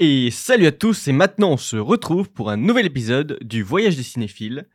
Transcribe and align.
Et 0.00 0.30
salut 0.30 0.66
à 0.66 0.70
tous, 0.70 1.08
et 1.08 1.12
maintenant 1.12 1.54
on 1.54 1.56
se 1.56 1.76
retrouve 1.76 2.30
pour 2.30 2.50
un 2.50 2.56
nouvel 2.56 2.86
épisode 2.86 3.36
du 3.42 3.64
Voyage 3.64 3.96
des 3.96 4.04
cinéphiles, 4.04 4.68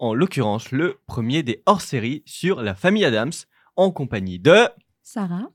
en 0.00 0.12
l'occurrence 0.12 0.72
le 0.72 0.98
premier 1.06 1.44
des 1.44 1.62
hors-séries 1.66 2.24
sur 2.26 2.62
la 2.62 2.74
famille 2.74 3.04
Adams, 3.04 3.30
en 3.76 3.92
compagnie 3.92 4.40
de... 4.40 4.66
Sarah, 5.04 5.52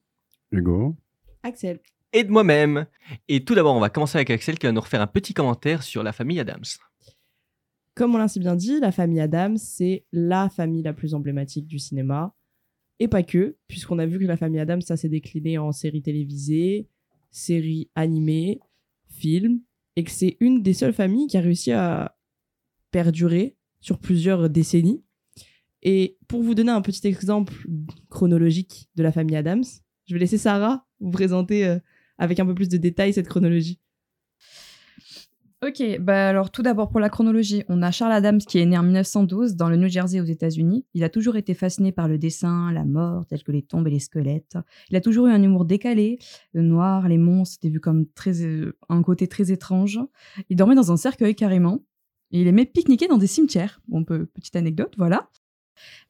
Hugo. 0.53 0.95
Axel. 1.43 1.81
et 2.13 2.23
de 2.23 2.31
moi-même. 2.31 2.85
Et 3.27 3.43
tout 3.43 3.53
d'abord, 3.53 3.75
on 3.75 3.81
va 3.81 3.89
commencer 3.89 4.17
avec 4.17 4.29
Axel 4.29 4.57
qui 4.57 4.65
va 4.65 4.71
nous 4.71 4.79
refaire 4.79 5.01
un 5.01 5.07
petit 5.07 5.33
commentaire 5.33 5.83
sur 5.83 6.03
la 6.03 6.13
famille 6.13 6.39
Adams. 6.39 6.63
Comme 7.95 8.15
on 8.15 8.17
l'a 8.17 8.29
si 8.29 8.39
bien 8.39 8.55
dit, 8.55 8.79
la 8.79 8.93
famille 8.93 9.19
Adams, 9.19 9.57
c'est 9.57 10.05
la 10.13 10.47
famille 10.47 10.83
la 10.83 10.93
plus 10.93 11.15
emblématique 11.15 11.67
du 11.67 11.79
cinéma. 11.79 12.33
Et 12.99 13.09
pas 13.09 13.23
que, 13.23 13.57
puisqu'on 13.67 13.99
a 13.99 14.05
vu 14.05 14.19
que 14.19 14.23
la 14.25 14.37
famille 14.37 14.61
Adams, 14.61 14.79
ça 14.79 14.95
s'est 14.95 15.09
décliné 15.09 15.57
en 15.57 15.73
séries 15.73 16.01
télévisées, 16.01 16.87
séries 17.29 17.89
animées, 17.95 18.61
films, 19.11 19.61
et 19.95 20.03
que 20.03 20.11
c'est 20.11 20.37
une 20.39 20.61
des 20.61 20.73
seules 20.73 20.93
familles 20.93 21.27
qui 21.27 21.37
a 21.37 21.41
réussi 21.41 21.71
à 21.71 22.17
perdurer 22.91 23.57
sur 23.79 23.99
plusieurs 23.99 24.49
décennies. 24.49 25.03
Et 25.83 26.17
pour 26.27 26.43
vous 26.43 26.55
donner 26.55 26.71
un 26.71 26.81
petit 26.81 27.07
exemple 27.07 27.53
chronologique 28.09 28.89
de 28.95 29.03
la 29.03 29.11
famille 29.11 29.35
Adams, 29.35 29.63
je 30.05 30.13
vais 30.13 30.19
laisser 30.19 30.37
Sarah 30.37 30.85
vous 30.99 31.11
présenter 31.11 31.65
euh, 31.65 31.79
avec 32.17 32.39
un 32.39 32.45
peu 32.45 32.53
plus 32.53 32.69
de 32.69 32.77
détails 32.77 33.13
cette 33.13 33.27
chronologie. 33.27 33.79
Ok, 35.63 35.83
bah 35.99 36.29
alors 36.29 36.49
tout 36.49 36.63
d'abord 36.63 36.89
pour 36.89 36.99
la 36.99 37.09
chronologie, 37.09 37.63
on 37.69 37.83
a 37.83 37.91
Charles 37.91 38.13
Adams 38.13 38.39
qui 38.39 38.57
est 38.57 38.65
né 38.65 38.79
en 38.79 38.81
1912 38.81 39.55
dans 39.55 39.69
le 39.69 39.75
New 39.75 39.89
Jersey 39.89 40.19
aux 40.19 40.25
États-Unis. 40.25 40.87
Il 40.95 41.03
a 41.03 41.09
toujours 41.09 41.35
été 41.35 41.53
fasciné 41.53 41.91
par 41.91 42.07
le 42.07 42.17
dessin, 42.17 42.71
la 42.71 42.83
mort, 42.83 43.27
tels 43.27 43.43
que 43.43 43.51
les 43.51 43.61
tombes 43.61 43.87
et 43.87 43.91
les 43.91 43.99
squelettes. 43.99 44.57
Il 44.89 44.95
a 44.95 45.01
toujours 45.01 45.27
eu 45.27 45.31
un 45.31 45.43
humour 45.43 45.65
décalé, 45.65 46.17
le 46.53 46.63
noir, 46.63 47.07
les 47.07 47.19
monstres, 47.19 47.59
c'était 47.61 47.69
vu 47.71 47.79
comme 47.79 48.07
très 48.07 48.41
euh, 48.41 48.75
un 48.89 49.03
côté 49.03 49.27
très 49.27 49.51
étrange. 49.51 49.99
Il 50.49 50.55
dormait 50.55 50.73
dans 50.73 50.91
un 50.91 50.97
cercueil 50.97 51.35
carrément. 51.35 51.85
Il 52.31 52.47
aimait 52.47 52.65
pique-niquer 52.65 53.07
dans 53.07 53.19
des 53.19 53.27
cimetières. 53.27 53.81
Bon, 53.87 54.03
petite 54.03 54.55
anecdote, 54.55 54.95
voilà. 54.97 55.29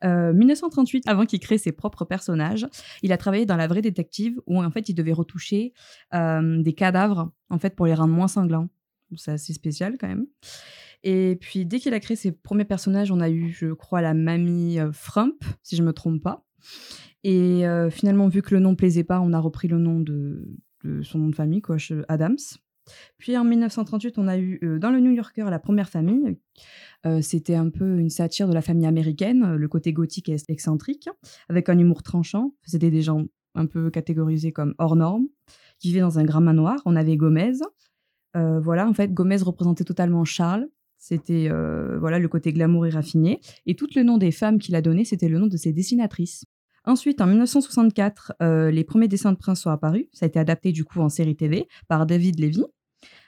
Euh, 0.06 0.32
1938, 0.32 1.10
avant 1.10 1.26
qu'il 1.26 1.42
crée 1.42 1.58
ses 1.58 1.74
propres 1.74 2.06
personnages, 2.06 2.68
il 3.04 3.12
a 3.12 3.18
travaillé 3.18 3.46
dans 3.46 3.58
La 3.58 3.68
Vraie 3.68 3.82
Détective 3.82 4.40
où 4.46 4.64
en 4.64 4.72
fait 4.72 4.88
il 4.88 4.94
devait 4.94 5.12
retoucher 5.12 5.74
euh, 6.14 6.62
des 6.62 6.74
cadavres 6.74 7.34
en 7.50 7.60
fait 7.60 7.76
pour 7.76 7.86
les 7.86 7.94
rendre 7.94 8.14
moins 8.14 8.30
sanglants. 8.30 8.70
C'est 9.18 9.32
assez 9.32 9.54
spécial 9.54 9.98
quand 10.00 10.08
même. 10.08 10.26
Et 11.04 11.38
puis 11.40 11.66
dès 11.66 11.80
qu'il 11.80 11.94
a 11.94 12.00
créé 12.00 12.16
ses 12.16 12.32
premiers 12.32 12.66
personnages, 12.66 13.12
on 13.12 13.20
a 13.20 13.30
eu, 13.30 13.52
je 13.52 13.74
crois, 13.74 14.02
la 14.02 14.14
mamie 14.14 14.80
euh, 14.80 14.92
Frump, 14.92 15.44
si 15.64 15.76
je 15.76 15.84
me 15.84 15.94
trompe 15.94 16.22
pas. 16.22 16.46
Et 17.24 17.68
euh, 17.68 17.90
finalement, 17.90 18.28
vu 18.28 18.42
que 18.42 18.54
le 18.54 18.60
nom 18.60 18.76
plaisait 18.76 19.04
pas, 19.04 19.20
on 19.20 19.34
a 19.34 19.40
repris 19.40 19.68
le 19.68 19.78
nom 19.78 20.00
de, 20.00 20.48
son 21.04 21.20
nom 21.20 21.30
de 21.30 21.36
famille, 21.36 21.62
quoi, 21.62 21.78
Adams. 22.08 22.38
Puis 23.18 23.38
en 23.38 23.44
1938, 23.44 24.18
on 24.18 24.28
a 24.28 24.38
eu 24.38 24.60
euh, 24.64 24.80
dans 24.80 24.92
le 24.92 25.00
New 25.00 25.12
Yorker 25.12 25.46
la 25.50 25.60
première 25.60 25.90
famille. 25.90 26.38
C'était 27.22 27.56
un 27.56 27.72
peu 27.72 27.98
une 27.98 28.12
satire 28.12 28.48
de 28.48 28.54
la 28.54 28.62
famille 28.62 28.86
américaine, 28.86 29.56
le 29.56 29.68
côté 29.68 29.92
gothique 29.92 30.30
et 30.30 30.36
excentrique, 30.50 31.10
avec 31.50 31.68
un 31.68 31.80
humour 31.80 32.04
tranchant. 32.04 32.54
C'était 32.64 32.92
des 32.92 33.02
gens 33.02 33.26
un 33.56 33.66
peu 33.66 33.90
catégorisés 33.90 34.52
comme 34.52 34.76
hors 34.78 34.96
normes, 34.96 35.26
qui 35.80 35.88
vivaient 35.88 36.02
dans 36.02 36.20
un 36.20 36.24
grand 36.24 36.42
manoir. 36.42 36.80
On 36.86 36.96
avait 36.96 37.18
Gomez. 37.18 37.54
Euh, 38.36 38.60
voilà, 38.60 38.88
en 38.88 38.94
fait, 38.94 39.14
Gomez 39.14 39.38
représentait 39.38 39.84
totalement 39.84 40.26
Charles. 40.26 40.68
C'était 40.98 41.48
euh, 41.50 41.98
voilà 42.00 42.20
le 42.20 42.28
côté 42.28 42.54
glamour 42.54 42.86
et 42.86 42.92
raffiné. 42.92 43.40
Et 43.66 43.76
tout 43.76 43.88
le 43.96 44.04
nom 44.04 44.18
des 44.18 44.32
femmes 44.32 44.60
qu'il 44.60 44.76
a 44.76 44.82
donné, 44.82 45.04
c'était 45.04 45.30
le 45.30 45.40
nom 45.40 45.48
de 45.48 45.58
ses 45.58 45.74
dessinatrices. 45.74 46.46
Ensuite, 46.86 47.22
en 47.22 47.28
1964, 47.28 48.34
euh, 48.42 48.72
les 48.72 48.84
premiers 48.84 49.08
dessins 49.08 49.32
de 49.32 49.38
Prince 49.38 49.62
sont 49.62 49.70
apparus. 49.70 50.06
Ça 50.14 50.26
a 50.26 50.28
été 50.28 50.40
adapté 50.40 50.72
du 50.72 50.84
coup 50.84 51.00
en 51.00 51.10
série 51.10 51.36
TV 51.36 51.68
par 51.88 52.06
David 52.06 52.40
Levy. 52.40 52.64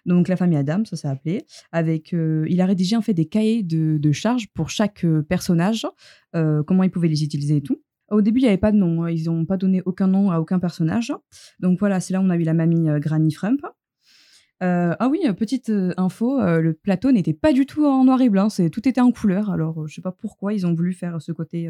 Donc 0.06 0.28
la 0.28 0.36
famille 0.36 0.58
Adams, 0.58 0.86
ça 0.86 0.96
s'est 0.96 1.08
appelé. 1.08 1.46
Avec, 1.72 2.12
il 2.12 2.62
a 2.62 2.66
rédigé 2.66 2.96
en 2.96 3.02
fait 3.02 3.14
des 3.14 3.26
cahiers 3.26 3.64
de, 3.64 4.12
charges 4.12 4.48
pour 4.54 4.70
chaque 4.70 5.06
personnage, 5.30 5.88
comment 6.34 6.84
ils 6.84 6.92
pouvaient 6.92 7.08
les 7.08 7.24
utiliser 7.24 7.58
et 7.58 7.62
tout. 7.62 7.82
Au 8.12 8.22
début, 8.22 8.42
il 8.42 8.44
n'y 8.44 8.50
avait 8.50 8.58
pas 8.58 8.72
de 8.72 8.78
nom. 8.78 9.04
hein. 9.04 9.10
Ils 9.10 9.26
n'ont 9.26 9.46
pas 9.46 9.58
donné 9.58 9.82
aucun 9.86 10.08
nom 10.08 10.30
à 10.30 10.40
aucun 10.40 10.60
personnage. 10.60 11.14
Donc 11.60 11.80
voilà, 11.80 12.00
c'est 12.00 12.14
là 12.14 12.20
où 12.20 12.24
on 12.24 12.30
a 12.30 12.36
eu 12.36 12.44
la 12.44 12.54
mamie 12.54 12.88
Granny 13.00 13.32
Frump. 13.32 13.62
Euh, 14.62 14.96
ah 15.00 15.10
oui, 15.10 15.20
petite 15.34 15.70
euh, 15.70 15.94
info, 15.98 16.40
euh, 16.40 16.62
le 16.62 16.74
plateau 16.74 17.12
n'était 17.12 17.34
pas 17.34 17.54
du 17.54 17.66
tout 17.66 17.86
en 17.86 18.06
noir 18.06 18.22
et 18.22 18.30
blanc, 18.30 18.50
c'est 18.50 18.70
tout 18.70 18.88
était 18.88 19.02
en 19.02 19.12
couleur. 19.12 19.50
Alors 19.50 19.88
je 19.88 19.96
sais 19.96 20.02
pas 20.02 20.12
pourquoi 20.12 20.54
ils 20.54 20.66
ont 20.66 20.74
voulu 20.74 20.94
faire 20.94 21.22
ce 21.22 21.32
côté 21.32 21.70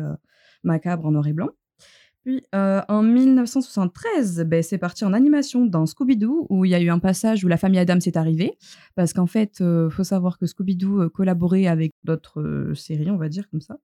macabre 0.64 1.06
en 1.06 1.12
noir 1.12 1.28
et 1.28 1.34
blanc. 1.34 1.50
Puis 2.24 2.42
en 2.54 3.04
1973, 3.04 4.46
ben, 4.46 4.64
c'est 4.64 4.78
parti 4.78 5.04
en 5.04 5.14
animation 5.14 5.66
dans 5.66 5.86
Scooby-Doo 5.86 6.48
où 6.50 6.66
il 6.66 6.72
y 6.72 6.76
a 6.76 6.80
eu 6.80 6.90
un 6.90 7.00
passage 7.00 7.44
où 7.44 7.48
la 7.48 7.58
famille 7.58 7.80
Adams 7.80 8.00
est 8.06 8.16
arrivée 8.16 8.54
parce 8.96 9.12
qu'en 9.12 9.28
fait, 9.28 9.60
euh, 9.62 9.90
faut 9.90 10.06
savoir 10.06 10.38
que 10.38 10.46
Scooby-Doo 10.46 11.10
collaborait 11.10 11.68
avec 11.68 11.92
d'autres 12.04 12.72
séries, 12.76 13.12
on 13.12 13.18
va 13.18 13.28
dire 13.28 13.50
comme 13.50 13.62
ça. 13.62 13.78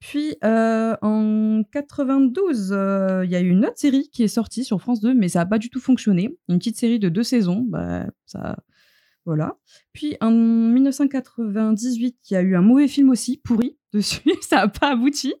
Puis 0.00 0.36
euh, 0.44 0.96
en 1.02 1.62
92, 1.72 2.72
euh, 2.72 3.24
il 3.24 3.30
y 3.30 3.36
a 3.36 3.40
eu 3.40 3.50
une 3.50 3.64
autre 3.66 3.76
série 3.78 4.08
qui 4.10 4.22
est 4.22 4.28
sortie 4.28 4.64
sur 4.64 4.80
France 4.80 5.00
2, 5.00 5.14
mais 5.14 5.28
ça 5.28 5.40
n'a 5.40 5.46
pas 5.46 5.58
du 5.58 5.68
tout 5.68 5.80
fonctionné. 5.80 6.36
Une 6.48 6.58
petite 6.58 6.78
série 6.78 6.98
de 6.98 7.10
deux 7.10 7.22
saisons, 7.22 7.66
bah, 7.68 8.06
ça, 8.24 8.56
voilà. 9.26 9.58
Puis 9.92 10.16
en 10.22 10.30
1998, 10.30 12.16
il 12.30 12.34
y 12.34 12.36
a 12.36 12.42
eu 12.42 12.56
un 12.56 12.62
mauvais 12.62 12.88
film 12.88 13.10
aussi, 13.10 13.36
pourri, 13.44 13.78
dessus, 13.92 14.22
ça 14.40 14.56
n'a 14.56 14.68
pas 14.68 14.92
abouti. 14.92 15.34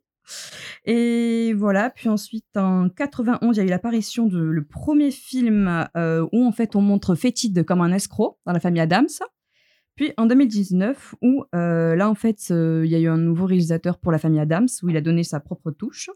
Et 0.84 1.54
voilà, 1.54 1.90
puis 1.90 2.08
ensuite 2.08 2.56
en 2.56 2.88
91, 2.88 3.56
il 3.56 3.60
y 3.60 3.62
a 3.62 3.66
eu 3.66 3.70
l'apparition 3.70 4.26
de 4.26 4.38
le 4.38 4.64
premier 4.64 5.10
film 5.10 5.88
euh, 5.96 6.24
où 6.32 6.46
en 6.46 6.52
fait 6.52 6.76
on 6.76 6.82
montre 6.82 7.14
Fétide 7.16 7.64
comme 7.64 7.80
un 7.80 7.92
escroc 7.92 8.38
dans 8.46 8.52
la 8.52 8.60
famille 8.60 8.80
Adams. 8.80 9.08
Puis 10.00 10.14
en 10.16 10.24
2019, 10.24 11.16
où 11.20 11.44
euh, 11.54 11.94
là 11.94 12.08
en 12.08 12.14
fait 12.14 12.48
euh, 12.50 12.86
il 12.86 12.90
y 12.90 12.94
a 12.94 12.98
eu 12.98 13.08
un 13.08 13.18
nouveau 13.18 13.44
réalisateur 13.44 13.98
pour 13.98 14.12
la 14.12 14.16
famille 14.16 14.40
Adams, 14.40 14.66
où 14.82 14.88
il 14.88 14.96
a 14.96 15.02
donné 15.02 15.24
sa 15.24 15.40
propre 15.40 15.70
touche. 15.72 16.08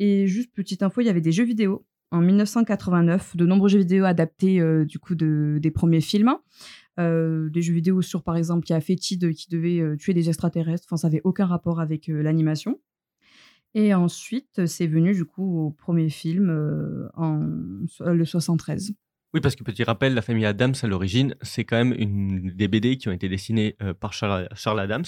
Et 0.00 0.26
juste 0.26 0.52
petite 0.52 0.82
info, 0.82 1.00
il 1.00 1.04
y 1.04 1.08
avait 1.08 1.20
des 1.20 1.30
jeux 1.30 1.44
vidéo 1.44 1.86
en 2.10 2.20
1989, 2.20 3.36
de 3.36 3.46
nombreux 3.46 3.68
jeux 3.68 3.78
vidéo 3.78 4.04
adaptés 4.04 4.60
euh, 4.60 4.84
du 4.84 4.98
coup 4.98 5.14
de, 5.14 5.60
des 5.62 5.70
premiers 5.70 6.00
films. 6.00 6.34
Des 6.98 7.62
jeux 7.62 7.74
vidéo 7.74 8.02
sur 8.02 8.24
par 8.24 8.36
exemple 8.36 8.66
il 8.68 8.72
y 8.72 8.74
a 8.74 8.80
Fétide 8.80 9.32
qui 9.32 9.48
devait 9.48 9.96
tuer 9.96 10.12
des 10.12 10.28
extraterrestres, 10.28 10.86
enfin 10.88 10.96
ça 10.96 11.06
n'avait 11.06 11.22
aucun 11.22 11.46
rapport 11.46 11.78
avec 11.78 12.08
l'animation. 12.08 12.80
Et 13.74 13.94
ensuite, 13.94 14.66
c'est 14.66 14.88
venu 14.88 15.12
du 15.12 15.24
coup 15.24 15.66
au 15.66 15.70
premier 15.70 16.08
film 16.08 16.50
en 17.14 17.46
le 18.00 18.24
73. 18.24 18.92
Oui, 19.34 19.40
parce 19.40 19.56
que 19.56 19.64
petit 19.64 19.82
rappel, 19.82 20.14
la 20.14 20.22
famille 20.22 20.46
Adams 20.46 20.74
à 20.80 20.86
l'origine, 20.86 21.34
c'est 21.42 21.64
quand 21.64 21.76
même 21.76 21.92
une 21.98 22.50
des 22.50 22.68
BD 22.68 22.96
qui 22.96 23.08
ont 23.08 23.12
été 23.12 23.28
dessinées 23.28 23.74
euh, 23.82 23.92
par 23.92 24.12
Charles, 24.12 24.48
Charles 24.54 24.78
Adams 24.78 25.04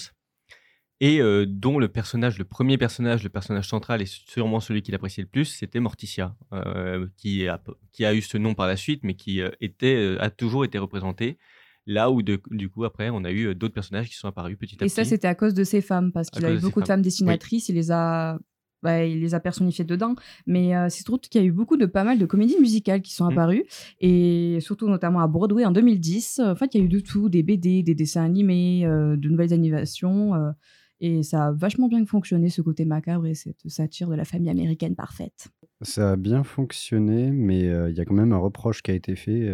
et 0.99 1.21
euh, 1.21 1.45
dont 1.47 1.79
le 1.79 1.87
personnage, 1.87 2.37
le 2.37 2.43
premier 2.43 2.77
personnage, 2.77 3.23
le 3.23 3.29
personnage 3.29 3.69
central 3.69 4.01
et 4.01 4.05
sûrement 4.05 4.59
celui 4.59 4.81
qu'il 4.81 4.95
appréciait 4.95 5.23
le 5.23 5.29
plus, 5.29 5.45
c'était 5.45 5.79
Morticia, 5.79 6.35
euh, 6.53 7.07
qui, 7.15 7.47
a, 7.47 7.61
qui 7.93 8.03
a 8.03 8.13
eu 8.13 8.21
ce 8.21 8.37
nom 8.37 8.53
par 8.53 8.67
la 8.67 8.75
suite, 8.75 9.01
mais 9.03 9.13
qui 9.13 9.39
était, 9.61 10.17
a 10.19 10.29
toujours 10.29 10.65
été 10.65 10.77
représenté. 10.77 11.37
Là 11.85 12.11
où 12.11 12.21
de- 12.21 12.41
du 12.51 12.69
coup 12.69 12.83
après 12.83 13.09
on 13.09 13.23
a 13.23 13.31
eu 13.31 13.55
d'autres 13.55 13.75
personnages 13.75 14.09
qui 14.09 14.15
sont 14.15 14.27
apparus 14.27 14.57
petit 14.57 14.75
à 14.81 14.83
Et 14.83 14.87
petit. 14.87 14.95
ça, 14.95 15.05
c'était 15.05 15.27
à 15.29 15.35
cause 15.35 15.53
de 15.53 15.63
ces 15.63 15.81
femmes, 15.81 16.11
parce 16.11 16.29
qu'il 16.29 16.43
a 16.43 16.51
eu 16.51 16.59
beaucoup 16.59 16.81
de 16.81 16.85
femmes. 16.87 16.97
femmes 16.97 17.01
dessinatrices, 17.01 17.69
il 17.69 17.75
les 17.75 17.91
a. 17.91 18.37
bah, 18.83 19.03
il 19.05 19.19
les 19.21 19.33
a 19.33 19.39
personnifiées 19.39 19.85
dedans, 19.85 20.15
mais 20.45 20.75
euh, 20.75 20.87
c'est 20.89 21.03
surtout 21.03 21.29
qu'il 21.29 21.41
y 21.41 21.43
a 21.43 21.47
eu 21.47 21.51
beaucoup 21.51 21.77
de 21.77 21.85
pas 21.85 22.03
mal 22.03 22.19
de 22.19 22.25
comédies 22.25 22.59
musicales 22.59 23.01
qui 23.01 23.13
sont 23.13 23.25
Mm. 23.25 23.31
apparues, 23.31 23.63
et 23.99 24.59
surtout 24.61 24.87
notamment 24.87 25.19
à 25.19 25.27
Broadway 25.27 25.65
en 25.65 25.71
2010. 25.71 26.39
En 26.39 26.55
fait, 26.55 26.73
il 26.75 26.79
y 26.79 26.81
a 26.81 26.85
eu 26.85 26.89
de 26.89 26.99
tout, 26.99 27.29
des 27.29 27.43
BD, 27.43 27.83
des 27.83 27.95
dessins 27.95 28.23
animés, 28.23 28.85
euh, 28.85 29.15
de 29.17 29.29
nouvelles 29.29 29.53
animations, 29.53 30.35
euh, 30.35 30.51
et 30.99 31.21
ça 31.23 31.47
a 31.47 31.51
vachement 31.51 31.87
bien 31.87 32.03
fonctionné 32.05 32.49
ce 32.49 32.61
côté 32.61 32.85
macabre 32.85 33.25
et 33.27 33.35
cette 33.35 33.67
satire 33.67 34.09
de 34.09 34.15
la 34.15 34.25
famille 34.25 34.49
américaine 34.49 34.95
parfaite. 34.95 35.49
Ça 35.81 36.11
a 36.13 36.15
bien 36.15 36.43
fonctionné, 36.43 37.29
mais 37.31 37.67
euh, 37.67 37.89
il 37.91 37.97
y 37.97 38.01
a 38.01 38.05
quand 38.05 38.15
même 38.15 38.33
un 38.33 38.37
reproche 38.37 38.81
qui 38.81 38.89
a 38.91 38.95
été 38.95 39.15
fait 39.15 39.47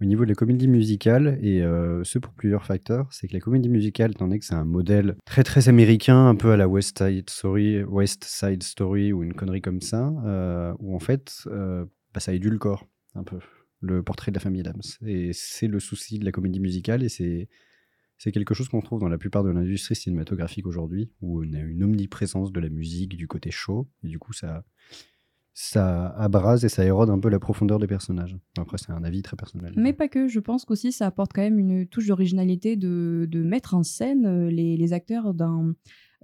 au 0.00 0.04
niveau 0.04 0.24
de 0.24 0.28
la 0.28 0.34
comédie 0.34 0.68
musicale, 0.68 1.38
et 1.42 1.62
euh, 1.62 2.04
ce 2.04 2.18
pour 2.18 2.32
plusieurs 2.32 2.64
facteurs. 2.66 3.08
C'est 3.12 3.28
que 3.28 3.32
la 3.32 3.40
comédie 3.40 3.68
musicale, 3.68 4.10
étant 4.10 4.26
donné 4.26 4.38
que 4.38 4.44
c'est 4.44 4.54
un 4.54 4.64
modèle 4.64 5.16
très 5.24 5.42
très 5.42 5.68
américain, 5.68 6.28
un 6.28 6.34
peu 6.34 6.52
à 6.52 6.56
la 6.56 6.68
West 6.68 6.98
Side 6.98 7.30
Story, 7.30 7.82
West 7.84 8.24
Side 8.24 8.62
Story 8.62 9.12
ou 9.12 9.22
une 9.22 9.34
connerie 9.34 9.62
comme 9.62 9.80
ça, 9.80 10.12
euh, 10.26 10.74
où 10.78 10.94
en 10.94 11.00
fait, 11.00 11.42
euh, 11.46 11.84
bah, 12.12 12.20
ça 12.20 12.32
édulcore 12.32 12.86
un 13.14 13.24
peu 13.24 13.38
le 13.80 14.02
portrait 14.02 14.32
de 14.32 14.36
la 14.36 14.40
famille 14.40 14.60
Adams. 14.60 14.82
Et 15.06 15.30
c'est 15.32 15.68
le 15.68 15.80
souci 15.80 16.18
de 16.18 16.24
la 16.24 16.32
comédie 16.32 16.60
musicale, 16.60 17.02
et 17.02 17.08
c'est 17.08 17.48
c'est 18.18 18.32
quelque 18.32 18.54
chose 18.54 18.70
qu'on 18.70 18.80
trouve 18.80 19.00
dans 19.00 19.10
la 19.10 19.18
plupart 19.18 19.44
de 19.44 19.50
l'industrie 19.50 19.94
cinématographique 19.94 20.66
aujourd'hui, 20.66 21.10
où 21.20 21.42
on 21.44 21.52
a 21.52 21.58
une 21.58 21.82
omniprésence 21.84 22.50
de 22.50 22.60
la 22.60 22.70
musique, 22.70 23.14
du 23.14 23.28
côté 23.28 23.50
show, 23.50 23.88
et 24.02 24.08
du 24.08 24.18
coup 24.18 24.32
ça, 24.32 24.64
ça 25.58 26.08
abrase 26.18 26.66
et 26.66 26.68
ça 26.68 26.84
érode 26.84 27.08
un 27.08 27.18
peu 27.18 27.30
la 27.30 27.38
profondeur 27.38 27.78
des 27.78 27.86
personnages. 27.86 28.36
Après, 28.58 28.76
c'est 28.76 28.92
un 28.92 29.02
avis 29.02 29.22
très 29.22 29.36
personnel. 29.36 29.72
Mais 29.74 29.94
pas 29.94 30.06
que, 30.06 30.28
je 30.28 30.38
pense 30.38 30.66
qu'aussi 30.66 30.92
ça 30.92 31.06
apporte 31.06 31.32
quand 31.32 31.40
même 31.40 31.58
une 31.58 31.86
touche 31.86 32.06
d'originalité 32.08 32.76
de, 32.76 33.26
mettre 33.42 33.72
en 33.74 33.82
scène 33.82 34.26
euh, 34.26 34.50
les, 34.50 34.92
acteurs 34.92 35.32
dans, 35.32 35.72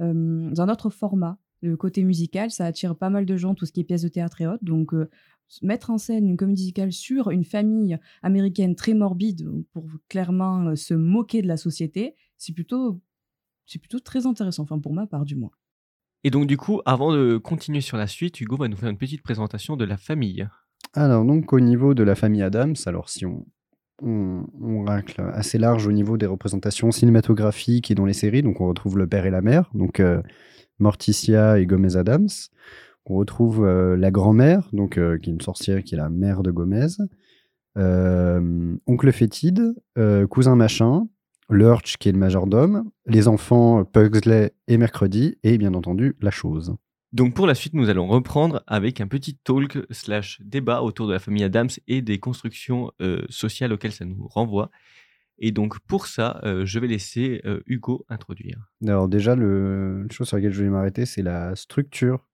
euh, 0.01 0.55
un 0.55 0.69
autre 0.69 0.91
format. 0.91 1.39
Le 1.63 1.79
côté 1.79 2.05
musical, 2.05 2.51
ça 2.51 2.67
attire 2.67 2.95
pas 2.95 3.09
mal 3.09 3.25
de 3.25 3.37
gens, 3.39 3.55
tout 3.55 3.65
ce 3.65 3.73
qui 3.73 3.81
est 3.81 3.85
pièces 3.85 4.03
de 4.03 4.09
théâtre 4.09 4.43
et 4.43 4.47
autres. 4.47 4.65
Donc, 4.65 4.93
euh, 4.93 5.09
mettre 5.63 5.89
en 5.89 5.97
scène 5.97 6.27
une 6.27 6.37
comédie 6.37 6.65
musicale 6.65 6.93
sur 6.93 7.31
une 7.31 7.45
famille 7.45 7.99
américaine 8.23 8.75
très 8.75 8.93
morbide 8.93 9.49
pour 9.73 9.87
clairement 10.09 10.69
euh, 10.69 10.77
se 10.77 10.93
moquer 10.93 11.41
de 11.41 11.49
la 11.49 11.57
société, 11.57 12.17
c'est 12.37 12.53
plutôt, 12.53 13.01
c'est 13.65 13.79
plutôt 13.79 14.01
très 14.01 14.27
intéressant, 14.27 14.65
enfin 14.65 14.79
pour 14.79 14.93
ma 14.93 15.07
part 15.07 15.25
du 15.25 15.37
moins. 15.37 15.53
Et 16.25 16.31
donc 16.31 16.47
du 16.47 16.57
coup, 16.57 16.81
avant 16.87 17.13
de 17.13 17.37
continuer 17.37 17.81
sur 17.81 17.97
la 17.97 18.07
suite, 18.07 18.41
Hugo 18.41 18.57
va 18.57 18.69
nous 18.69 18.77
faire 18.77 18.89
une 18.89 18.99
petite 18.99 19.23
présentation 19.23 19.77
de 19.77 19.85
la 19.85 19.97
famille. 19.97 20.49
Alors 20.95 21.25
donc 21.25 21.53
au 21.53 21.61
niveau 21.61 21.95
de 21.95 22.03
la 22.03 22.15
famille 22.15 22.43
Adams, 22.43 22.77
alors 22.87 23.09
si 23.09 23.27
on, 23.27 23.45
on, 24.03 24.85
racle 24.85 25.21
assez 25.33 25.59
large 25.59 25.87
au 25.87 25.93
niveau 25.93 26.17
des 26.17 26.27
représentations 26.27 26.91
cinématographiques 26.91 27.91
et 27.91 27.95
dans 27.95 28.05
les 28.05 28.13
séries, 28.13 28.43
donc 28.43 28.61
on 28.61 28.67
retrouve 28.69 28.99
le 28.99 29.07
père 29.07 29.27
et 29.27 29.31
la 29.31 29.43
mère, 29.43 29.71
donc 29.75 30.01
euh, 30.01 30.23
Morticia 30.79 31.59
et 31.59 31.67
Gomez 31.67 31.97
Adams. 31.97 32.29
On 33.07 33.17
retrouve 33.17 33.65
euh, 33.65 33.97
la 33.97 34.11
grand-mère, 34.11 34.69
donc 34.73 34.99
euh, 34.99 35.19
qui 35.19 35.31
est 35.31 35.33
une 35.33 35.41
sorcière, 35.41 35.83
qui 35.83 35.95
est 35.95 35.99
la 35.99 36.09
mère 36.09 36.43
de 36.43 36.51
Gomez. 36.51 36.89
Oncle 37.77 39.13
Fétide, 39.13 39.75
cousin 40.29 40.57
machin, 40.57 41.09
Lurch, 41.53 41.97
qui 41.99 42.09
est 42.09 42.13
le 42.13 42.19
majordome, 42.19 42.91
les 43.07 43.29
enfants 43.29 43.85
Pugsley 43.85 44.53
et 44.69 44.79
Mercredi, 44.79 45.37
et 45.43 45.59
bien 45.59 45.75
entendu 45.75 46.17
la 46.21 46.31
chose. 46.31 46.77
Donc 47.13 47.35
pour 47.35 47.47
la 47.47 47.55
suite, 47.55 47.75
nous 47.75 47.91
allons 47.91 48.07
reprendre 48.07 48.63
avec 48.67 49.03
un 49.03 49.07
petit 49.07 49.37
talk 49.37 49.79
slash 49.91 50.41
débat 50.43 50.83
autour 50.83 51.07
de 51.07 51.13
la 51.13 51.19
famille 51.19 51.45
Adams 51.45 51.69
et 51.87 52.01
des 52.01 52.19
constructions 52.19 52.91
euh, 53.03 53.23
sociales 53.29 53.73
auxquelles 53.73 53.93
ça 53.93 54.07
nous 54.07 54.27
renvoie. 54.29 54.71
Et 55.39 55.53
donc 55.53 55.79
pour 55.81 56.07
ça, 56.07 56.41
euh, 56.45 56.65
je 56.65 56.79
vais 56.79 56.87
laisser 56.87 57.43
euh, 57.45 57.61
Hugo 57.67 58.07
introduire. 58.09 58.71
Alors 58.87 59.09
déjà, 59.09 59.35
le, 59.37 60.07
chose 60.11 60.29
sur 60.29 60.39
laquelle 60.39 60.53
je 60.53 60.59
voulais 60.59 60.71
m'arrêter, 60.71 61.05
c'est 61.05 61.23
la 61.23 61.55
structure 61.55 62.27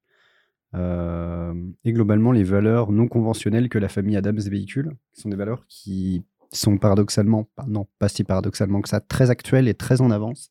et 0.74 1.92
globalement 1.92 2.30
les 2.30 2.44
valeurs 2.44 2.92
non 2.92 3.08
conventionnelles 3.08 3.70
que 3.70 3.78
la 3.78 3.88
famille 3.88 4.18
Adams 4.18 4.38
véhicule, 4.38 4.90
qui 5.14 5.22
sont 5.22 5.30
des 5.30 5.36
valeurs 5.36 5.64
qui 5.66 6.26
sont 6.52 6.78
paradoxalement, 6.78 7.48
non 7.66 7.86
pas 7.98 8.08
si 8.08 8.24
paradoxalement 8.24 8.80
que 8.80 8.88
ça, 8.88 9.00
très 9.00 9.30
actuelles 9.30 9.68
et 9.68 9.74
très 9.74 10.00
en 10.00 10.10
avance. 10.10 10.50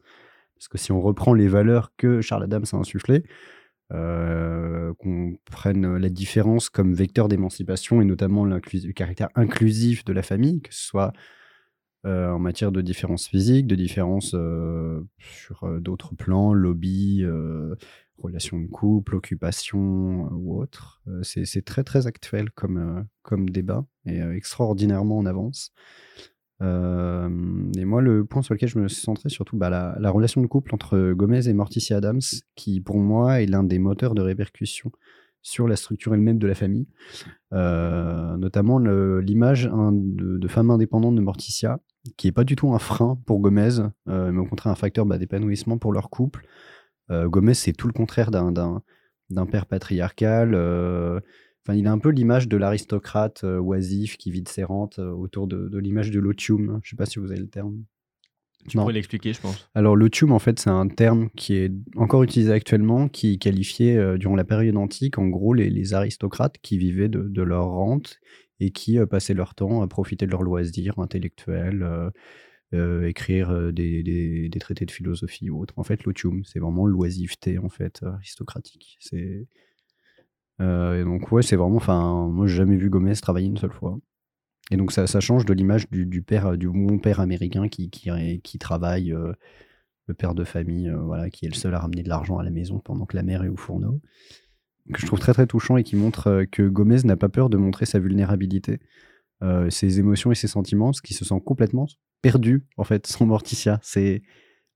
Parce 0.56 0.68
que 0.68 0.78
si 0.78 0.92
on 0.92 1.02
reprend 1.02 1.34
les 1.34 1.48
valeurs 1.48 1.92
que 1.98 2.22
Charles 2.22 2.44
Adams 2.44 2.66
a 2.72 2.78
insufflées, 2.78 3.24
euh, 3.94 4.94
qu'on 4.96 5.38
prenne 5.50 5.96
la 5.98 6.10
différence 6.10 6.70
comme 6.70 6.94
vecteur 6.94 7.30
d'émancipation 7.30 8.02
et 8.02 8.06
notamment 8.06 8.44
le 8.44 8.60
caractère 8.60 9.30
inclusif 9.36 10.04
de 10.04 10.14
la 10.14 10.24
famille, 10.24 10.62
que 10.62 10.74
ce 10.74 10.86
soit 10.86 11.14
euh, 12.08 12.32
en 12.32 12.40
matière 12.40 12.72
de 12.72 12.80
différences 12.80 13.28
physiques, 13.28 13.68
de 13.68 13.76
différences 13.76 14.32
euh, 14.34 15.02
sur 15.20 15.66
euh, 15.66 15.82
d'autres 15.82 16.16
plans, 16.16 16.54
lobby, 16.54 17.26
relations 18.18 18.60
de 18.60 18.68
couple, 18.68 19.16
occupation 19.16 20.30
ou 20.32 20.60
autre. 20.60 21.02
C'est 21.22 21.66
très 21.66 21.84
très 21.84 22.08
actuel 22.08 22.50
comme, 22.52 23.06
comme 23.24 23.50
débat 23.50 23.86
et 24.06 24.20
extraordinairement 24.20 25.18
en 25.18 25.26
avance. 25.26 25.72
Et 26.62 27.86
moi, 27.86 28.02
le 28.02 28.26
point 28.26 28.42
sur 28.42 28.56
lequel 28.56 28.70
je 28.70 28.80
me 28.80 28.88
suis 28.88 29.02
centré, 29.02 29.30
surtout 29.30 29.56
bah, 29.56 29.70
la, 29.70 29.96
la 30.00 30.10
relation 30.10 30.42
de 30.42 30.48
couple 30.48 30.74
entre 30.74 31.12
Gomez 31.12 31.48
et 31.48 31.54
Morticia 31.54 31.98
Adams, 31.98 32.22
qui 32.56 32.82
pour 32.82 32.98
moi 32.98 33.42
est 33.42 33.46
l'un 33.46 33.64
des 33.64 33.78
moteurs 33.78 34.16
de 34.16 34.22
répercussion 34.22 34.92
sur 35.44 35.68
la 35.68 35.76
structure 35.76 36.16
elle-même 36.16 36.40
de 36.40 36.48
la 36.48 36.56
famille. 36.56 36.88
Notamment 37.52 38.80
l'image 38.80 39.68
hein, 39.68 39.92
de 39.94 40.48
femme 40.48 40.72
indépendante 40.72 41.14
de 41.14 41.22
Morticia, 41.22 41.80
qui 42.16 42.28
est 42.28 42.32
pas 42.32 42.44
du 42.44 42.56
tout 42.56 42.74
un 42.74 42.80
frein 42.80 43.18
pour 43.26 43.40
Gomez, 43.40 43.80
euh, 44.08 44.32
mais 44.32 44.40
au 44.40 44.46
contraire 44.46 44.72
un 44.72 44.76
facteur 44.76 45.06
bah, 45.06 45.18
d'épanouissement 45.18 45.78
pour 45.78 45.92
leur 45.94 46.10
couple. 46.10 46.46
Euh, 47.12 47.28
Gomez, 47.28 47.54
c'est 47.54 47.74
tout 47.74 47.88
le 47.88 47.94
contraire 47.94 48.32
d'un- 48.32 48.82
père 49.52 49.66
patriarcal. 49.66 50.54
euh, 50.54 51.20
Enfin, 51.66 51.78
il 51.78 51.86
a 51.86 51.92
un 51.92 52.00
peu 52.00 52.10
l'image 52.10 52.48
de 52.48 52.56
l'aristocrate 52.56 53.44
oisif 53.44 54.16
qui 54.16 54.32
vide 54.32 54.48
ses 54.48 54.64
rentes 54.64 55.00
autour 55.00 55.48
de, 55.48 55.68
de 55.68 55.78
l'image 55.80 56.12
de 56.12 56.20
l'otium. 56.22 56.80
Je 56.82 56.92
sais 56.92 56.96
pas 56.96 57.06
si 57.06 57.20
vous 57.20 57.30
avez 57.30 57.42
le 57.42 57.50
terme. 57.50 57.84
Tu 58.70 58.78
Non. 58.78 58.84
pourrais 58.84 58.94
l'expliquer, 58.94 59.34
je 59.34 59.42
pense. 59.42 59.70
Alors, 59.76 59.98
l'otium, 59.98 60.32
en 60.32 60.40
fait, 60.40 60.60
c'est 60.60 60.70
un 60.70 60.88
terme 60.88 61.30
qui 61.36 61.56
est 61.56 61.72
encore 61.98 62.24
utilisé 62.24 62.54
actuellement, 62.54 63.10
qui 63.10 63.38
qualifiait, 63.38 63.98
euh, 63.98 64.18
durant 64.18 64.36
la 64.38 64.46
période 64.46 64.78
antique, 64.78 65.18
en 65.18 65.28
gros, 65.28 65.54
les, 65.54 65.70
les 65.70 65.94
aristocrates 65.94 66.58
qui 66.62 66.78
vivaient 66.78 67.10
de, 67.10 67.24
de 67.24 67.42
leur 67.42 67.66
rente 67.68 68.18
et 68.60 68.72
qui 68.72 69.00
euh, 69.00 69.06
passaient 69.06 69.34
leur 69.34 69.56
temps 69.56 69.82
à 69.82 69.88
profiter 69.88 70.26
de 70.26 70.32
leurs 70.32 70.44
loisirs 70.44 71.00
intellectuels, 71.00 71.84
euh, 71.84 72.10
euh, 72.74 73.08
écrire 73.08 73.72
des, 73.72 74.50
traités 74.60 74.86
de 74.86 74.92
philosophie 74.92 75.50
ou 75.50 75.62
autre. 75.62 75.74
En 75.78 75.84
fait, 75.84 76.04
l'otium, 76.04 76.44
c'est 76.44 76.60
vraiment 76.60 76.86
l'oisiveté, 76.86 77.60
en 77.60 77.70
fait, 77.70 78.04
aristocratique. 78.04 78.98
C'est... 79.00 79.48
Et 80.60 81.04
donc, 81.04 81.32
ouais, 81.32 81.44
c'est 81.44 81.56
vraiment... 81.56 81.76
Enfin, 81.76 82.28
moi, 82.30 82.48
j'ai 82.48 82.58
jamais 82.58 82.78
vu 82.78 82.90
Gomez 82.90 83.14
travailler 83.16 83.48
une 83.48 83.58
seule 83.58 83.72
fois. 83.72 84.00
Et 84.72 84.76
donc, 84.76 84.92
ça, 84.92 85.06
change 85.22 85.46
de 85.46 85.54
l'image 85.54 85.88
du, 85.92 86.22
père, 86.24 86.58
du 86.58 86.68
bon 86.68 86.98
père 87.00 87.20
américain 87.20 87.70
qui, 87.70 87.90
travaille... 88.60 89.16
le 90.08 90.14
père 90.14 90.34
de 90.34 90.44
famille, 90.44 90.92
voilà, 91.04 91.30
qui 91.30 91.46
est 91.46 91.50
le 91.50 91.56
seul 91.56 91.74
à 91.74 91.80
ramener 91.80 92.04
de 92.04 92.10
l'argent 92.10 92.38
à 92.38 92.44
la 92.44 92.50
maison 92.50 92.80
pendant 92.80 93.06
que 93.06 93.16
la 93.16 93.24
mère 93.24 93.44
est 93.44 93.50
au 93.50 93.56
fourneau, 93.56 94.02
que 94.94 95.02
je 95.02 95.06
trouve 95.06 95.20
très 95.20 95.34
très 95.34 95.48
touchant 95.48 95.78
et 95.78 95.84
qui 95.84 95.96
montre 95.96 96.28
euh, 96.28 96.46
que 96.46 96.68
Gomez 96.68 97.04
n'a 97.04 97.18
pas 97.18 97.30
peur 97.30 97.50
de 97.50 97.58
montrer 97.58 97.86
sa 97.86 98.00
vulnérabilité, 98.00 98.80
euh, 99.44 99.70
ses 99.70 100.00
émotions 100.00 100.32
et 100.32 100.36
ses 100.36 100.48
sentiments, 100.48 100.94
ce 100.94 101.02
qui 101.02 101.14
se 101.14 101.26
sent 101.26 101.42
complètement 101.46 101.88
perdu 102.22 102.66
en 102.78 102.84
fait 102.84 103.08
sans 103.08 103.26
Morticia. 103.26 103.80
C'est 103.82 104.22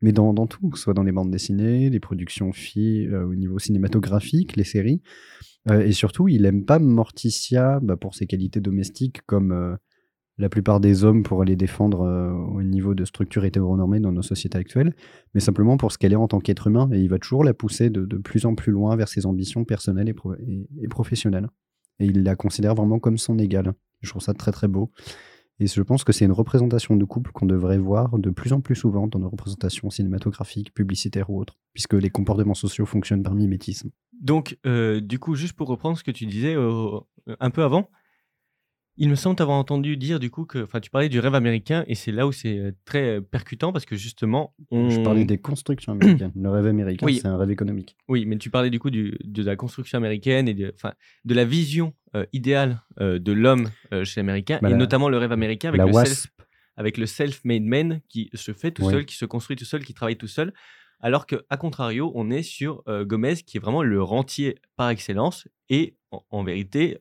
mais 0.03 0.11
dans, 0.11 0.33
dans 0.33 0.47
tout, 0.47 0.69
que 0.69 0.77
ce 0.79 0.85
soit 0.85 0.95
dans 0.95 1.03
les 1.03 1.11
bandes 1.11 1.29
dessinées, 1.29 1.91
les 1.91 1.99
productions 1.99 2.51
filles 2.51 3.07
euh, 3.07 3.23
au 3.23 3.35
niveau 3.35 3.59
cinématographique, 3.59 4.55
les 4.55 4.63
séries, 4.63 5.01
et 5.69 5.91
surtout 5.91 6.27
il 6.27 6.45
aime 6.45 6.65
pas 6.65 6.79
Morticia 6.79 7.79
bah, 7.83 7.95
pour 7.95 8.15
ses 8.15 8.25
qualités 8.25 8.61
domestiques 8.61 9.21
comme 9.27 9.77
la 10.41 10.49
plupart 10.49 10.79
des 10.79 11.03
hommes 11.03 11.21
pour 11.21 11.43
les 11.43 11.55
défendre 11.55 12.01
euh, 12.01 12.31
au 12.31 12.63
niveau 12.63 12.95
de 12.95 13.05
structure 13.05 13.45
hétéronormée 13.45 13.99
dans 13.99 14.11
nos 14.11 14.23
sociétés 14.23 14.57
actuelles, 14.57 14.95
mais 15.33 15.39
simplement 15.39 15.77
pour 15.77 15.91
ce 15.91 15.99
qu'elle 15.99 16.13
est 16.13 16.17
en 16.17 16.27
tant 16.27 16.39
qu'être 16.39 16.67
humain, 16.67 16.89
et 16.91 16.99
il 16.99 17.09
va 17.09 17.19
toujours 17.19 17.43
la 17.43 17.53
pousser 17.53 17.89
de, 17.89 18.17
plus 18.17 18.45
en 18.45 18.55
plus 18.55 18.71
loin 18.71 18.95
vers 18.95 19.07
ses 19.07 19.25
ambitions 19.25 19.63
personnelles 19.65 20.09
et 20.09 20.87
professionnelles. 20.87 21.47
Et 21.99 22.05
il 22.05 22.23
la 22.23 22.35
considère 22.35 22.73
vraiment 22.73 22.97
comme 22.97 23.19
son 23.19 23.37
égale. 23.37 23.73
Je 24.01 24.09
trouve 24.09 24.23
ça 24.23 24.33
très 24.33 24.51
très 24.51 24.67
beau. 24.67 24.91
Et 25.59 25.67
je 25.67 25.81
pense 25.83 26.03
que 26.03 26.11
c'est 26.11 26.25
une 26.25 26.31
représentation 26.31 26.95
de 26.95 27.05
couple 27.05 27.31
qu'on 27.31 27.45
devrait 27.45 27.77
voir 27.77 28.17
de 28.17 28.31
plus 28.31 28.51
en 28.51 28.61
plus 28.61 28.75
souvent 28.75 29.05
dans 29.05 29.19
nos 29.19 29.29
représentations 29.29 29.91
cinématographiques, 29.91 30.73
publicitaires 30.73 31.29
ou 31.29 31.39
autres, 31.39 31.59
puisque 31.73 31.93
les 31.93 32.09
comportements 32.09 32.55
sociaux 32.55 32.87
fonctionnent 32.87 33.21
par 33.21 33.35
mimétisme. 33.35 33.91
Donc, 34.19 34.57
euh, 34.65 34.99
du 35.01 35.19
coup, 35.19 35.35
juste 35.35 35.53
pour 35.53 35.67
reprendre 35.67 35.99
ce 35.99 36.03
que 36.03 36.09
tu 36.09 36.25
disais 36.25 36.55
euh, 36.55 36.99
un 37.39 37.51
peu 37.51 37.61
avant, 37.61 37.91
il 38.97 39.09
me 39.09 39.15
semble 39.15 39.35
t'avoir 39.35 39.57
entendu 39.57 39.95
dire 39.97 40.19
du 40.19 40.29
coup 40.29 40.45
que, 40.45 40.63
enfin, 40.63 40.79
tu 40.79 40.89
parlais 40.89 41.09
du 41.09 41.19
rêve 41.19 41.33
américain 41.33 41.83
et 41.87 41.95
c'est 41.95 42.11
là 42.11 42.27
où 42.27 42.31
c'est 42.31 42.57
euh, 42.57 42.71
très 42.85 43.17
euh, 43.17 43.21
percutant 43.21 43.71
parce 43.71 43.85
que 43.85 43.95
justement, 43.95 44.53
on... 44.69 44.89
Je 44.89 45.01
parlais 45.01 45.25
des 45.25 45.37
constructions 45.37 45.93
américaines. 45.93 46.31
Le 46.35 46.49
rêve 46.49 46.65
américain, 46.67 47.05
Oui. 47.05 47.19
c'est 47.21 47.27
un 47.27 47.37
rêve 47.37 47.51
économique. 47.51 47.95
Oui, 48.09 48.25
mais 48.25 48.37
tu 48.37 48.49
parlais 48.49 48.69
du 48.69 48.79
coup 48.79 48.89
du- 48.89 49.17
de 49.23 49.43
la 49.43 49.55
construction 49.55 49.97
américaine 49.97 50.47
et 50.47 50.53
de, 50.53 50.71
enfin, 50.75 50.93
de 51.25 51.33
la 51.33 51.45
vision 51.45 51.93
euh, 52.15 52.25
idéale 52.33 52.81
euh, 52.99 53.17
de 53.17 53.31
l'homme 53.31 53.69
euh, 53.93 54.03
chez 54.03 54.19
l'américain 54.19 54.59
Bah, 54.61 54.67
et 54.69 54.71
la- 54.73 54.77
notamment 54.77 55.07
le 55.09 55.17
rêve 55.17 55.31
américain 55.31 55.69
avec 55.69 55.79
la 55.79 55.85
le 55.85 55.93
WASP. 55.93 56.07
self, 56.07 56.27
avec 56.75 56.97
le 56.97 57.05
self-made 57.05 57.63
man 57.63 58.01
qui 58.09 58.29
se 58.33 58.51
fait 58.51 58.71
tout 58.71 58.83
Oui. 58.85 58.91
seul, 58.93 59.05
qui 59.05 59.15
se 59.15 59.25
construit 59.25 59.55
tout 59.55 59.65
seul, 59.65 59.83
qui 59.85 59.93
travaille 59.93 60.17
tout 60.17 60.27
seul. 60.27 60.53
Alors 60.99 61.25
que, 61.25 61.37
à 61.49 61.57
contrario, 61.57 62.11
on 62.13 62.29
est 62.29 62.43
sur 62.43 62.83
Gomez 63.05 63.35
qui 63.37 63.57
est 63.57 63.59
vraiment 63.59 63.81
le 63.81 64.03
rentier 64.03 64.57
par 64.75 64.89
excellence 64.89 65.47
et 65.69 65.95
en, 66.11 66.23
en 66.29 66.43
vérité, 66.43 66.99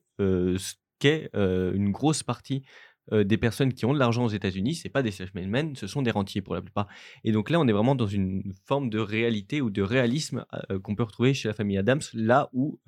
qu'est 1.00 1.30
une 1.35 1.90
grosse 1.90 2.23
partie 2.23 2.62
des 3.11 3.38
personnes 3.38 3.73
qui 3.73 3.87
ont 3.87 3.92
de 3.92 3.99
l'argent 3.99 4.25
aux 4.25 4.28
États-Unis, 4.28 4.76
c'est 4.76 4.88
pas 4.88 5.02
des 5.02 5.11
self-made 5.11 5.49
men, 5.49 5.75
ce 5.75 5.88
sont 5.88 6.02
des 6.02 6.12
rentiers 6.12 6.42
pour 6.42 6.54
la 6.54 6.62
plupart. 6.62 6.87
Et 7.25 7.33
donc 7.33 7.50
là, 7.50 7.59
on 7.59 7.66
est 7.66 7.73
vraiment 7.73 7.97
dans 7.97 8.07
une 8.07 8.52
forme 8.66 8.88
de 8.88 9.00
réalité 9.00 9.61
ou 9.61 9.71
de 9.71 9.83
réalisme 9.83 10.45
qu'on 10.85 10.95
peut 10.95 11.02
retrouver 11.02 11.35
chez 11.35 11.49
la 11.49 11.54
famille 11.54 11.76
Adams, 11.76 12.02
là 12.14 12.49
où 12.52 12.78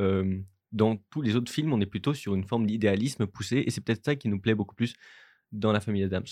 dans 0.71 0.97
tous 1.11 1.23
les 1.23 1.35
autres 1.35 1.51
films, 1.51 1.73
on 1.73 1.81
est 1.81 1.87
plutôt 1.87 2.15
sur 2.15 2.37
une 2.37 2.45
forme 2.45 2.69
d'idéalisme 2.69 3.27
poussé, 3.27 3.65
et 3.67 3.71
c'est 3.71 3.81
peut-être 3.81 4.05
ça 4.05 4.15
qui 4.15 4.29
nous 4.29 4.39
plaît 4.41 4.55
beaucoup 4.55 4.77
plus 4.77 4.95
dans 5.51 5.73
la 5.73 5.81
famille 5.81 6.05
Adams. 6.05 6.23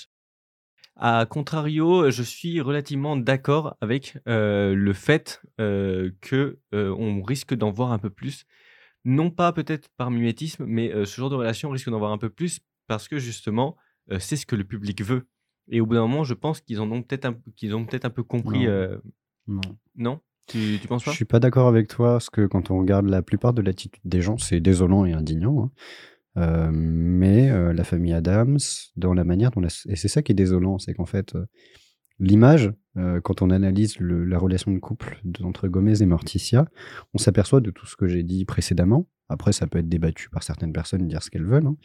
A 0.96 1.26
contrario, 1.26 2.10
je 2.10 2.22
suis 2.22 2.60
relativement 2.60 3.16
d'accord 3.16 3.76
avec 3.80 4.18
le 4.26 4.92
fait 4.92 5.42
que 5.58 6.58
on 6.70 7.22
risque 7.22 7.54
d'en 7.54 7.72
voir 7.72 7.90
un 7.90 7.98
peu 7.98 8.10
plus, 8.10 8.44
non 9.04 9.30
pas 9.30 9.52
peut-être 9.52 9.88
par 9.96 10.10
mimétisme, 10.10 10.64
mais 10.66 10.92
euh, 10.92 11.04
ce 11.04 11.16
genre 11.20 11.30
de 11.30 11.36
relation 11.36 11.68
on 11.68 11.72
risque 11.72 11.88
d'en 11.90 11.98
voir 11.98 12.12
un 12.12 12.18
peu 12.18 12.30
plus 12.30 12.60
parce 12.86 13.08
que 13.08 13.18
justement, 13.18 13.76
euh, 14.10 14.18
c'est 14.18 14.36
ce 14.36 14.46
que 14.46 14.56
le 14.56 14.64
public 14.64 15.02
veut. 15.02 15.26
Et 15.68 15.80
au 15.80 15.86
bout 15.86 15.94
d'un 15.94 16.02
moment, 16.06 16.24
je 16.24 16.34
pense 16.34 16.60
qu'ils 16.60 16.80
en 16.80 16.90
ont 16.90 17.02
peut-être 17.02 17.24
un, 17.26 17.36
qu'ils 17.56 17.74
ont 17.74 17.84
peut-être 17.86 18.04
un 18.04 18.10
peu 18.10 18.22
compris. 18.24 18.64
Non. 18.64 18.70
euh, 18.70 18.98
Non. 19.46 19.60
non? 19.96 20.20
Tu, 20.46 20.78
tu 20.82 20.88
penses 20.88 21.02
Je 21.04 21.10
pas? 21.10 21.14
suis 21.14 21.24
pas 21.24 21.38
d'accord 21.38 21.68
avec 21.68 21.86
toi, 21.86 22.12
parce 22.14 22.28
que 22.28 22.44
quand 22.46 22.72
on 22.72 22.78
regarde 22.80 23.06
la 23.06 23.22
plupart 23.22 23.52
de 23.54 23.62
l'attitude 23.62 24.02
des 24.04 24.20
gens, 24.20 24.36
c'est 24.36 24.58
désolant 24.60 25.04
et 25.04 25.12
indignant. 25.12 25.70
hein. 26.36 26.70
Mais 26.72 27.72
la 27.72 27.84
famille 27.84 28.12
Adams, 28.12 28.58
dans 28.96 29.14
la 29.14 29.24
manière 29.24 29.50
dont 29.52 29.60
la- 29.60 29.68
et 29.88 29.96
c'est 29.96 30.08
ça 30.08 30.22
qui 30.22 30.32
est 30.32 30.34
désolant, 30.34 30.78
c'est 30.78 30.94
qu'en 30.94 31.06
fait, 31.06 31.34
l'image, 32.20 32.72
euh, 32.96 33.20
quand 33.20 33.42
on 33.42 33.50
analyse 33.50 33.98
la 34.00 34.38
relation 34.38 34.72
de 34.72 34.78
couple 34.78 35.20
entre 35.42 35.68
Gomez 35.68 36.02
et 36.02 36.06
Morticia, 36.06 36.66
on 37.14 37.18
s'aperçoit 37.18 37.60
de 37.60 37.70
tout 37.70 37.86
ce 37.86 37.96
que 37.96 38.06
j'ai 38.06 38.22
dit 38.22 38.44
précédemment. 38.44 39.08
Après, 39.28 39.52
ça 39.52 39.66
peut 39.66 39.78
être 39.78 39.88
débattu 39.88 40.28
par 40.28 40.42
certaines 40.42 40.72
personnes, 40.72 41.06
dire 41.08 41.22
ce 41.22 41.30
qu'elles 41.30 41.46
veulent. 41.46 41.66
Hein. 41.66 41.76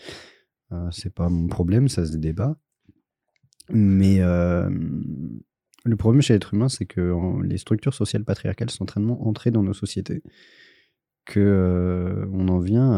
Euh, 0.72 0.88
c'est 0.92 1.14
pas 1.14 1.30
mon 1.30 1.48
problème, 1.48 1.88
ça 1.88 2.06
se 2.06 2.18
débat. 2.18 2.58
Mais 3.70 4.18
euh, 4.20 4.70
le 5.84 5.96
problème 5.96 6.22
chez 6.22 6.34
l'être 6.34 6.54
humain, 6.54 6.70
c'est 6.70 6.86
que 6.86 7.14
les 7.44 7.58
structures 7.58 7.94
sociales 7.94 8.24
patriarcales 8.24 8.70
sont 8.70 8.86
tellement 8.86 9.28
entrées 9.28 9.52
dans 9.52 9.64
nos 9.64 9.74
sociétés 9.74 10.22
que 11.26 11.40
euh, 11.40 12.26
on 12.32 12.48
en 12.48 12.60
vient 12.60 12.92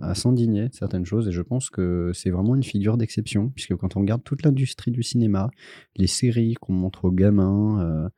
à, 0.00 0.14
s'indigner 0.14 0.68
certaines 0.72 1.04
choses. 1.04 1.28
Et 1.28 1.32
je 1.32 1.42
pense 1.42 1.70
que 1.70 2.12
c'est 2.14 2.30
vraiment 2.30 2.54
une 2.54 2.62
figure 2.62 2.96
d'exception, 2.96 3.50
puisque 3.50 3.74
quand 3.76 3.96
on 3.96 4.00
regarde 4.00 4.22
toute 4.24 4.42
l'industrie 4.42 4.90
du 4.90 5.02
cinéma, 5.02 5.50
les 5.96 6.06
séries 6.06 6.54
qu'on 6.54 6.72
montre 6.72 7.04
aux 7.04 7.12
gamins, 7.12 7.80
euh, 7.82 8.08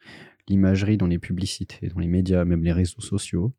l'imagerie 0.48 0.96
dans 0.96 1.06
les 1.06 1.18
publicités, 1.18 1.88
dans 1.88 2.00
les 2.00 2.08
médias, 2.08 2.44
même 2.44 2.62
les 2.62 2.72
réseaux 2.72 3.00
sociaux, 3.00 3.52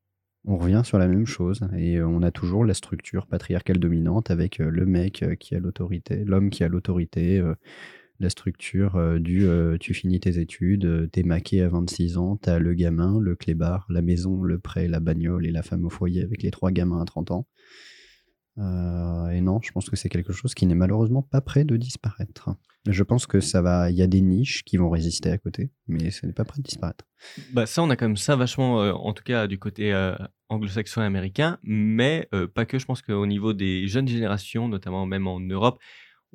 on 0.46 0.58
revient 0.58 0.82
sur 0.84 0.98
la 0.98 1.08
même 1.08 1.26
chose. 1.26 1.62
Et 1.78 2.02
on 2.02 2.22
a 2.22 2.32
toujours 2.32 2.64
la 2.66 2.74
structure 2.74 3.28
patriarcale 3.28 3.78
dominante 3.78 4.32
avec 4.32 4.60
euh, 4.60 4.70
le 4.70 4.86
mec 4.86 5.26
qui 5.40 5.56
a 5.56 5.60
l'autorité, 5.60 6.24
l'homme 6.26 6.50
qui 6.50 6.64
a 6.64 6.68
l'autorité. 6.68 7.42
La 8.22 8.30
structure 8.30 8.96
euh, 8.96 9.20
du 9.20 9.48
euh, 9.48 9.78
tu 9.80 9.94
finis 9.94 10.20
tes 10.20 10.40
études, 10.40 10.86
euh, 10.86 11.08
t'es 11.08 11.24
maqué 11.24 11.62
à 11.62 11.70
26 11.70 12.18
ans, 12.18 12.38
t'as 12.38 12.60
le 12.60 12.74
gamin, 12.74 13.20
le 13.20 13.36
clébard, 13.36 13.86
la 13.90 14.02
maison, 14.02 14.44
le 14.44 14.60
prêt, 14.60 14.88
la 14.88 15.00
bagnole 15.00 15.46
et 15.46 15.52
la 15.52 15.64
femme 15.64 15.86
au 15.86 15.90
foyer 15.90 16.22
avec 16.24 16.44
les 16.44 16.52
trois 16.52 16.72
gamins 16.72 17.02
à 17.02 17.06
30 17.06 17.32
ans. 17.32 17.48
Et 18.58 19.42
non, 19.42 19.60
je 19.64 19.72
pense 19.72 19.90
que 19.90 19.96
c'est 19.96 20.10
quelque 20.10 20.34
chose 20.34 20.54
qui 20.54 20.68
n'est 20.68 20.76
malheureusement 20.76 21.24
pas 21.24 21.42
prêt 21.42 21.64
de 21.64 21.78
disparaître. 21.78 22.50
Je 22.88 23.02
pense 23.02 23.26
que 23.26 23.40
ça 23.40 23.62
va, 23.64 23.90
il 23.90 23.98
y 23.98 24.04
a 24.04 24.08
des 24.08 24.22
niches 24.22 24.64
qui 24.66 24.78
vont 24.78 24.92
résister 24.92 25.32
à 25.32 25.38
côté, 25.40 25.72
mais 25.88 26.12
ce 26.12 26.28
n'est 26.28 26.34
pas 26.34 26.44
prêt 26.44 26.60
de 26.60 26.64
disparaître. 26.64 27.06
Bah 27.54 27.66
ça, 27.66 27.82
on 27.82 27.90
a 27.90 27.96
quand 27.96 28.06
même 28.06 28.18
ça 28.18 28.36
vachement, 28.36 28.82
en 28.82 29.14
tout 29.14 29.24
cas 29.24 29.48
du 29.48 29.58
côté 29.58 29.96
anglo-saxon 30.50 31.02
américain, 31.02 31.58
mais 31.64 32.30
pas 32.54 32.66
que. 32.66 32.78
Je 32.78 32.86
pense 32.86 33.02
qu'au 33.02 33.26
niveau 33.26 33.54
des 33.54 33.88
jeunes 33.88 34.08
générations, 34.08 34.68
notamment 34.68 35.08
même 35.08 35.26
en 35.26 35.40
Europe, 35.40 35.80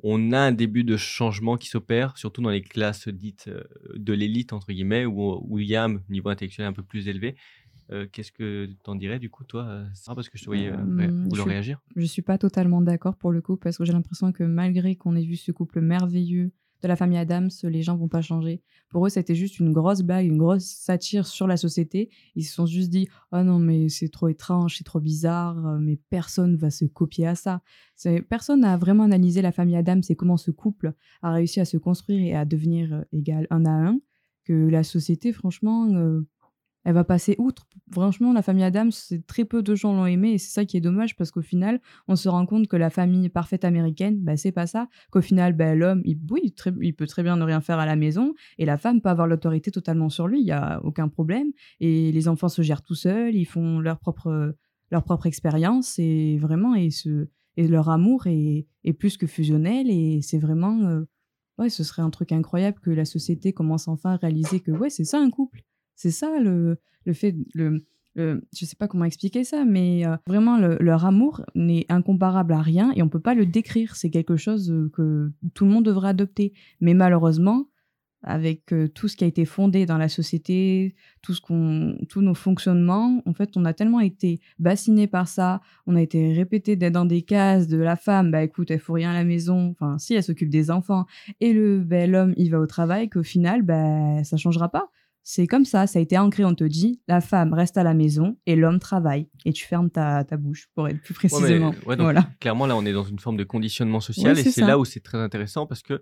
on 0.03 0.31
a 0.31 0.39
un 0.39 0.51
début 0.51 0.83
de 0.83 0.95
changement 0.95 1.57
qui 1.57 1.69
s'opère, 1.69 2.17
surtout 2.17 2.41
dans 2.41 2.49
les 2.49 2.61
classes 2.61 3.07
dites 3.07 3.47
euh, 3.47 3.63
de 3.95 4.13
l'élite, 4.13 4.53
entre 4.53 4.71
guillemets, 4.71 5.05
où, 5.05 5.39
où 5.47 5.59
il 5.59 5.67
y 5.67 5.75
a 5.75 5.85
un 5.85 5.99
niveau 6.09 6.29
intellectuel 6.29 6.67
un 6.67 6.73
peu 6.73 6.83
plus 6.83 7.07
élevé. 7.07 7.35
Euh, 7.91 8.05
Qu'est-ce 8.11 8.31
que 8.31 8.69
t'en 8.83 8.95
dirais 8.95 9.19
du 9.19 9.29
coup, 9.29 9.43
toi, 9.43 9.63
euh, 9.63 9.85
Sarah, 9.93 10.15
parce 10.15 10.29
que 10.29 10.37
je 10.37 10.43
te 10.43 10.49
voyais 10.49 10.71
euh, 10.71 11.25
vouloir 11.29 11.47
réagir 11.47 11.81
Je 11.95 12.05
suis 12.05 12.21
pas 12.21 12.37
totalement 12.37 12.81
d'accord 12.81 13.15
pour 13.15 13.31
le 13.31 13.41
coup 13.41 13.55
parce 13.55 13.77
que 13.77 13.85
j'ai 13.85 13.93
l'impression 13.93 14.31
que 14.31 14.43
malgré 14.43 14.95
qu'on 14.95 15.15
ait 15.15 15.25
vu 15.25 15.37
ce 15.37 15.51
couple 15.51 15.81
merveilleux 15.81 16.51
de 16.81 16.87
la 16.87 16.95
famille 16.95 17.17
Adams, 17.17 17.49
les 17.63 17.81
gens 17.81 17.95
vont 17.97 18.07
pas 18.07 18.21
changer. 18.21 18.61
Pour 18.89 19.05
eux, 19.05 19.09
c'était 19.09 19.35
juste 19.35 19.59
une 19.59 19.73
grosse 19.73 20.01
blague, 20.01 20.25
une 20.25 20.37
grosse 20.37 20.65
satire 20.65 21.27
sur 21.27 21.47
la 21.47 21.57
société. 21.57 22.09
Ils 22.35 22.43
se 22.43 22.53
sont 22.53 22.65
juste 22.65 22.89
dit 22.89 23.07
"Oh 23.31 23.43
non, 23.43 23.59
mais 23.59 23.89
c'est 23.89 24.09
trop 24.09 24.27
étrange, 24.27 24.77
c'est 24.77 24.83
trop 24.83 24.99
bizarre, 24.99 25.57
euh, 25.65 25.77
mais 25.79 25.99
personne 26.09 26.55
va 26.55 26.69
se 26.69 26.85
copier 26.85 27.27
à 27.27 27.35
ça." 27.35 27.61
Personne 28.29 28.61
n'a 28.61 28.77
vraiment 28.77 29.03
analysé 29.03 29.41
la 29.41 29.51
famille 29.51 29.75
Adams 29.75 30.03
et 30.07 30.15
comment 30.15 30.37
ce 30.37 30.51
couple 30.51 30.93
a 31.21 31.31
réussi 31.31 31.59
à 31.59 31.65
se 31.65 31.77
construire 31.77 32.21
et 32.21 32.35
à 32.35 32.45
devenir 32.45 32.93
euh, 32.93 33.01
égal 33.11 33.47
un 33.49 33.65
à 33.65 33.71
un. 33.71 33.99
Que 34.45 34.53
la 34.53 34.83
société, 34.83 35.33
franchement, 35.33 35.87
euh, 35.93 36.25
elle 36.87 36.93
va 36.93 37.03
passer 37.03 37.35
outre. 37.37 37.67
Franchement, 37.91 38.31
la 38.31 38.41
famille 38.41 38.63
Adams, 38.63 38.93
très 39.27 39.43
peu 39.43 39.61
de 39.61 39.75
gens 39.75 39.93
l'ont 39.93 40.05
aimé 40.05 40.31
et 40.31 40.37
c'est 40.37 40.53
ça 40.53 40.63
qui 40.63 40.77
est 40.77 40.81
dommage 40.81 41.17
parce 41.17 41.31
qu'au 41.31 41.41
final, 41.41 41.81
on 42.07 42.15
se 42.15 42.29
rend 42.29 42.45
compte 42.45 42.69
que 42.69 42.77
la 42.77 42.89
famille 42.89 43.27
parfaite 43.27 43.65
américaine, 43.65 44.21
bah, 44.21 44.37
c'est 44.37 44.53
pas 44.53 44.67
ça. 44.67 44.87
Qu'au 45.11 45.19
final, 45.19 45.51
bah, 45.51 45.75
l'homme, 45.75 46.01
il, 46.05 46.17
oui, 46.31 46.53
il 46.81 46.95
peut 46.95 47.05
très 47.05 47.23
bien 47.23 47.35
ne 47.35 47.43
rien 47.43 47.59
faire 47.59 47.77
à 47.77 47.85
la 47.85 47.97
maison 47.97 48.33
et 48.57 48.63
la 48.63 48.77
femme 48.77 49.01
peut 49.01 49.09
avoir 49.09 49.27
l'autorité 49.27 49.69
totalement 49.69 50.07
sur 50.07 50.29
lui, 50.29 50.39
il 50.39 50.47
y 50.47 50.53
a 50.53 50.79
aucun 50.85 51.09
problème. 51.09 51.51
Et 51.81 52.13
les 52.13 52.29
enfants 52.29 52.47
se 52.47 52.61
gèrent 52.61 52.83
tout 52.83 52.95
seuls, 52.95 53.35
ils 53.35 53.43
font 53.43 53.81
leur 53.81 53.99
propre, 53.99 54.55
expérience 55.25 55.99
et 55.99 56.37
vraiment, 56.37 56.73
et, 56.73 56.89
ce, 56.89 57.27
et 57.57 57.67
leur 57.67 57.89
amour 57.89 58.27
est, 58.27 58.65
est 58.85 58.93
plus 58.93 59.17
que 59.17 59.27
fusionnel 59.27 59.89
et 59.89 60.21
c'est 60.21 60.39
vraiment. 60.39 60.83
euh, 60.83 61.03
ouais, 61.57 61.69
ce 61.69 61.83
serait 61.83 62.01
un 62.01 62.11
truc 62.11 62.31
incroyable 62.31 62.79
que 62.79 62.91
la 62.91 63.03
société 63.03 63.51
commence 63.51 63.89
enfin 63.89 64.11
à 64.11 64.15
réaliser 64.15 64.61
que 64.61 64.71
ouais, 64.71 64.89
c'est 64.89 65.03
ça 65.03 65.19
un 65.19 65.29
couple. 65.29 65.63
C'est 65.97 66.11
ça 66.11 66.39
le, 66.39 66.77
le 67.05 67.13
fait. 67.13 67.35
Le, 67.53 67.83
le- 68.15 68.47
je 68.57 68.65
sais 68.65 68.75
pas 68.77 68.87
comment 68.87 69.03
expliquer 69.05 69.43
ça, 69.43 69.65
mais 69.65 70.05
euh, 70.07 70.15
vraiment 70.27 70.57
le- 70.57 70.77
leur 70.79 71.05
amour 71.05 71.43
n'est 71.55 71.85
incomparable 71.89 72.53
à 72.53 72.61
rien 72.61 72.91
et 72.95 73.01
on 73.03 73.09
peut 73.09 73.19
pas 73.19 73.35
le 73.35 73.45
décrire. 73.45 73.95
C'est 73.97 74.09
quelque 74.09 74.37
chose 74.37 74.71
euh, 74.71 74.89
que 74.93 75.31
tout 75.53 75.65
le 75.65 75.71
monde 75.71 75.85
devrait 75.85 76.09
adopter. 76.09 76.53
Mais 76.81 76.93
malheureusement, 76.93 77.65
avec 78.23 78.73
euh, 78.73 78.87
tout 78.87 79.07
ce 79.07 79.15
qui 79.15 79.23
a 79.23 79.27
été 79.27 79.45
fondé 79.45 79.85
dans 79.85 79.99
la 79.99 80.09
société, 80.09 80.95
tout 81.21 81.33
ce 81.35 82.05
tous 82.07 82.21
nos 82.21 82.33
fonctionnements, 82.33 83.21
en 83.27 83.33
fait, 83.33 83.55
on 83.55 83.63
a 83.65 83.73
tellement 83.73 83.99
été 83.99 84.39
bassinés 84.57 85.05
par 85.07 85.27
ça, 85.27 85.61
on 85.85 85.95
a 85.95 86.01
été 86.01 86.33
répété 86.33 86.75
d'être 86.75 86.93
dans 86.93 87.05
des 87.05 87.21
cases 87.21 87.67
de 87.67 87.77
la 87.77 87.95
femme, 87.95 88.31
bah 88.31 88.41
écoute, 88.43 88.71
elle 88.71 88.79
fout 88.79 88.95
rien 88.95 89.11
à 89.11 89.13
la 89.13 89.23
maison, 89.23 89.69
enfin 89.69 89.97
si, 89.99 90.15
elle 90.15 90.23
s'occupe 90.23 90.49
des 90.49 90.71
enfants, 90.71 91.05
et 91.39 91.53
le 91.53 91.79
ben, 91.79 92.09
l'homme, 92.09 92.33
il 92.37 92.49
va 92.49 92.59
au 92.59 92.65
travail, 92.65 93.07
qu'au 93.09 93.23
final, 93.23 93.61
bah, 93.61 94.23
ça 94.23 94.35
changera 94.37 94.69
pas. 94.69 94.89
C'est 95.29 95.45
comme 95.45 95.65
ça, 95.65 95.87
ça 95.87 95.99
a 95.99 96.01
été 96.01 96.17
ancré, 96.17 96.45
on 96.45 96.55
te 96.55 96.63
dit, 96.63 97.01
la 97.09 97.19
femme 97.19 97.51
reste 97.53 97.75
à 97.77 97.83
la 97.83 97.93
maison 97.93 98.37
et 98.45 98.55
l'homme 98.55 98.79
travaille. 98.79 99.27
Et 99.43 99.51
tu 99.51 99.65
fermes 99.65 99.89
ta, 99.89 100.23
ta 100.23 100.37
bouche, 100.37 100.69
pour 100.73 100.87
être 100.87 101.01
plus 101.01 101.13
Ouais, 101.15 101.19
mais- 101.23 101.29
précisément. 101.29 101.69
ouais, 101.85 101.97
donc, 101.97 102.05
voilà. 102.05 102.29
Clairement, 102.39 102.65
là, 102.65 102.77
on 102.77 102.85
est 102.85 102.93
dans 102.93 103.03
une 103.03 103.19
forme 103.19 103.35
de 103.35 103.43
conditionnement 103.43 103.99
social 103.99 104.39
et 104.39 104.43
c'est 104.43 104.61
là 104.61 104.79
où 104.79 104.85
c'est 104.85 105.01
très 105.01 105.17
intéressant 105.17 105.65
parce 105.67 105.81
que 105.83 106.01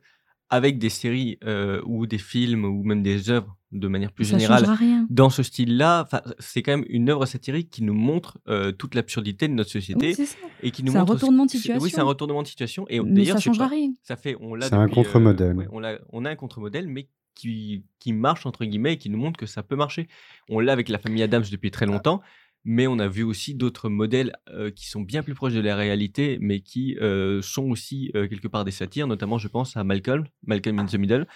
avec 0.51 0.77
des 0.77 0.89
séries 0.89 1.39
euh, 1.43 1.81
ou 1.87 2.05
des 2.05 2.19
films 2.19 2.65
ou 2.65 2.83
même 2.83 3.01
des 3.01 3.31
œuvres 3.31 3.57
de 3.71 3.87
manière 3.87 4.11
plus 4.11 4.25
ça 4.25 4.37
générale 4.37 4.63
dans 5.09 5.31
ce 5.31 5.41
style-là, 5.41 6.07
c'est 6.37 6.61
quand 6.61 6.73
même 6.77 6.85
une 6.87 7.09
œuvre 7.09 7.25
satirique 7.25 7.71
qui 7.71 7.81
nous 7.81 7.95
montre 7.95 8.37
euh, 8.47 8.71
toute 8.71 8.93
l'absurdité 8.93 9.47
de 9.47 9.53
notre 9.53 9.71
société 9.71 10.09
Oui, 10.09 10.13
c'est 10.13 10.27
ça. 10.27 10.37
et 10.61 10.69
qui 10.69 10.83
nous 10.83 10.91
C'est 10.91 10.99
un 10.99 11.01
montre 11.01 11.13
retournement 11.13 11.45
de 11.47 11.49
c'est- 11.49 11.57
Oui, 11.57 11.63
c'est 11.63 11.71
un 11.71 11.79
situation. 11.79 12.05
retournement 12.07 12.43
de 12.43 12.47
situation. 12.47 12.85
Et 12.89 12.99
Mais 12.99 13.11
d'ailleurs, 13.11 13.37
ça 13.37 13.41
changera 13.41 13.65
rien. 13.69 13.91
Ça 14.03 14.17
fait, 14.17 14.37
on 14.39 14.53
l'a 14.53 14.67
C'est 14.69 14.75
un 14.75 14.85
euh, 14.85 14.87
contre-modèle. 14.87 15.55
ouais, 15.55 15.67
on, 15.71 15.81
on 16.11 16.25
a 16.25 16.29
un 16.29 16.35
contre-modèle, 16.35 16.87
mais 16.87 17.09
qui, 17.35 17.83
qui 17.99 18.13
marche 18.13 18.45
entre 18.45 18.65
guillemets 18.65 18.93
et 18.93 18.97
qui 18.97 19.09
nous 19.09 19.17
montre 19.17 19.37
que 19.37 19.45
ça 19.45 19.63
peut 19.63 19.75
marcher. 19.75 20.07
On 20.49 20.59
l'a 20.59 20.73
avec 20.73 20.89
la 20.89 20.97
famille 20.97 21.23
Adams 21.23 21.45
depuis 21.51 21.71
très 21.71 21.85
longtemps, 21.85 22.21
mais 22.65 22.87
on 22.87 22.97
a 22.97 23.07
vu 23.07 23.23
aussi 23.23 23.53
d'autres 23.53 23.89
modèles 23.89 24.33
euh, 24.49 24.71
qui 24.71 24.87
sont 24.87 25.01
bien 25.01 25.21
plus 25.21 25.35
proches 25.35 25.53
de 25.53 25.61
la 25.61 25.75
réalité, 25.75 26.39
mais 26.41 26.61
qui 26.61 26.97
euh, 26.97 27.41
sont 27.41 27.69
aussi 27.69 28.11
euh, 28.15 28.27
quelque 28.27 28.47
part 28.47 28.65
des 28.65 28.71
satires. 28.71 29.07
Notamment, 29.07 29.37
je 29.37 29.47
pense 29.47 29.77
à 29.77 29.83
Malcolm, 29.83 30.25
Malcolm 30.45 30.79
in 30.79 30.85
the 30.85 30.95
Middle, 30.95 31.27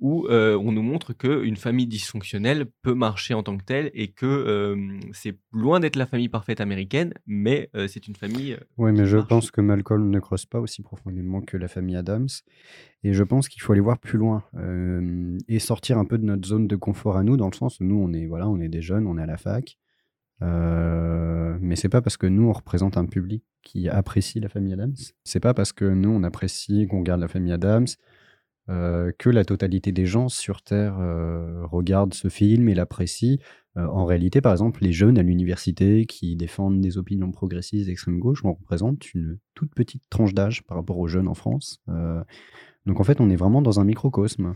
où 0.00 0.26
euh, 0.26 0.56
on 0.56 0.72
nous 0.72 0.82
montre 0.82 1.12
qu'une 1.12 1.56
famille 1.56 1.86
dysfonctionnelle 1.86 2.66
peut 2.82 2.94
marcher 2.94 3.34
en 3.34 3.42
tant 3.42 3.56
que 3.56 3.64
telle 3.64 3.90
et 3.94 4.08
que 4.08 4.26
euh, 4.26 5.00
c'est 5.12 5.36
loin 5.52 5.80
d'être 5.80 5.96
la 5.96 6.06
famille 6.06 6.28
parfaite 6.28 6.60
américaine, 6.60 7.14
mais 7.26 7.70
euh, 7.74 7.88
c'est 7.88 8.06
une 8.06 8.14
famille. 8.14 8.56
Oui, 8.76 8.92
mais 8.92 9.06
je 9.06 9.16
marche. 9.16 9.28
pense 9.28 9.50
que 9.50 9.60
Malcolm 9.60 10.10
ne 10.10 10.20
creuse 10.20 10.46
pas 10.46 10.60
aussi 10.60 10.82
profondément 10.82 11.40
que 11.40 11.56
la 11.56 11.68
famille 11.68 11.96
Adams. 11.96 12.28
Et 13.04 13.12
je 13.12 13.22
pense 13.22 13.48
qu'il 13.48 13.62
faut 13.62 13.72
aller 13.72 13.80
voir 13.80 13.98
plus 13.98 14.18
loin 14.18 14.42
et 15.46 15.60
sortir 15.60 15.98
un 15.98 16.04
peu 16.04 16.18
de 16.18 16.24
notre 16.24 16.48
zone 16.48 16.66
de 16.66 16.74
confort 16.74 17.16
à 17.16 17.22
nous, 17.22 17.36
dans 17.36 17.48
le 17.48 17.54
sens 17.54 17.78
où 17.78 17.84
nous, 17.84 17.94
on 17.96 18.12
est, 18.12 18.26
voilà, 18.26 18.48
on 18.48 18.58
est 18.60 18.68
des 18.68 18.82
jeunes, 18.82 19.06
on 19.06 19.18
est 19.18 19.22
à 19.22 19.26
la 19.26 19.36
fac. 19.36 19.78
Mais 20.40 21.76
c'est 21.76 21.88
pas 21.88 22.02
parce 22.02 22.16
que 22.16 22.26
nous, 22.26 22.48
on 22.48 22.52
représente 22.52 22.96
un 22.96 23.06
public 23.06 23.44
qui 23.62 23.88
apprécie 23.88 24.40
la 24.40 24.48
famille 24.48 24.72
Adams. 24.72 24.96
C'est 25.22 25.38
pas 25.38 25.54
parce 25.54 25.72
que 25.72 25.84
nous, 25.84 26.10
on 26.10 26.24
apprécie, 26.24 26.88
qu'on 26.88 26.98
regarde 26.98 27.20
la 27.20 27.28
famille 27.28 27.52
Adams, 27.52 27.86
euh, 28.70 29.12
que 29.16 29.30
la 29.30 29.44
totalité 29.44 29.92
des 29.92 30.04
gens 30.04 30.28
sur 30.28 30.62
Terre 30.62 30.98
euh, 31.00 31.64
regardent 31.66 32.14
ce 32.14 32.28
film 32.28 32.68
et 32.68 32.74
l'apprécient. 32.74 33.38
Euh, 33.76 33.86
en 33.86 34.04
réalité, 34.04 34.40
par 34.40 34.52
exemple, 34.52 34.82
les 34.82 34.92
jeunes 34.92 35.18
à 35.18 35.22
l'université 35.22 36.04
qui 36.04 36.36
défendent 36.36 36.80
des 36.80 36.98
opinions 36.98 37.30
progressistes 37.30 37.86
d'extrême 37.86 38.18
gauche, 38.18 38.44
on 38.44 38.52
représente 38.52 39.14
une 39.14 39.38
toute 39.54 39.74
petite 39.74 40.02
tranche 40.10 40.34
d'âge 40.34 40.64
par 40.64 40.76
rapport 40.76 40.98
aux 40.98 41.08
jeunes 41.08 41.28
en 41.28 41.34
France. 41.34 41.80
Donc 42.86 43.00
en 43.00 43.04
fait, 43.04 43.20
on 43.20 43.30
est 43.30 43.36
vraiment 43.36 43.62
dans 43.62 43.80
un 43.80 43.84
microcosme 43.84 44.54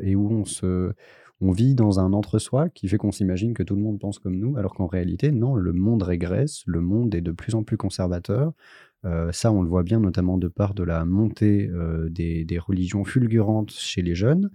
et 0.00 0.16
où 0.16 0.30
on 0.30 0.44
se, 0.44 0.92
on 1.40 1.52
vit 1.52 1.74
dans 1.74 2.00
un 2.00 2.12
entre-soi 2.12 2.68
qui 2.68 2.88
fait 2.88 2.98
qu'on 2.98 3.12
s'imagine 3.12 3.54
que 3.54 3.62
tout 3.62 3.74
le 3.74 3.82
monde 3.82 3.98
pense 3.98 4.18
comme 4.18 4.36
nous, 4.36 4.56
alors 4.56 4.74
qu'en 4.74 4.86
réalité, 4.86 5.30
non, 5.32 5.54
le 5.54 5.72
monde 5.72 6.02
régresse, 6.02 6.62
le 6.66 6.80
monde 6.80 7.14
est 7.14 7.20
de 7.20 7.32
plus 7.32 7.54
en 7.54 7.62
plus 7.62 7.76
conservateur. 7.76 8.52
Euh, 9.04 9.32
ça, 9.32 9.50
on 9.52 9.62
le 9.62 9.68
voit 9.68 9.82
bien 9.82 10.00
notamment 10.00 10.38
de 10.38 10.48
part 10.48 10.74
de 10.74 10.82
la 10.82 11.04
montée 11.04 11.68
euh, 11.68 12.08
des, 12.10 12.58
religions 12.58 13.04
fulgurantes 13.04 13.72
chez 13.72 14.02
les 14.02 14.14
jeunes, 14.14 14.50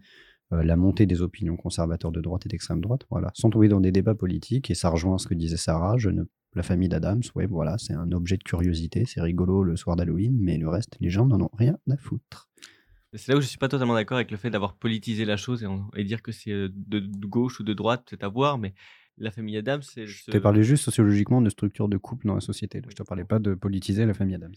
euh, 0.54 0.64
la 0.64 0.76
montée 0.76 1.06
des 1.06 1.22
opinions 1.22 1.58
conservateurs 1.58 2.12
de 2.12 2.22
droite 2.22 2.46
et 2.46 2.50
d'extrême 2.50 2.82
droite, 2.82 3.02
voilà, 3.10 3.32
sans 3.34 3.50
tomber 3.50 3.68
dans 3.68 3.80
des 3.80 3.92
débats 3.92 4.16
politiques, 4.16 4.70
et 4.70 4.76
ça 4.76 4.90
rejoint 4.90 5.18
ce 5.18 5.28
que 5.28 5.34
disait 5.34 5.58
Sarah, 5.58 5.98
je 5.98 6.10
ne- 6.10 6.26
la 6.54 6.64
famille 6.64 6.90
d'Adams, 6.90 7.24
ouais, 7.34 7.48
voilà, 7.48 7.78
c'est 7.78 7.94
un 7.94 8.12
objet 8.12 8.38
de 8.38 8.44
curiosité, 8.44 9.04
c'est 9.06 9.22
rigolo 9.22 9.64
le 9.64 9.76
soir 9.76 9.96
d'Halloween, 9.96 10.38
mais 10.40 10.58
le 10.58 10.70
reste, 10.70 10.96
les 11.00 11.10
gens 11.10 11.26
n'en 11.26 11.42
ont 11.42 11.52
rien 11.58 11.78
à 11.90 11.98
foutre. 11.98 12.50
C'est 13.14 13.32
là 13.32 13.38
où 13.38 13.42
je 13.42 13.48
suis 13.48 13.58
pas 13.58 13.70
totalement 13.70 13.94
d'accord 13.94 14.18
avec 14.18 14.30
le 14.30 14.38
fait 14.38 14.50
d'avoir 14.50 14.76
politisé 14.76 15.26
la 15.26 15.38
chose 15.38 15.66
et, 15.96 16.04
dire 16.04 16.22
que 16.22 16.34
c'est 16.34 16.52
de 16.52 17.26
gauche 17.26 17.62
ou 17.62 17.64
de 17.64 17.74
droite, 17.74 18.06
c'est 18.10 18.24
à 18.24 18.28
voir, 18.28 18.58
mais 18.58 18.74
la 19.18 19.32
famille 19.32 19.58
Adams, 19.58 19.82
c'est. 19.82 20.06
Je 20.08 20.24
ce- 20.24 20.32
t'ai 20.32 20.40
parlé 20.40 20.64
juste 20.64 20.84
sociologiquement 20.84 21.42
de 21.42 21.50
structure 21.50 21.88
de 21.90 21.98
couple 21.98 22.28
dans 22.28 22.36
la 22.36 22.42
société, 22.42 22.82
je 22.88 22.96
te 22.96 23.04
parlais 23.04 23.26
pas 23.26 23.40
de 23.40 23.54
politiser 23.54 24.06
la 24.06 24.14
famille 24.14 24.36
Adams. 24.36 24.56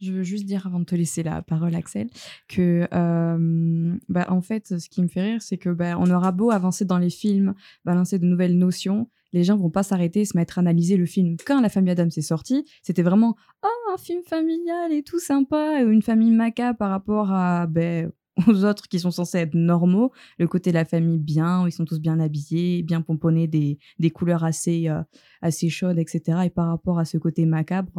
Je 0.00 0.12
veux 0.12 0.22
juste 0.22 0.44
dire 0.44 0.64
avant 0.66 0.78
de 0.78 0.84
te 0.84 0.94
laisser 0.94 1.24
la 1.24 1.42
parole, 1.42 1.74
Axel, 1.74 2.08
que 2.48 2.86
euh, 2.94 3.96
bah, 4.08 4.26
en 4.28 4.40
fait, 4.42 4.78
ce 4.78 4.88
qui 4.88 5.02
me 5.02 5.08
fait 5.08 5.22
rire, 5.22 5.42
c'est 5.42 5.58
que 5.58 5.70
bah, 5.70 5.98
on 5.98 6.08
aura 6.08 6.30
beau 6.30 6.52
avancer 6.52 6.84
dans 6.84 6.98
les 6.98 7.10
films, 7.10 7.54
balancer 7.84 8.20
de 8.20 8.24
nouvelles 8.24 8.56
notions, 8.56 9.10
les 9.32 9.42
gens 9.42 9.56
vont 9.56 9.70
pas 9.70 9.82
s'arrêter 9.82 10.20
et 10.20 10.24
se 10.24 10.36
mettre 10.36 10.58
à 10.58 10.60
analyser 10.60 10.96
le 10.96 11.04
film. 11.04 11.36
Quand 11.44 11.60
La 11.60 11.68
famille 11.68 11.90
Adams 11.90 12.10
est 12.16 12.22
sortie, 12.22 12.64
c'était 12.80 13.02
vraiment 13.02 13.34
oh, 13.64 13.92
un 13.92 13.98
film 13.98 14.22
familial 14.22 14.92
et 14.92 15.02
tout 15.02 15.18
sympa, 15.18 15.82
une 15.82 16.02
famille 16.02 16.30
macabre 16.30 16.78
par 16.78 16.90
rapport 16.90 17.32
à 17.32 17.66
ben, 17.66 18.12
aux 18.46 18.64
autres 18.64 18.88
qui 18.88 19.00
sont 19.00 19.10
censés 19.10 19.38
être 19.38 19.54
normaux. 19.54 20.12
Le 20.38 20.46
côté 20.46 20.70
de 20.70 20.74
la 20.74 20.84
famille 20.84 21.18
bien, 21.18 21.64
où 21.64 21.66
ils 21.66 21.72
sont 21.72 21.84
tous 21.84 22.00
bien 22.00 22.20
habillés, 22.20 22.82
bien 22.82 23.02
pomponnés, 23.02 23.46
des, 23.46 23.78
des 23.98 24.10
couleurs 24.10 24.44
assez, 24.44 24.88
euh, 24.88 25.02
assez 25.42 25.68
chaudes, 25.68 25.98
etc. 25.98 26.40
Et 26.44 26.50
par 26.50 26.68
rapport 26.68 26.98
à 26.98 27.04
ce 27.04 27.18
côté 27.18 27.46
macabre, 27.46 27.98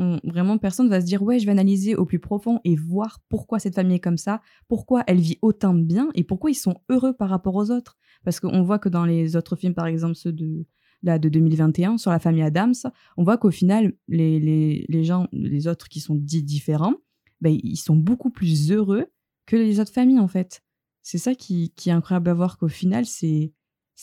euh, 0.00 0.18
vraiment 0.24 0.58
personne 0.58 0.88
va 0.88 1.00
se 1.00 1.06
dire 1.06 1.22
ouais 1.22 1.38
je 1.38 1.46
vais 1.46 1.52
analyser 1.52 1.94
au 1.94 2.04
plus 2.04 2.18
profond 2.18 2.60
et 2.64 2.74
voir 2.74 3.20
pourquoi 3.28 3.60
cette 3.60 3.76
famille 3.76 3.96
est 3.96 4.00
comme 4.00 4.18
ça, 4.18 4.40
pourquoi 4.66 5.04
elle 5.06 5.20
vit 5.20 5.38
autant 5.40 5.72
de 5.72 5.82
bien 5.82 6.08
et 6.14 6.24
pourquoi 6.24 6.50
ils 6.50 6.56
sont 6.56 6.80
heureux 6.88 7.12
par 7.12 7.28
rapport 7.28 7.54
aux 7.54 7.70
autres. 7.70 7.96
Parce 8.24 8.40
qu'on 8.40 8.62
voit 8.62 8.80
que 8.80 8.88
dans 8.88 9.04
les 9.04 9.36
autres 9.36 9.54
films, 9.54 9.74
par 9.74 9.86
exemple 9.86 10.16
ceux 10.16 10.32
de, 10.32 10.66
là, 11.04 11.18
de 11.20 11.28
2021 11.28 11.98
sur 11.98 12.10
la 12.10 12.18
famille 12.18 12.42
Adams, 12.42 12.74
on 13.16 13.22
voit 13.22 13.38
qu'au 13.38 13.52
final 13.52 13.92
les, 14.08 14.40
les, 14.40 14.84
les, 14.88 15.04
gens, 15.04 15.28
les 15.32 15.68
autres 15.68 15.88
qui 15.88 16.00
sont 16.00 16.16
dits 16.16 16.42
différents, 16.42 16.94
ben, 17.40 17.56
ils 17.62 17.76
sont 17.76 17.96
beaucoup 17.96 18.30
plus 18.30 18.72
heureux 18.72 19.06
que 19.46 19.56
les 19.56 19.80
autres 19.80 19.92
familles 19.92 20.20
en 20.20 20.28
fait. 20.28 20.62
C'est 21.02 21.18
ça 21.18 21.34
qui, 21.34 21.72
qui, 21.76 21.90
est 21.90 21.92
incroyable 21.92 22.30
à 22.30 22.34
voir 22.34 22.58
qu'au 22.58 22.68
final 22.68 23.04
c'est 23.06 23.52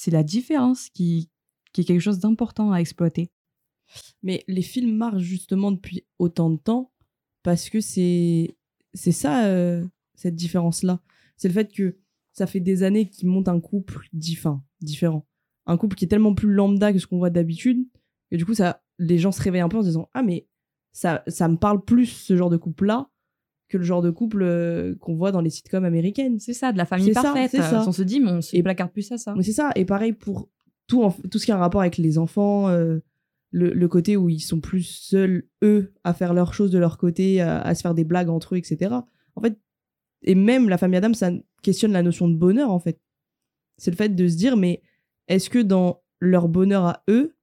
la 0.08 0.24
différence 0.24 0.90
qui, 0.90 1.30
qui 1.74 1.82
est 1.82 1.84
quelque 1.84 2.02
chose 2.02 2.20
d'important 2.20 2.72
à 2.72 2.80
exploiter. 2.80 3.32
Mais 4.24 4.44
les 4.48 4.62
films 4.62 4.96
marchent 4.96 5.24
justement 5.24 5.72
depuis 5.72 6.06
autant 6.20 6.50
de 6.50 6.58
temps 6.58 6.92
parce 7.44 7.70
que 7.70 7.82
c'est 7.82 8.56
c'est 8.94 9.12
ça 9.12 9.46
euh, 9.46 9.86
cette 10.16 10.36
différence 10.36 10.84
là. 10.84 11.02
C'est 11.38 11.48
le 11.48 11.54
fait 11.54 11.72
que 11.72 11.98
ça 12.34 12.48
fait 12.48 12.60
des 12.60 12.84
années 12.84 13.10
qu'ils 13.10 13.28
montent 13.28 13.50
un 13.50 13.60
couple 13.60 14.08
différent. 14.14 14.64
Un 15.66 15.78
couple 15.78 15.96
qui 15.96 16.06
est 16.06 16.08
tellement 16.08 16.34
plus 16.34 16.52
lambda 16.52 16.94
que 16.94 17.00
ce 17.00 17.08
qu'on 17.08 17.18
voit 17.18 17.30
d'habitude 17.30 17.86
et 18.32 18.38
du 18.38 18.46
coup 18.46 18.54
ça 18.54 18.84
les 18.98 19.18
gens 19.18 19.32
se 19.32 19.42
réveillent 19.42 19.62
un 19.62 19.70
peu 19.70 19.78
en 19.78 19.82
se 19.82 19.88
disant 19.88 20.10
ah 20.14 20.24
mais 20.24 20.48
ça 20.92 21.24
ça 21.28 21.48
me 21.48 21.58
parle 21.58 21.84
plus 21.84 22.06
ce 22.06 22.36
genre 22.36 22.50
de 22.50 22.58
couple 22.58 22.86
là 22.86 23.11
que 23.72 23.78
le 23.78 23.84
genre 23.84 24.02
de 24.02 24.12
couple 24.12 24.44
euh, 24.44 24.96
qu'on 25.00 25.16
voit 25.16 25.32
dans 25.32 25.42
les 25.42 25.50
sitcoms 25.50 25.86
américaines. 25.86 26.40
C'est 26.40 26.54
ça, 26.54 26.72
de 26.72 26.78
la 26.78 26.86
famille 26.86 27.14
parfaite. 27.14 27.52
Ça, 27.52 27.84
On 27.88 27.92
se 27.92 28.04
dit, 28.04 28.20
mais 28.20 28.32
on 28.32 28.42
se 28.42 28.62
placarde 28.62 28.92
plus 28.92 29.12
à 29.12 29.18
ça. 29.18 29.34
c'est 29.42 29.54
ça. 29.54 29.72
Et 29.76 29.86
pareil 29.86 30.14
pour 30.14 30.50
tout, 30.88 31.10
tout 31.32 31.40
ce 31.40 31.46
qui 31.46 31.52
a 31.52 31.56
un 31.56 31.60
rapport 31.60 31.82
avec 31.82 31.98
les 31.98 32.18
enfants, 32.18 32.68
euh, 32.68 33.00
le, 33.52 33.88
côté 33.88 34.18
où 34.18 34.30
ils 34.30 34.42
sont 34.42 34.60
plus 34.60 34.84
seuls, 34.84 35.48
eux, 35.64 35.94
à 36.04 36.14
faire 36.14 36.34
leurs 36.34 36.54
choses 36.54 36.70
de 36.70 36.78
leur 36.78 36.98
côté, 36.98 37.42
à, 37.42 37.74
se 37.74 37.82
faire 37.82 37.94
des 37.94 38.04
blagues 38.04 38.30
entre 38.30 38.56
eux, 38.56 38.58
etc. 38.58 38.94
En 39.36 39.42
fait, 39.42 39.58
et 40.24 40.36
même 40.36 40.70
la 40.70 40.78
famille 40.78 40.98
Adam, 40.98 41.14
ça 41.14 41.32
questionne 41.64 41.94
la 41.94 42.04
notion 42.04 42.28
de 42.28 42.36
bonheur, 42.36 42.72
en 42.72 42.80
fait. 42.80 43.00
C'est 43.78 43.92
le 43.92 43.98
fait 43.98 44.10
de 44.10 44.28
se 44.28 44.36
dire, 44.36 44.58
mais 44.58 44.82
est-ce 45.28 45.50
que 45.50 45.60
dans 45.60 46.04
leur 46.20 46.50
bonheur 46.50 46.86
à 46.86 47.04
eux, 47.10 47.36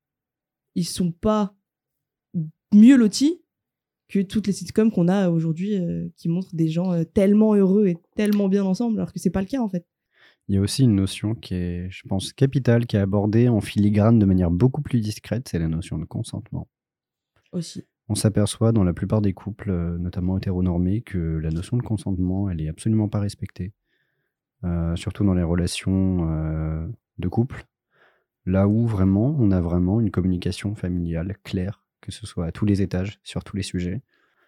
ils 0.75 0.87
sont 0.87 1.11
pas 1.11 1.55
mieux 2.73 2.97
lotis 2.97 3.43
que 4.09 4.21
toutes 4.21 4.47
les 4.47 4.53
sitcoms 4.53 4.91
qu'on 4.91 5.09
a 5.09 5.29
aujourd'hui 5.31 5.75
euh, 5.75 6.09
qui 6.17 6.29
montrent 6.29 6.55
des 6.55 6.69
gens 6.69 6.93
euh, 6.93 7.05
tellement 7.05 7.55
heureux 7.55 7.89
et 7.89 7.97
tellement 8.17 8.49
bien 8.49 8.65
ensemble, 8.65 8.99
alors 8.99 9.13
que 9.13 9.19
c'est 9.19 9.31
pas 9.31 9.41
le 9.41 9.47
cas, 9.47 9.61
en 9.61 9.69
fait. 9.69 9.87
Il 10.49 10.55
y 10.55 10.59
a 10.59 10.63
aussi 10.63 10.85
une 10.85 10.95
notion 10.95 11.35
qui 11.35 11.55
est, 11.55 11.91
je 11.91 12.03
pense, 12.09 12.33
capitale, 12.33 12.87
qui 12.87 12.97
est 12.97 13.01
abordée 13.01 13.49
en 13.49 13.61
filigrane 13.61 14.19
de 14.19 14.25
manière 14.25 14.51
beaucoup 14.51 14.81
plus 14.81 15.01
discrète, 15.01 15.49
c'est 15.49 15.59
la 15.59 15.69
notion 15.69 15.99
de 15.99 16.05
consentement. 16.05 16.69
Aussi. 17.53 17.85
On 18.09 18.15
s'aperçoit 18.15 18.73
dans 18.73 18.85
la 18.85 18.95
plupart 18.95 19.21
des 19.21 19.35
couples, 19.35 19.71
euh, 19.71 19.99
notamment 19.99 20.39
hétéronormés, 20.39 21.03
que 21.03 21.19
la 21.19 21.51
notion 21.51 21.77
de 21.77 21.83
consentement, 21.83 22.49
elle 22.49 22.63
est 22.63 22.69
absolument 22.69 23.09
pas 23.09 23.21
respectée. 23.21 23.75
Euh, 24.65 24.97
surtout 24.97 25.25
dans 25.25 25.35
les 25.35 25.43
relations 25.43 26.29
euh, 26.31 26.87
de 27.19 27.29
couple. 27.29 27.67
Là 28.45 28.67
où 28.67 28.87
vraiment, 28.87 29.37
on 29.39 29.53
a 29.53 29.61
vraiment 29.61 30.01
une 30.01 30.11
communication 30.11 30.75
familiale 30.75 31.37
claire, 31.45 31.85
que 32.01 32.13
ce 32.13 32.27
soit 32.27 32.47
à 32.47 32.53
tous 32.53 32.65
les 32.65 32.83
étages, 32.83 33.21
sur 33.23 33.45
tous 33.45 33.57
les 33.57 33.63
sujets. 33.63 34.03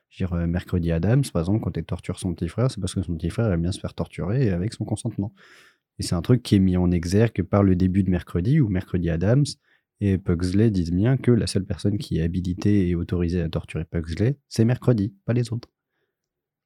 Je 0.08 0.24
veux 0.24 0.28
dire, 0.28 0.46
mercredi 0.48 0.90
Adams, 0.90 1.22
par 1.32 1.42
exemple, 1.42 1.60
quand 1.62 1.76
elle 1.76 1.84
torture 1.84 2.18
son 2.18 2.34
petit 2.34 2.48
frère, 2.48 2.70
c'est 2.70 2.80
parce 2.80 2.94
que 2.94 3.02
son 3.02 3.14
petit 3.14 3.30
frère 3.30 3.52
aime 3.52 3.62
bien 3.62 3.72
se 3.72 3.80
faire 3.80 3.94
torturer 3.94 4.50
avec 4.50 4.72
son 4.72 4.84
consentement. 4.84 5.32
Et 5.98 6.02
c'est 6.02 6.14
un 6.14 6.22
truc 6.22 6.42
qui 6.42 6.56
est 6.56 6.60
mis 6.60 6.76
en 6.76 6.90
exergue 6.90 7.42
par 7.42 7.62
le 7.62 7.76
début 7.76 8.02
de 8.02 8.10
mercredi, 8.10 8.60
où 8.60 8.68
mercredi 8.68 9.10
Adams 9.10 9.44
et 10.00 10.16
Pugsley 10.16 10.70
disent 10.70 10.92
bien 10.92 11.16
que 11.16 11.30
la 11.30 11.46
seule 11.46 11.64
personne 11.64 11.98
qui 11.98 12.18
est 12.18 12.22
habilitée 12.22 12.88
et 12.88 12.94
autorisée 12.94 13.42
à 13.42 13.48
torturer 13.48 13.84
Pugsley, 13.84 14.38
c'est 14.48 14.64
mercredi, 14.64 15.14
pas 15.26 15.34
les 15.34 15.52
autres. 15.52 15.68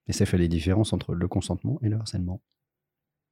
Et 0.06 0.12
ça 0.12 0.24
fait 0.24 0.38
les 0.38 0.48
différences 0.48 0.92
entre 0.92 1.14
le 1.14 1.26
consentement 1.26 1.78
et 1.82 1.88
le 1.88 1.96
harcèlement. 1.96 2.42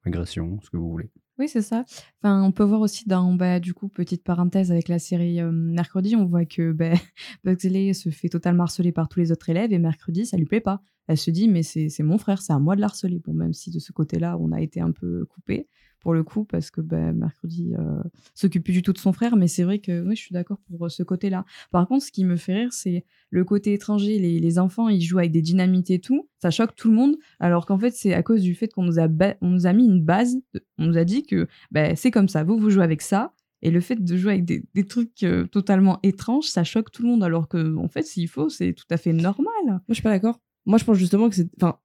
Agression, 0.03 0.59
ce 0.61 0.69
que 0.69 0.77
vous 0.77 0.89
voulez. 0.89 1.09
Oui, 1.39 1.47
c'est 1.47 1.61
ça. 1.63 1.83
Enfin, 2.21 2.43
on 2.43 2.51
peut 2.51 2.63
voir 2.63 2.81
aussi 2.81 3.07
dans, 3.07 3.33
bah, 3.33 3.59
du 3.59 3.73
coup, 3.73 3.89
petite 3.89 4.23
parenthèse 4.23 4.71
avec 4.71 4.87
la 4.87 4.99
série 4.99 5.41
Mercredi, 5.41 6.15
on 6.15 6.25
voit 6.25 6.45
que 6.45 6.71
bah, 6.71 6.93
Pugsley 7.43 7.93
se 7.93 8.09
fait 8.09 8.29
totalement 8.29 8.63
harceler 8.63 8.91
par 8.91 9.09
tous 9.09 9.19
les 9.19 9.31
autres 9.31 9.49
élèves 9.49 9.73
et 9.73 9.79
mercredi, 9.79 10.25
ça 10.25 10.37
lui 10.37 10.45
plaît 10.45 10.61
pas. 10.61 10.81
Elle 11.07 11.17
se 11.17 11.31
dit, 11.31 11.49
mais 11.49 11.63
c'est 11.63 12.03
mon 12.03 12.17
frère, 12.17 12.41
c'est 12.41 12.53
à 12.53 12.59
moi 12.59 12.75
de 12.75 12.81
l'harceler. 12.81 13.19
Bon, 13.19 13.33
même 13.33 13.53
si 13.53 13.71
de 13.71 13.79
ce 13.79 13.91
côté-là, 13.91 14.37
on 14.39 14.51
a 14.51 14.61
été 14.61 14.79
un 14.79 14.91
peu 14.91 15.25
coupé 15.25 15.67
pour 16.03 16.13
le 16.13 16.23
coup, 16.23 16.43
parce 16.43 16.69
que 16.69 16.81
ben, 16.81 17.13
mercredi 17.13 17.73
euh, 17.79 18.03
s'occupe 18.35 18.65
plus 18.65 18.73
du 18.73 18.81
tout 18.81 18.91
de 18.91 18.97
son 18.97 19.13
frère, 19.13 19.37
mais 19.37 19.47
c'est 19.47 19.63
vrai 19.63 19.79
que 19.79 20.05
oui, 20.05 20.17
je 20.17 20.21
suis 20.21 20.33
d'accord 20.33 20.57
pour 20.69 20.85
euh, 20.85 20.89
ce 20.89 21.01
côté-là. 21.01 21.45
Par 21.71 21.87
contre, 21.87 22.05
ce 22.05 22.11
qui 22.11 22.25
me 22.25 22.35
fait 22.35 22.53
rire, 22.55 22.73
c'est 22.73 23.05
le 23.29 23.45
côté 23.45 23.73
étranger. 23.73 24.19
Les, 24.19 24.59
enfants, 24.59 24.89
ils 24.89 25.01
jouent 25.01 25.19
avec 25.19 25.31
des 25.31 25.41
dynamites 25.41 25.89
et 25.89 25.99
tout, 25.99 26.29
ça 26.41 26.51
choque 26.51 26.75
tout 26.75 26.89
le 26.89 26.95
monde, 26.95 27.15
alors 27.39 27.65
qu'en 27.65 27.79
fait, 27.79 27.91
c'est 27.91 28.13
à 28.13 28.21
cause 28.21 28.41
du 28.41 28.53
fait 28.53 28.67
qu'on 28.67 28.83
nous, 28.83 28.99
a 28.99 29.07
nous 29.41 29.65
a 29.65 29.73
mis 29.73 29.85
une 29.85 30.03
base, 30.03 30.35
on 30.77 30.87
nous 30.87 30.97
a 30.97 31.05
dit 31.05 31.23
que 31.23 31.32
ben, 31.71 31.95
c'est 31.95 32.11
comme 32.11 32.27
ça, 32.27 32.43
vous, 32.43 32.57
vous 32.57 32.69
jouez 32.69 32.83
avec 32.83 33.01
ça, 33.01 33.33
et 33.61 33.71
le 33.71 33.79
fait 33.79 33.95
de 33.95 34.17
jouer 34.17 34.33
avec 34.33 34.45
des, 34.45 34.87
trucs 34.87 35.23
euh, 35.23 35.45
totalement 35.45 35.99
étranges, 36.03 36.45
ça 36.45 36.65
choque 36.65 36.91
tout 36.91 37.01
le 37.01 37.09
monde, 37.09 37.23
alors 37.23 37.47
que, 37.47 37.77
en 37.77 37.87
fait, 37.87 38.03
s'il 38.03 38.27
faut, 38.27 38.49
c'est 38.49 38.73
tout 38.73 38.85
à 38.89 38.97
fait 38.97 39.13
normal. 39.13 39.63
Moi, 39.65 39.81
je 39.89 39.93
suis 39.93 40.03
pas 40.03 40.09
d'accord. 40.09 40.39
Moi, 40.65 40.77
je 40.77 40.83
pense 40.83 40.97
justement 40.97 41.29
que 41.29 41.35
c'est. 41.35 41.49
Enfin, 41.55 41.79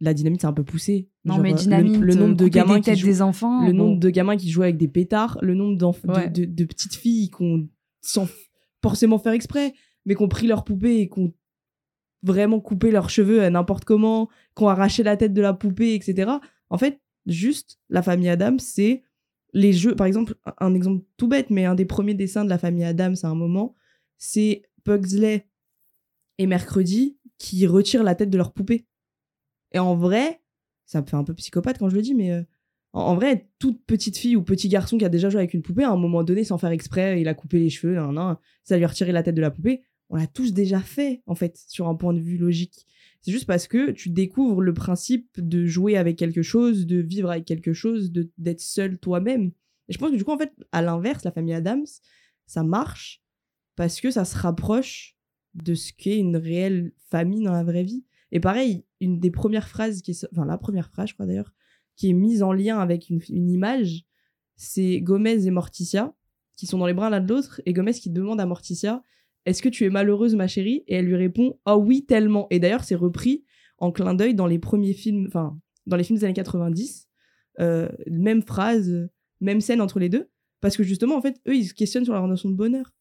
la 0.00 0.14
dynamite 0.14 0.40
c'est 0.40 0.46
un 0.46 0.52
peu 0.52 0.64
poussé. 0.64 1.08
Non 1.24 1.38
mais 1.38 1.52
euh, 1.52 1.56
dynamite, 1.56 1.98
le, 1.98 2.14
nombre 2.14 2.34
de 2.34 2.48
gamins 2.48 2.80
qui 2.80 2.96
jouent, 2.96 3.06
des 3.06 3.20
enfants, 3.22 3.66
le 3.66 3.72
nombre 3.72 4.00
de 4.00 4.08
gamins 4.08 4.36
qui 4.36 4.50
jouent 4.50 4.62
avec 4.62 4.78
des 4.78 4.88
pétards, 4.88 5.38
le 5.42 5.54
nombre 5.54 5.76
de, 5.76 6.44
de, 6.46 6.64
petites 6.64 6.94
filles 6.94 7.28
qu'on 7.28 7.68
sans 8.00 8.26
forcément 8.82 9.18
faire 9.18 9.32
exprès, 9.32 9.74
mais 10.06 10.14
qu'on 10.14 10.28
pris 10.28 10.46
leur 10.46 10.64
poupée 10.64 11.00
et 11.00 11.08
qu'on 11.08 11.34
vraiment 12.22 12.60
coupé 12.60 12.90
leurs 12.90 13.10
cheveux 13.10 13.42
à 13.42 13.50
n'importe 13.50 13.84
comment, 13.84 14.28
qu'on 14.54 14.68
arraché 14.68 15.02
la 15.02 15.16
tête 15.16 15.34
de 15.34 15.42
la 15.42 15.52
poupée, 15.52 15.94
etc. 15.94 16.32
En 16.70 16.78
fait, 16.78 17.00
juste 17.30 17.78
la 17.88 18.02
famille 18.02 18.28
Adams, 18.28 18.58
c'est 18.58 19.02
les 19.52 19.72
jeux. 19.72 19.96
Par 19.96 20.06
exemple, 20.06 20.34
un 20.58 20.74
exemple 20.74 21.04
tout 21.16 21.28
bête, 21.28 21.50
mais 21.50 21.64
un 21.64 21.74
des 21.74 21.84
premiers 21.84 22.14
dessins 22.14 22.44
de 22.44 22.50
la 22.50 22.58
famille 22.58 22.84
Adams 22.84 23.16
à 23.22 23.28
un 23.28 23.34
moment, 23.34 23.74
c'est 24.18 24.62
Pugsley 24.84 25.48
et 26.38 26.46
Mercredi 26.46 27.18
qui 27.38 27.66
retirent 27.66 28.02
la 28.02 28.14
tête 28.14 28.30
de 28.30 28.36
leur 28.36 28.52
poupée. 28.52 28.86
Et 29.72 29.78
en 29.78 29.94
vrai, 29.96 30.42
ça 30.84 31.00
me 31.00 31.06
fait 31.06 31.16
un 31.16 31.24
peu 31.24 31.34
psychopathe 31.34 31.78
quand 31.78 31.88
je 31.88 31.94
le 31.94 32.02
dis, 32.02 32.14
mais 32.14 32.32
euh, 32.32 32.42
en, 32.92 33.14
vrai, 33.14 33.48
toute 33.58 33.84
petite 33.86 34.18
fille 34.18 34.36
ou 34.36 34.42
petit 34.42 34.68
garçon 34.68 34.98
qui 34.98 35.04
a 35.04 35.08
déjà 35.08 35.30
joué 35.30 35.40
avec 35.40 35.54
une 35.54 35.62
poupée, 35.62 35.84
à 35.84 35.90
un 35.90 35.96
moment 35.96 36.24
donné, 36.24 36.44
sans 36.44 36.58
faire 36.58 36.70
exprès, 36.70 37.20
il 37.20 37.28
a 37.28 37.34
coupé 37.34 37.58
les 37.58 37.70
cheveux, 37.70 37.98
ça 38.64 38.76
lui 38.76 38.84
a 38.84 38.88
retiré 38.88 39.12
la 39.12 39.22
tête 39.22 39.34
de 39.34 39.40
la 39.40 39.50
poupée. 39.50 39.82
On 40.08 40.16
l'a 40.16 40.26
tous 40.26 40.52
déjà 40.52 40.80
fait, 40.80 41.22
en 41.26 41.36
fait, 41.36 41.56
sur 41.68 41.86
un 41.86 41.94
point 41.94 42.12
de 42.12 42.18
vue 42.18 42.36
logique. 42.36 42.86
C'est 43.22 43.32
juste 43.32 43.46
parce 43.46 43.68
que 43.68 43.90
tu 43.90 44.08
découvres 44.08 44.62
le 44.62 44.72
principe 44.72 45.28
de 45.36 45.66
jouer 45.66 45.96
avec 45.96 46.16
quelque 46.16 46.42
chose, 46.42 46.86
de 46.86 46.98
vivre 46.98 47.30
avec 47.30 47.44
quelque 47.44 47.72
chose, 47.72 48.12
d'être 48.38 48.60
seul 48.60 48.98
toi-même. 48.98 49.52
Et 49.88 49.92
je 49.92 49.98
pense 49.98 50.10
que 50.10 50.16
du 50.16 50.24
coup, 50.24 50.32
en 50.32 50.38
fait, 50.38 50.52
à 50.72 50.80
l'inverse, 50.82 51.24
la 51.24 51.32
famille 51.32 51.52
Adams, 51.52 51.86
ça 52.46 52.62
marche 52.62 53.22
parce 53.76 54.00
que 54.00 54.10
ça 54.10 54.24
se 54.24 54.36
rapproche 54.38 55.16
de 55.54 55.74
ce 55.74 55.92
qu'est 55.92 56.18
une 56.18 56.36
réelle 56.36 56.92
famille 57.10 57.44
dans 57.44 57.52
la 57.52 57.64
vraie 57.64 57.82
vie. 57.82 58.04
Et 58.32 58.40
pareil, 58.40 58.84
une 59.00 59.20
des 59.20 59.30
premières 59.30 59.68
phrases, 59.68 60.02
qui 60.02 60.12
est, 60.12 60.26
enfin 60.32 60.44
la 60.44 60.58
première 60.58 60.90
phrase, 60.90 61.10
je 61.10 61.14
crois 61.14 61.26
d'ailleurs, 61.26 61.52
qui 61.96 62.10
est 62.10 62.14
mise 62.14 62.42
en 62.42 62.52
lien 62.52 62.78
avec 62.78 63.10
une, 63.10 63.20
image, 63.50 64.04
c'est 64.56 65.00
Gomez 65.00 65.46
et 65.46 65.50
Morticia, 65.50 66.14
qui 66.56 66.66
sont 66.66 66.78
dans 66.78 66.86
les 66.86 66.94
bras 66.94 67.10
l'un 67.10 67.20
de 67.20 67.28
l'autre, 67.28 67.60
et 67.66 67.72
Gomez 67.72 67.92
qui 67.92 68.10
demande 68.10 68.40
à 68.40 68.46
Morticia 68.46 69.02
Est-ce 69.50 69.62
que 69.62 69.68
tu 69.68 69.84
es 69.84 69.90
malheureuse, 69.90 70.36
ma 70.36 70.46
chérie? 70.46 70.84
Et 70.86 70.94
elle 70.94 71.06
lui 71.06 71.16
répond 71.16 71.58
Ah 71.64 71.76
oui, 71.76 72.06
tellement. 72.06 72.46
Et 72.50 72.60
d'ailleurs, 72.60 72.84
c'est 72.84 72.94
repris 72.94 73.44
en 73.78 73.90
clin 73.90 74.14
d'œil 74.14 74.34
dans 74.34 74.46
les 74.46 74.58
premiers 74.58 74.92
films, 74.92 75.26
enfin, 75.26 75.58
dans 75.86 75.96
les 75.96 76.04
films 76.04 76.18
des 76.18 76.24
années 76.24 76.34
90. 76.34 77.08
Euh, 77.58 77.88
même 78.06 78.42
phrase, 78.42 79.08
même 79.40 79.60
scène 79.60 79.80
entre 79.80 79.98
les 79.98 80.08
deux. 80.08 80.30
Parce 80.60 80.76
que 80.76 80.84
justement, 80.84 81.16
en 81.16 81.20
fait, 81.20 81.40
eux, 81.48 81.56
ils 81.56 81.66
se 81.66 81.74
questionnent 81.74 82.04
sur 82.04 82.14
leur 82.14 82.28
notion 82.28 82.48
de 82.48 82.54
bonheur. 82.54 82.94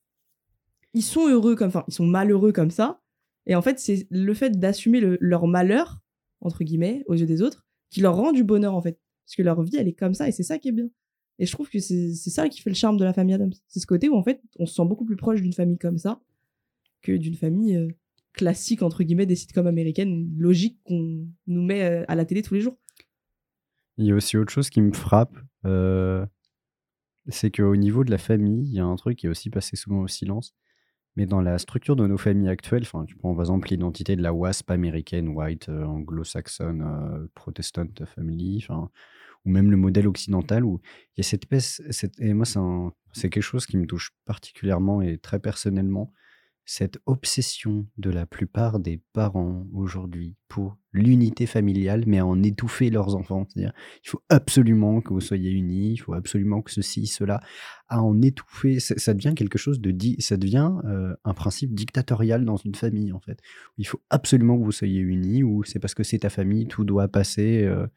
Ils 0.95 1.03
sont 1.03 1.27
heureux 1.27 1.55
comme, 1.55 1.67
enfin, 1.67 1.83
ils 1.87 1.93
sont 1.93 2.07
malheureux 2.07 2.51
comme 2.51 2.71
ça, 2.71 2.99
et 3.45 3.55
en 3.55 3.61
fait, 3.61 3.79
c'est 3.79 4.07
le 4.09 4.33
fait 4.33 4.59
d'assumer 4.59 5.01
leur 5.19 5.47
malheur, 5.47 6.01
entre 6.41 6.63
guillemets, 6.63 7.03
aux 7.07 7.13
yeux 7.13 7.25
des 7.25 7.41
autres, 7.41 7.67
qui 7.89 8.01
leur 8.01 8.15
rend 8.15 8.31
du 8.31 8.43
bonheur, 8.43 8.73
en 8.73 8.81
fait. 8.81 8.99
Parce 9.25 9.35
que 9.35 9.43
leur 9.43 9.61
vie, 9.61 9.75
elle 9.77 9.87
est 9.87 9.93
comme 9.93 10.13
ça, 10.13 10.27
et 10.27 10.31
c'est 10.31 10.43
ça 10.43 10.57
qui 10.57 10.69
est 10.69 10.71
bien. 10.71 10.89
Et 11.37 11.45
je 11.45 11.51
trouve 11.51 11.69
que 11.69 11.79
c'est 11.79 12.13
ça 12.15 12.49
qui 12.49 12.61
fait 12.61 12.69
le 12.69 12.75
charme 12.75 12.97
de 12.97 13.05
la 13.05 13.13
famille 13.13 13.33
Adams. 13.33 13.53
C'est 13.67 13.79
ce 13.79 13.87
côté 13.87 14.09
où, 14.09 14.15
en 14.15 14.23
fait, 14.23 14.41
on 14.57 14.65
se 14.65 14.75
sent 14.75 14.85
beaucoup 14.85 15.05
plus 15.05 15.15
proche 15.15 15.41
d'une 15.41 15.53
famille 15.53 15.77
comme 15.77 15.97
ça 15.97 16.21
que 17.01 17.11
d'une 17.11 17.35
famille 17.35 17.75
euh, 17.75 17.89
classique, 18.33 18.81
entre 18.81 19.03
guillemets, 19.03 19.25
des 19.25 19.35
sitcoms 19.35 19.67
américaines, 19.67 20.29
logique 20.37 20.79
qu'on 20.83 21.27
nous 21.47 21.61
met 21.61 21.83
euh, 21.83 22.05
à 22.07 22.15
la 22.15 22.25
télé 22.25 22.41
tous 22.41 22.53
les 22.53 22.61
jours. 22.61 22.77
Il 23.97 24.05
y 24.05 24.11
a 24.11 24.15
aussi 24.15 24.37
autre 24.37 24.51
chose 24.51 24.69
qui 24.69 24.81
me 24.81 24.93
frappe, 24.93 25.37
euh, 25.65 26.25
c'est 27.27 27.51
qu'au 27.51 27.75
niveau 27.75 28.03
de 28.03 28.11
la 28.11 28.17
famille, 28.17 28.65
il 28.65 28.73
y 28.73 28.79
a 28.79 28.85
un 28.85 28.95
truc 28.95 29.17
qui 29.17 29.25
est 29.25 29.29
aussi 29.29 29.49
passé 29.49 29.75
souvent 29.75 30.01
au 30.01 30.07
silence. 30.07 30.55
Mais 31.15 31.25
dans 31.25 31.41
la 31.41 31.57
structure 31.57 31.97
de 31.97 32.07
nos 32.07 32.17
familles 32.17 32.47
actuelles, 32.47 32.87
tu 33.07 33.15
prends 33.17 33.33
par 33.33 33.41
exemple 33.41 33.67
l'identité 33.69 34.15
de 34.15 34.21
la 34.21 34.31
WASP 34.31 34.71
américaine, 34.71 35.27
white, 35.29 35.67
anglo-saxonne, 35.67 36.81
euh, 36.81 37.27
protestant 37.33 37.87
family, 38.05 38.65
ou 39.45 39.49
même 39.49 39.69
le 39.69 39.75
modèle 39.75 40.07
occidental 40.07 40.63
où 40.63 40.79
il 41.17 41.19
y 41.19 41.21
a 41.21 41.23
cette 41.23 41.43
espèce, 41.43 41.81
et 42.19 42.33
moi 42.33 42.45
c'est 43.11 43.29
quelque 43.29 43.43
chose 43.43 43.65
qui 43.65 43.75
me 43.75 43.85
touche 43.85 44.11
particulièrement 44.25 45.01
et 45.01 45.17
très 45.17 45.39
personnellement, 45.39 46.13
cette 46.69 46.99
obsession 47.07 47.87
de 47.97 48.11
la 48.11 48.27
plupart 48.27 48.79
des 48.79 49.01
parents 49.13 49.65
aujourd'hui 49.73 50.35
pour 50.47 50.77
l'unité 50.93 51.47
familiale, 51.47 52.03
mais 52.05 52.19
à 52.19 52.27
en 52.27 52.43
étouffer 52.43 52.91
leurs 52.91 53.15
enfants. 53.15 53.47
C'est-à-dire, 53.49 53.73
il 54.03 54.07
faut 54.07 54.21
absolument 54.29 55.01
que 55.01 55.11
vous 55.11 55.19
soyez 55.19 55.49
unis, 55.49 55.93
il 55.93 55.97
faut 55.97 56.13
absolument 56.13 56.61
que 56.61 56.69
ceci, 56.69 57.07
cela, 57.07 57.39
à 57.87 58.03
en 58.03 58.21
étouffer. 58.21 58.79
Ça, 58.79 59.15
devient 59.15 59.33
quelque 59.35 59.57
chose 59.57 59.81
de 59.81 59.89
dit, 59.89 60.15
ça 60.19 60.37
devient 60.37 60.71
euh, 60.85 61.15
un 61.23 61.33
principe 61.33 61.73
dictatorial 61.73 62.45
dans 62.45 62.57
une 62.57 62.75
famille 62.75 63.13
en 63.13 63.19
fait. 63.19 63.39
Il 63.79 63.87
faut 63.87 64.03
absolument 64.11 64.55
que 64.55 64.63
vous 64.63 64.71
soyez 64.71 64.99
unis, 64.99 65.41
ou 65.41 65.63
c'est 65.63 65.79
parce 65.79 65.95
que 65.95 66.03
c'est 66.03 66.19
ta 66.19 66.29
famille, 66.29 66.67
tout 66.67 66.83
doit 66.83 67.07
passer. 67.07 67.63
euh, 67.63 67.87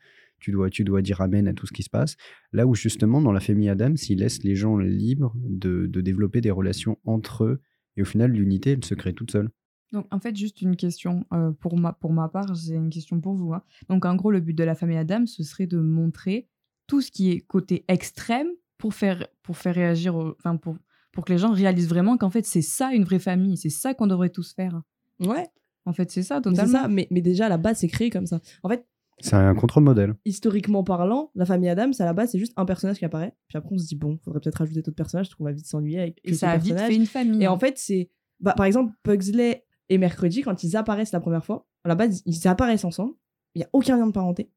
tu 0.40 0.50
dois, 0.50 0.70
tu 0.70 0.82
dois 0.82 1.02
dire 1.02 1.20
amen 1.20 1.46
à 1.46 1.52
tout 1.52 1.66
ce 1.66 1.74
qui 1.74 1.82
se 1.82 1.90
passe. 1.90 2.16
Là 2.52 2.66
où 2.66 2.74
justement, 2.74 3.20
dans 3.20 3.32
la 3.32 3.40
famille 3.40 3.68
Adams, 3.68 3.98
il 4.08 4.20
laisse 4.20 4.42
les 4.42 4.56
gens 4.56 4.78
libres 4.78 5.34
de, 5.36 5.86
de 5.86 6.00
développer 6.00 6.40
des 6.40 6.50
relations 6.50 6.98
entre 7.04 7.44
eux. 7.44 7.60
Et 7.96 8.02
au 8.02 8.04
final, 8.04 8.32
l'unité, 8.32 8.72
elle 8.72 8.84
se 8.84 8.94
crée 8.94 9.12
toute 9.14 9.30
seule. 9.30 9.50
Donc, 9.92 10.06
en 10.10 10.18
fait, 10.18 10.34
juste 10.34 10.62
une 10.62 10.76
question 10.76 11.26
euh, 11.34 11.50
pour, 11.52 11.76
ma, 11.78 11.92
pour 11.92 12.12
ma 12.12 12.28
part, 12.28 12.54
j'ai 12.54 12.74
une 12.76 12.88
question 12.90 13.20
pour 13.20 13.34
vous. 13.34 13.52
hein. 13.52 13.62
Donc, 13.90 14.04
en 14.06 14.14
gros, 14.16 14.30
le 14.30 14.40
but 14.40 14.54
de 14.54 14.64
la 14.64 14.74
famille 14.74 14.96
Adam, 14.96 15.26
ce 15.26 15.42
serait 15.44 15.66
de 15.66 15.78
montrer 15.78 16.48
tout 16.86 17.00
ce 17.02 17.10
qui 17.10 17.30
est 17.30 17.40
côté 17.40 17.84
extrême 17.88 18.48
pour 18.78 18.94
faire, 18.94 19.26
pour 19.42 19.56
faire 19.58 19.74
réagir, 19.74 20.16
au- 20.16 20.34
enfin, 20.38 20.56
pour, 20.56 20.76
pour 21.12 21.24
que 21.26 21.32
les 21.32 21.38
gens 21.38 21.52
réalisent 21.52 21.88
vraiment 21.88 22.16
qu'en 22.16 22.30
fait, 22.30 22.46
c'est 22.46 22.62
ça 22.62 22.92
une 22.94 23.04
vraie 23.04 23.18
famille, 23.18 23.56
c'est 23.58 23.68
ça 23.70 23.92
qu'on 23.92 24.06
devrait 24.06 24.30
tous 24.30 24.54
faire. 24.54 24.80
Ouais, 25.20 25.46
En 25.84 25.92
fait, 25.92 26.10
c'est 26.10 26.22
ça, 26.22 26.36
c'est 26.36 26.42
totalement. 26.42 26.82
ça. 26.82 26.88
Mais, 26.88 27.06
mais 27.10 27.20
déjà, 27.20 27.46
à 27.46 27.48
la 27.50 27.58
base, 27.58 27.78
c'est 27.80 27.88
créé 27.88 28.08
comme 28.08 28.26
ça. 28.26 28.40
En 28.62 28.70
fait, 28.70 28.86
C'est 29.18 29.34
un 29.36 29.54
contre-modèle. 29.54 30.14
historiquement 30.24 30.82
parlant, 30.82 31.30
la 31.34 31.46
famille 31.46 31.68
Adams, 31.68 31.92
à 31.98 32.04
la 32.04 32.12
base, 32.12 32.30
c'est 32.32 32.38
juste 32.38 32.52
un 32.56 32.64
personnage 32.64 32.98
qui 32.98 33.04
apparaît. 33.04 33.34
Puis 33.48 33.56
après, 33.58 33.70
on 33.72 33.78
se 33.78 33.86
dit, 33.86 33.94
bon, 33.94 34.18
faudrait 34.24 34.40
peut-être 34.40 34.56
rajouter 34.56 34.80
d'autres 34.82 34.96
personnages, 34.96 35.26
parce 35.26 35.34
qu'on 35.36 35.44
va 35.44 35.52
vite 35.52 35.66
s'ennuyer 35.66 36.00
avec 36.00 36.20
Et 36.24 36.34
ça 36.34 36.50
a 36.50 36.56
vite 36.58 36.78
fait 36.86 36.96
une 36.96 37.06
famille. 37.06 37.42
Et 37.42 37.46
en 37.48 37.58
fait, 37.58 37.78
c'est. 37.78 38.10
Bah, 38.40 38.54
par 38.56 38.66
exemple, 38.66 38.92
Pugsley 39.04 39.64
et 39.88 39.98
Mercredi, 39.98 40.42
quand 40.42 40.64
ils 40.64 40.76
apparaissent 40.76 41.12
la 41.12 41.20
première 41.20 41.44
fois, 41.44 41.66
à 41.84 41.88
la 41.88 41.94
base, 41.94 42.22
ils 42.26 42.48
apparaissent 42.48 42.84
ensemble. 42.84 43.14
Il 43.54 43.58
n'y 43.60 43.64
a 43.64 43.68
aucun 43.72 43.96
lien 43.96 44.06
de 44.06 44.12
parenté. 44.12 44.50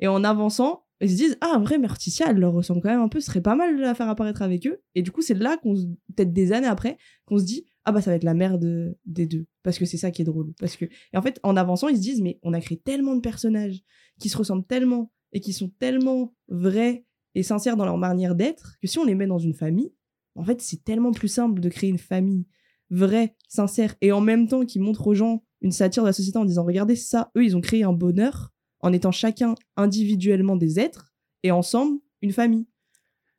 Et 0.00 0.08
en 0.08 0.24
avançant, 0.24 0.84
ils 1.00 1.10
se 1.10 1.16
disent 1.16 1.38
Ah, 1.40 1.54
en 1.56 1.60
vrai, 1.62 1.78
Morticia, 1.78 2.26
elle 2.28 2.38
leur 2.38 2.52
ressemble 2.52 2.82
quand 2.82 2.90
même 2.90 3.00
un 3.00 3.08
peu, 3.08 3.20
ce 3.20 3.26
serait 3.26 3.40
pas 3.40 3.54
mal 3.54 3.76
de 3.76 3.80
la 3.82 3.94
faire 3.94 4.08
apparaître 4.08 4.42
avec 4.42 4.66
eux. 4.66 4.82
Et 4.94 5.02
du 5.02 5.10
coup, 5.12 5.22
c'est 5.22 5.34
là 5.34 5.56
qu'on, 5.56 5.74
se- 5.76 5.86
peut-être 6.14 6.32
des 6.32 6.52
années 6.52 6.66
après, 6.66 6.98
qu'on 7.24 7.38
se 7.38 7.44
dit 7.44 7.64
Ah, 7.84 7.92
bah, 7.92 8.00
ça 8.00 8.10
va 8.10 8.16
être 8.16 8.24
la 8.24 8.34
mère 8.34 8.58
de, 8.58 8.96
des 9.06 9.26
deux. 9.26 9.46
Parce 9.62 9.78
que 9.78 9.84
c'est 9.84 9.96
ça 9.96 10.10
qui 10.10 10.22
est 10.22 10.24
drôle. 10.24 10.52
Parce 10.60 10.76
que... 10.76 10.84
Et 10.84 11.16
en 11.16 11.22
fait, 11.22 11.40
en 11.42 11.56
avançant, 11.56 11.88
ils 11.88 11.96
se 11.96 12.02
disent 12.02 12.22
Mais 12.22 12.38
on 12.42 12.52
a 12.52 12.60
créé 12.60 12.78
tellement 12.78 13.16
de 13.16 13.20
personnages 13.20 13.82
qui 14.20 14.28
se 14.28 14.36
ressemblent 14.36 14.66
tellement 14.66 15.10
et 15.32 15.40
qui 15.40 15.52
sont 15.52 15.68
tellement 15.78 16.34
vrais 16.48 17.04
et 17.34 17.42
sincères 17.42 17.76
dans 17.76 17.84
leur 17.84 17.96
manière 17.96 18.34
d'être 18.34 18.76
que 18.80 18.86
si 18.86 18.98
on 18.98 19.04
les 19.04 19.14
met 19.14 19.26
dans 19.26 19.38
une 19.38 19.54
famille, 19.54 19.92
en 20.34 20.44
fait, 20.44 20.60
c'est 20.60 20.84
tellement 20.84 21.12
plus 21.12 21.28
simple 21.28 21.60
de 21.60 21.68
créer 21.68 21.90
une 21.90 21.98
famille 21.98 22.46
vraie, 22.90 23.36
sincère, 23.48 23.94
et 24.00 24.12
en 24.12 24.20
même 24.20 24.46
temps 24.46 24.64
qui 24.66 24.78
montre 24.78 25.06
aux 25.06 25.14
gens 25.14 25.42
une 25.62 25.72
satire 25.72 26.02
de 26.02 26.08
la 26.08 26.12
société 26.12 26.38
en 26.38 26.44
disant 26.44 26.64
regardez 26.64 26.96
ça, 26.96 27.30
eux 27.36 27.44
ils 27.44 27.56
ont 27.56 27.60
créé 27.60 27.84
un 27.84 27.92
bonheur 27.92 28.52
en 28.80 28.92
étant 28.92 29.12
chacun 29.12 29.54
individuellement 29.76 30.56
des 30.56 30.78
êtres 30.78 31.14
et 31.42 31.50
ensemble 31.50 31.98
une 32.20 32.32
famille. 32.32 32.66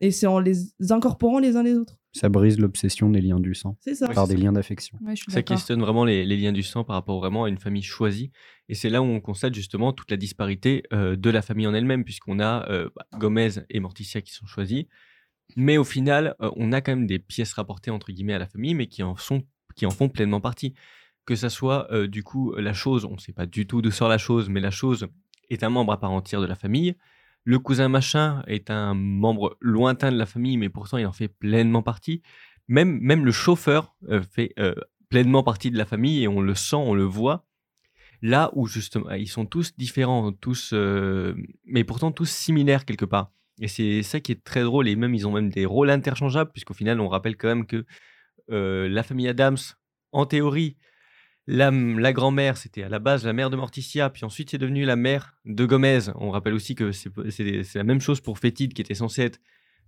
Et 0.02 0.12
c'est 0.12 0.26
en 0.26 0.40
les 0.40 0.74
incorporant 0.90 1.40
les 1.40 1.56
uns 1.56 1.64
les 1.64 1.76
autres. 1.76 2.00
Ça 2.16 2.30
brise 2.30 2.60
l'obsession 2.60 3.10
des 3.10 3.22
liens 3.22 3.40
du 3.40 3.56
sang 3.56 3.76
C'est 3.82 3.96
ça. 3.96 4.08
par 4.08 4.28
des 4.28 4.38
liens 4.38 4.52
d'affection. 4.54 5.00
Ouais, 5.02 5.16
Ça 5.16 5.24
d'accord. 5.30 5.56
questionne 5.56 5.80
vraiment 5.82 6.06
les, 6.06 6.26
les 6.26 6.38
liens 6.38 6.52
du 6.52 6.62
sang 6.62 6.84
par 6.84 6.96
rapport 6.96 7.20
vraiment 7.20 7.46
à 7.46 7.50
une 7.50 7.58
famille 7.58 7.82
choisie. 7.82 8.32
Et 8.70 8.76
c'est 8.76 8.90
là 8.90 9.02
où 9.02 9.06
on 9.06 9.20
constate 9.20 9.56
justement 9.56 9.94
toute 9.94 10.12
la 10.12 10.18
disparité 10.18 10.84
euh, 10.94 11.16
de 11.16 11.30
la 11.32 11.42
famille 11.42 11.66
en 11.66 11.74
elle-même, 11.74 12.04
puisqu'on 12.04 12.40
a 12.40 12.70
euh, 12.70 12.90
bah, 12.96 13.06
Gomez 13.18 13.50
et 13.72 13.80
Morticia 13.80 14.22
qui 14.22 14.32
sont 14.32 14.46
choisis. 14.46 14.86
Mais 15.56 15.78
au 15.78 15.84
final, 15.84 16.36
euh, 16.42 16.52
on 16.56 16.72
a 16.72 16.82
quand 16.82 16.92
même 16.96 17.08
des 17.08 17.20
pièces 17.20 17.54
rapportées 17.54 17.90
entre 17.92 18.12
guillemets 18.12 18.34
à 18.36 18.40
la 18.40 18.48
famille, 18.48 18.76
mais 18.76 18.86
qui 18.88 19.02
en, 19.02 19.16
sont, 19.16 19.42
qui 19.76 19.86
en 19.88 19.92
font 19.92 20.08
pleinement 20.08 20.40
partie. 20.42 20.74
Que 21.26 21.36
ça 21.36 21.50
soit 21.50 21.92
euh, 21.92 22.08
du 22.08 22.22
coup 22.22 22.54
la 22.56 22.74
chose, 22.74 23.06
on 23.06 23.14
ne 23.14 23.20
sait 23.20 23.34
pas 23.34 23.46
du 23.48 23.66
tout 23.66 23.82
d'où 23.82 23.92
sort 23.92 24.08
la 24.10 24.18
chose, 24.20 24.50
mais 24.50 24.60
la 24.60 24.72
chose 24.72 25.08
est 25.50 25.64
un 25.64 25.70
membre 25.70 25.94
à 25.94 26.00
part 26.00 26.12
entière 26.12 26.42
de 26.42 26.46
la 26.46 26.56
famille. 26.56 26.96
Le 27.46 27.60
cousin 27.60 27.90
machin 27.90 28.44
est 28.48 28.70
un 28.70 28.94
membre 28.94 29.58
lointain 29.60 30.12
de 30.12 30.18
la 30.18 30.26
famille, 30.26 30.58
mais 30.58 30.70
pourtant 30.70 30.98
il 30.98 31.06
en 31.06 31.12
fait 31.12 31.28
pleinement 31.28 31.82
partie. 31.82 32.22
Même, 32.68 33.00
même 33.00 33.26
le 33.26 33.32
chauffeur 33.32 33.96
euh, 34.10 34.22
fait 34.22 34.54
euh, 34.60 34.74
pleinement 35.10 35.44
partie 35.44 35.70
de 35.70 35.78
la 35.78 35.86
famille 35.86 36.24
et 36.24 36.28
on 36.28 36.42
le 36.42 36.56
sent, 36.56 36.78
on 36.78 36.94
le 36.94 37.04
voit. 37.04 37.46
Là 38.22 38.50
où 38.54 38.68
justement, 38.68 39.12
ils 39.12 39.28
sont 39.28 39.46
tous 39.46 39.76
différents, 39.76 40.32
tous, 40.32 40.72
euh, 40.74 41.36
mais 41.66 41.84
pourtant 41.84 42.12
tous 42.14 42.30
similaires 42.30 42.86
quelque 42.86 43.04
part. 43.04 43.32
Et 43.60 43.68
c'est 43.68 44.02
ça 44.02 44.22
qui 44.22 44.32
est 44.32 44.44
très 44.44 44.64
drôle. 44.64 44.88
Et 44.88 44.96
même, 44.96 45.14
ils 45.14 45.28
ont 45.28 45.32
même 45.32 45.50
des 45.50 45.66
rôles 45.66 45.90
interchangeables, 45.90 46.52
puisqu'au 46.52 46.74
final, 46.74 47.02
on 47.02 47.10
rappelle 47.10 47.36
quand 47.36 47.50
même 47.50 47.66
que 47.66 47.86
la 48.48 49.04
famille 49.04 49.28
Adams, 49.28 49.58
en 50.12 50.26
théorie, 50.26 50.78
la, 51.48 51.72
la 51.72 52.14
grand-mère, 52.14 52.58
c'était 52.58 52.84
à 52.84 52.90
la 52.90 53.00
base 53.00 53.26
la 53.26 53.34
mère 53.34 53.50
de 53.50 53.56
Morticia, 53.58 54.10
puis 54.10 54.24
ensuite 54.26 54.52
c'est 54.52 54.58
devenu 54.58 54.86
la 54.86 54.96
mère 54.96 55.36
de 55.46 55.66
Gomez. 55.66 56.00
On 56.16 56.30
rappelle 56.32 56.54
aussi 56.54 56.74
que 56.76 56.92
c'est 56.92 57.76
la 57.76 57.84
même 57.84 58.00
chose 58.02 58.22
pour 58.22 58.40
Fétide, 58.40 58.74
qui 58.74 58.82
était 58.82 58.94
censé 58.94 59.24
être 59.24 59.40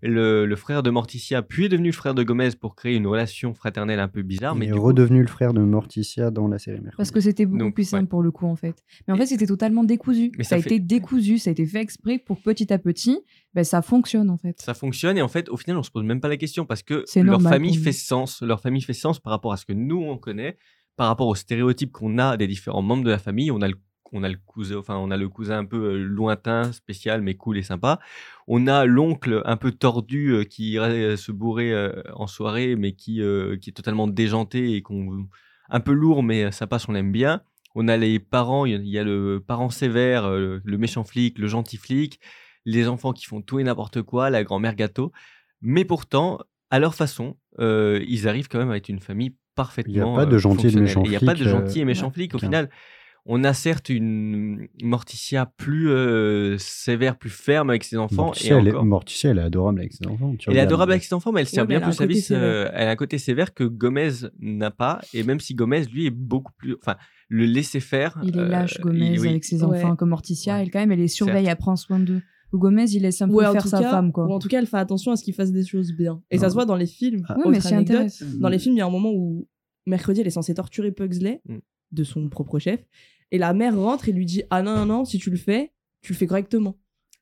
le, 0.02 0.46
le 0.46 0.56
frère 0.58 0.84
de 0.84 0.90
Morticia, 0.90 1.42
puis 1.42 1.66
est 1.66 1.70
devenu 1.70 1.88
le 1.88 1.94
frère 1.94 2.14
de 2.14 2.22
Gomez 2.22 2.50
pour 2.60 2.76
créer 2.76 2.96
une 2.98 3.08
relation 3.08 3.54
fraternelle 3.54 4.02
un 4.02 4.10
peu 4.10 4.22
bizarre. 4.24 4.54
Il 4.56 4.60
Mais 4.60 4.66
est 4.68 4.72
coup- 4.72 4.82
redevenu 4.82 5.22
le 5.22 5.28
frère 5.28 5.54
de 5.54 5.62
Morticia 5.62 6.30
dans 6.32 6.50
la 6.50 6.60
série 6.60 6.76
Mercredi. 6.82 6.98
Parce 6.98 7.12
que 7.12 7.22
c'était 7.22 7.46
beaucoup 7.46 7.60
Donc, 7.60 7.74
plus 7.76 7.88
simple 7.88 8.04
ouais. 8.04 8.10
pour 8.10 8.22
le 8.22 8.30
coup, 8.32 8.46
en 8.46 8.58
fait. 8.58 8.76
Mais 9.08 9.14
en 9.14 9.16
Et- 9.16 9.20
fait, 9.20 9.28
c'était 9.28 9.48
totalement 9.48 9.86
décousu. 9.86 10.34
Mais 10.38 10.44
ça, 10.44 10.50
ça 10.50 10.56
a 10.58 10.62
fait- 10.62 10.76
été 10.76 10.80
décousu, 10.80 11.38
ça 11.40 11.50
a 11.50 11.54
été 11.54 11.66
fait 11.66 11.80
exprès 11.80 12.20
pour 12.20 12.42
petit 12.42 12.72
à 12.74 12.78
petit, 12.78 13.20
ben, 13.54 13.64
ça 13.64 13.82
fonctionne, 13.82 14.30
en 14.30 14.38
fait. 14.38 14.60
ça 14.60 14.74
fonctionne 14.74 15.18
et 15.18 15.22
en 15.22 15.30
fait 15.30 15.48
au 15.48 15.56
final 15.56 15.78
on 15.78 15.84
se 15.84 15.90
pose 15.92 16.04
même 16.04 16.20
pas 16.20 16.28
la 16.28 16.36
question 16.38 16.66
parce 16.66 16.84
que 16.84 17.06
leur 17.16 17.26
normal 17.40 17.54
famille 17.54 17.76
fait 17.78 17.94
sens 17.94 18.42
leur 18.42 18.60
famille 18.60 18.82
fait 18.82 18.92
sens 18.92 19.18
par 19.22 19.32
rapport 19.32 19.54
à 19.54 19.58
ce 19.58 19.66
que 19.66 19.72
nous 19.72 20.02
on 20.02 20.18
connaît 20.18 20.58
par 20.96 21.08
rapport 21.08 21.28
aux 21.28 21.36
stéréotypes 21.36 21.92
qu'on 21.92 22.18
a 22.18 22.38
des 22.38 22.48
différents 22.48 22.82
membres 22.82 23.04
de 23.04 23.10
la 23.12 23.20
famille 23.20 23.52
on 23.52 23.62
a 23.62 23.68
le 23.68 23.76
on 24.12 24.24
a 24.24 24.30
le 24.30 24.38
cousin 24.46 24.78
enfin 24.78 24.96
on 24.98 25.12
a 25.12 25.18
le 25.18 25.28
cousin 25.30 25.58
un 25.60 25.66
peu 25.66 25.78
euh, 25.78 25.98
lointain 26.04 26.72
spécial 26.72 27.22
mais 27.22 27.34
cool 27.36 27.58
et 27.58 27.64
sympa 27.64 28.00
on 28.48 28.68
a 28.68 28.86
l'oncle 28.86 29.42
un 29.46 29.58
peu 29.58 29.72
tordu 29.72 30.30
euh, 30.30 30.44
qui 30.44 30.72
irait 30.72 31.02
euh, 31.04 31.18
se 31.18 31.32
bourrer 31.32 31.74
en 32.14 32.28
soirée 32.28 32.76
mais 32.76 32.94
qui 32.94 33.22
qui 33.62 33.70
est 33.70 33.74
totalement 33.74 34.08
déjanté 34.08 34.76
et 34.76 34.82
qu'on 34.82 35.28
un 35.70 35.80
peu 35.80 35.92
lourd 35.94 36.24
mais 36.24 36.52
ça 36.52 36.68
passe 36.68 36.88
on 36.88 36.94
l'aime 36.94 37.12
bien 37.12 37.42
on 37.78 37.90
a 37.90 37.98
les 37.98 38.20
parents, 38.20 38.66
il 38.66 38.88
y 38.88 38.98
a- 38.98 39.04
le 39.04 39.44
parent 39.46 39.70
sévère, 39.70 40.30
le 40.30 40.78
méchant 40.78 41.04
flic, 41.04 41.38
le 41.38 41.48
gentil 41.48 41.76
flic, 41.76 42.22
les 42.64 42.88
enfants 42.88 43.12
qui 43.12 43.26
font 43.26 43.42
tout 43.42 43.60
et 43.60 43.64
n'importe 43.64 44.02
quoi, 44.02 44.30
la 44.30 44.46
grand-mère 44.46 44.76
gâteau. 44.76 45.12
Mais 45.62 45.84
pourtant, 45.84 46.40
à 46.70 46.80
leur 46.80 46.96
façon, 46.96 47.36
ils 47.60 48.28
arrivent 48.30 48.48
quand 48.48 48.60
même 48.60 48.72
à 48.72 48.78
être 48.78 48.88
une 48.88 49.02
famille 49.02 49.36
parfaitement. 49.56 50.16
pas 50.16 50.26
de 50.26 50.36
euh, 50.36 50.40
gentil 50.40 50.68
et 50.68 50.72
de 50.72 50.80
méchant 50.80 51.02
Et 51.04 51.08
Il 51.08 51.10
n'y 51.12 51.16
a 51.16 51.20
pas 51.20 51.34
de 51.34 51.40
flic, 51.40 51.48
gentil 51.50 51.80
et 51.80 51.82
euh, 51.82 51.86
méchant 51.86 52.08
ouais. 52.08 52.14
flic. 52.14 52.36
Au 52.36 52.40
final, 52.40 52.70
on 53.28 53.44
a 53.44 53.54
certes 53.54 53.90
une 53.90 54.68
Morticia 54.84 55.52
plus 55.58 55.90
euh, 55.90 56.58
sévère, 56.60 57.18
plus 57.18 57.32
ferme 57.32 57.72
avec 57.72 57.84
ses 57.84 57.98
enfants. 57.98 58.26
Morticia, 58.26 58.56
et 58.56 58.60
elle 58.60 58.68
est, 58.68 58.72
Morticia, 58.74 59.32
elle 59.32 59.40
est 59.40 59.42
adorable 59.42 59.80
avec 59.80 59.94
ses 59.94 60.06
enfants. 60.06 60.36
tu 60.38 60.50
elle 60.52 60.58
est 60.58 60.60
adorable 60.60 60.92
avec 60.92 61.04
ses 61.04 61.14
enfants, 61.16 61.32
mais 61.32 61.42
elle 61.42 61.48
sert 61.48 61.66
bien 61.66 61.78
elle 61.78 61.84
a 61.84 61.88
plus 61.88 61.96
service. 61.96 62.32
euh, 62.32 62.70
elle 62.74 62.88
a 62.88 62.92
un 62.92 62.96
côté 62.96 63.18
sévère 63.18 63.54
que 63.56 63.64
Gomez 63.64 64.12
n'a 64.40 64.70
pas. 64.70 65.02
Et 65.14 65.24
même 65.24 65.40
si 65.40 65.56
Gomez, 65.56 65.86
lui, 65.86 66.06
est 66.06 66.12
beaucoup 66.12 66.54
plus. 66.56 66.76
Enfin, 66.80 66.98
le 67.30 67.46
laisser 67.46 67.80
faire. 67.80 68.20
Il 68.24 68.38
est 68.38 68.42
euh, 68.42 68.48
lâche, 68.48 68.80
Gomez, 68.80 69.14
il- 69.14 69.20
oui. 69.20 69.30
avec 69.30 69.44
ses 69.44 69.64
Ouais. 69.64 69.80
enfants, 69.80 69.96
comme 69.96 70.10
Morticia. 70.10 70.56
Ouais. 70.58 70.62
Elle, 70.62 70.70
quand 70.70 70.80
même, 70.80 70.92
elle 70.92 71.00
les 71.00 71.08
surveille, 71.08 71.46
Certes. 71.46 71.58
elle 71.58 71.64
prend 71.64 71.76
soin 71.76 71.98
d'eux. 72.00 72.22
Gomez, 72.58 72.86
il 72.92 73.02
laisse 73.04 73.22
un 73.22 73.28
peu 73.28 73.34
Ouais, 73.36 73.46
en 73.46 73.52
faire 73.54 73.64
tout 73.64 73.70
sa 73.70 73.82
cas- 73.82 73.90
femme, 73.92 74.12
quoi. 74.12 74.26
Ou 74.28 74.32
en 74.32 74.40
tout 74.40 74.48
cas, 74.48 74.60
elle 74.60 74.68
fait 74.68 74.78
attention 74.78 75.12
à 75.12 75.16
ce 75.16 75.24
qu'il 75.24 75.34
fasse 75.34 75.52
des 75.52 75.66
choses 75.66 75.92
bien. 75.94 76.22
Et 76.32 76.36
Non. 76.38 76.42
ça 76.44 76.50
se 76.50 76.54
voit 76.56 76.66
dans 76.66 76.76
les 76.76 76.86
films. 76.88 77.24
Ah. 77.30 77.38
Autre 77.38 77.50
mais 77.50 77.60
c'est 77.62 77.74
anecdote. 77.74 78.12
Dans 78.40 78.50
les 78.50 78.60
films, 78.60 78.76
il 78.76 78.80
y 78.80 78.82
a 78.82 78.86
un 78.86 78.90
moment 78.92 79.12
où 79.12 79.48
mercredi, 79.86 80.22
elle 80.22 80.28
est 80.28 80.32
censée 80.32 80.54
torturer 80.54 80.92
Pugsley 80.92 81.42
Mm. 81.48 81.58
de 81.92 82.04
son 82.04 82.30
propre 82.30 82.60
chef. 82.60 82.80
Et 83.32 83.38
la 83.38 83.54
mère 83.54 83.78
rentre 83.78 84.08
et 84.10 84.12
lui 84.12 84.26
dit 84.26 84.44
Ah 84.50 84.62
non, 84.62 84.76
non, 84.76 84.86
non, 84.86 85.06
si 85.06 85.18
tu 85.18 85.30
le 85.30 85.38
fais, 85.38 85.72
tu 86.02 86.14
le 86.14 86.18
fais 86.18 86.28
correctement. 86.28 86.78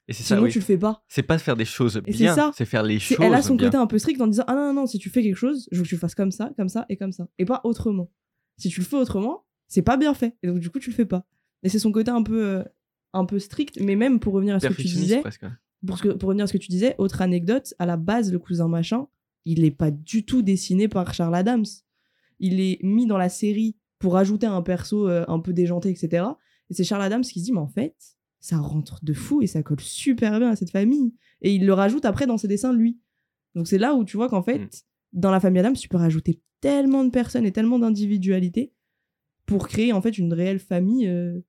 Et 0.09 0.13
c'est 0.13 0.23
ça, 0.23 0.35
Sinon, 0.35 0.47
oui. 0.47 0.51
tu 0.51 0.59
le 0.59 0.65
fais 0.65 0.77
pas. 0.77 1.01
C'est 1.07 1.23
pas 1.23 1.37
faire 1.37 1.55
des 1.55 1.63
choses 1.63 2.01
Et 2.05 2.11
c'est 2.11 2.17
bien, 2.17 2.35
ça. 2.35 2.51
c'est 2.55 2.65
faire 2.65 2.83
les 2.83 2.99
C'est- 2.99 3.15
choses 3.15 3.25
elle 3.25 3.33
a 3.33 3.41
son 3.41 3.55
bien. 3.55 3.67
côté 3.67 3.77
un 3.77 3.87
peu 3.87 3.97
strict 3.97 4.19
en 4.19 4.27
disant 4.27 4.43
Ah 4.47 4.53
non, 4.55 4.67
non, 4.67 4.73
non, 4.81 4.85
si 4.85 4.97
tu 4.99 5.09
fais 5.09 5.23
quelque 5.23 5.37
chose, 5.37 5.67
je 5.71 5.77
veux 5.77 5.83
que 5.83 5.87
tu 5.89 5.95
le 5.95 5.99
fasses 5.99 6.15
comme 6.15 6.31
ça, 6.31 6.51
comme 6.57 6.67
ça 6.67 6.85
et 6.89 6.97
comme 6.97 7.13
ça. 7.13 7.27
Et 7.39 7.45
pas 7.45 7.61
autrement. 7.63 8.11
Si 8.57 8.67
tu 8.69 8.81
le 8.81 8.85
fais 8.85 8.97
autrement, 8.97 9.45
c'est 9.69 9.81
pas 9.81 9.95
bien 9.95 10.13
fait. 10.13 10.35
Et 10.43 10.47
donc, 10.47 10.59
du 10.59 10.69
coup, 10.69 10.79
tu 10.79 10.89
le 10.89 10.95
fais 10.95 11.05
pas. 11.05 11.25
Et 11.63 11.69
c'est 11.69 11.79
son 11.79 11.93
côté 11.93 12.11
un 12.11 12.21
peu, 12.21 12.43
euh, 12.45 12.63
un 13.13 13.25
peu 13.25 13.39
strict. 13.39 13.79
Mais 13.81 13.95
même 13.95 14.19
pour 14.19 14.33
revenir 14.33 14.55
à 14.55 14.59
ce 14.59 14.67
que 14.67 14.73
tu 14.73 14.87
disais, 15.01 15.21
presque. 15.21 15.45
pour, 15.85 15.97
ce 15.97 16.03
que- 16.03 16.09
pour 16.09 16.27
revenir 16.29 16.43
à 16.43 16.47
ce 16.47 16.53
que 16.53 16.57
tu 16.57 16.69
disais, 16.69 16.95
autre 16.97 17.21
anecdote, 17.21 17.73
à 17.79 17.85
la 17.85 17.97
base, 17.97 18.31
le 18.31 18.39
cousin 18.39 18.67
machin, 18.67 19.07
il 19.45 19.61
n'est 19.61 19.71
pas 19.71 19.91
du 19.91 20.25
tout 20.25 20.41
dessiné 20.41 20.87
par 20.87 21.13
Charles 21.13 21.35
Adams. 21.35 21.65
Il 22.39 22.59
est 22.59 22.79
mis 22.83 23.05
dans 23.05 23.17
la 23.17 23.29
série 23.29 23.75
pour 23.99 24.17
ajouter 24.17 24.47
un 24.47 24.61
perso 24.61 25.07
euh, 25.07 25.25
un 25.27 25.39
peu 25.39 25.53
déjanté, 25.53 25.89
etc. 25.89 26.25
Et 26.69 26.73
c'est 26.73 26.83
Charles 26.83 27.03
Adams 27.03 27.21
qui 27.21 27.39
se 27.39 27.45
dit, 27.45 27.51
mais 27.51 27.59
en 27.59 27.67
fait, 27.67 27.95
ça 28.39 28.57
rentre 28.57 28.99
de 29.03 29.13
fou 29.13 29.41
et 29.41 29.47
ça 29.47 29.63
colle 29.63 29.79
super 29.79 30.39
bien 30.39 30.49
à 30.49 30.55
cette 30.55 30.71
famille. 30.71 31.13
Et 31.41 31.53
il 31.53 31.65
le 31.65 31.73
rajoute 31.73 32.05
après 32.05 32.25
dans 32.27 32.37
ses 32.37 32.47
dessins, 32.47 32.73
lui. 32.73 32.99
Donc 33.55 33.67
c'est 33.67 33.77
là 33.77 33.93
où 33.95 34.03
tu 34.03 34.17
vois 34.17 34.27
qu'en 34.29 34.41
fait, 34.43 34.59
Mm. 34.59 34.69
dans 35.13 35.31
la 35.31 35.39
famille 35.39 35.59
Adams, 35.59 35.73
tu 35.75 35.87
peux 35.87 35.97
rajouter 35.97 36.41
tellement 36.59 37.03
de 37.03 37.09
personnes 37.11 37.45
et 37.45 37.51
tellement 37.51 37.79
d'individualités 37.79 38.71
pour 39.45 39.67
créer 39.67 39.91
en 39.93 40.01
fait 40.01 40.17
une 40.17 40.33
réelle 40.33 40.59
famille 40.59 41.07
euh, 41.07 41.39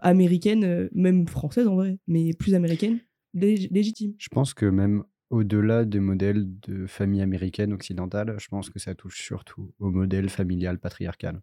américaine, 0.00 0.64
euh, 0.64 0.88
même 0.92 1.26
française 1.26 1.66
en 1.66 1.76
vrai, 1.76 1.98
mais 2.06 2.32
plus 2.34 2.54
américaine, 2.54 2.98
lég- 3.34 3.68
légitime. 3.70 4.14
Je 4.18 4.28
pense 4.28 4.54
que 4.54 4.66
même 4.66 5.04
au-delà 5.30 5.84
des 5.84 6.00
modèles 6.00 6.46
de 6.60 6.86
famille 6.86 7.20
américaine 7.22 7.72
occidentale, 7.72 8.36
je 8.38 8.48
pense 8.48 8.70
que 8.70 8.78
ça 8.78 8.94
touche 8.94 9.20
surtout 9.20 9.72
au 9.78 9.90
modèle 9.90 10.28
familial 10.28 10.78
patriarcal. 10.78 11.42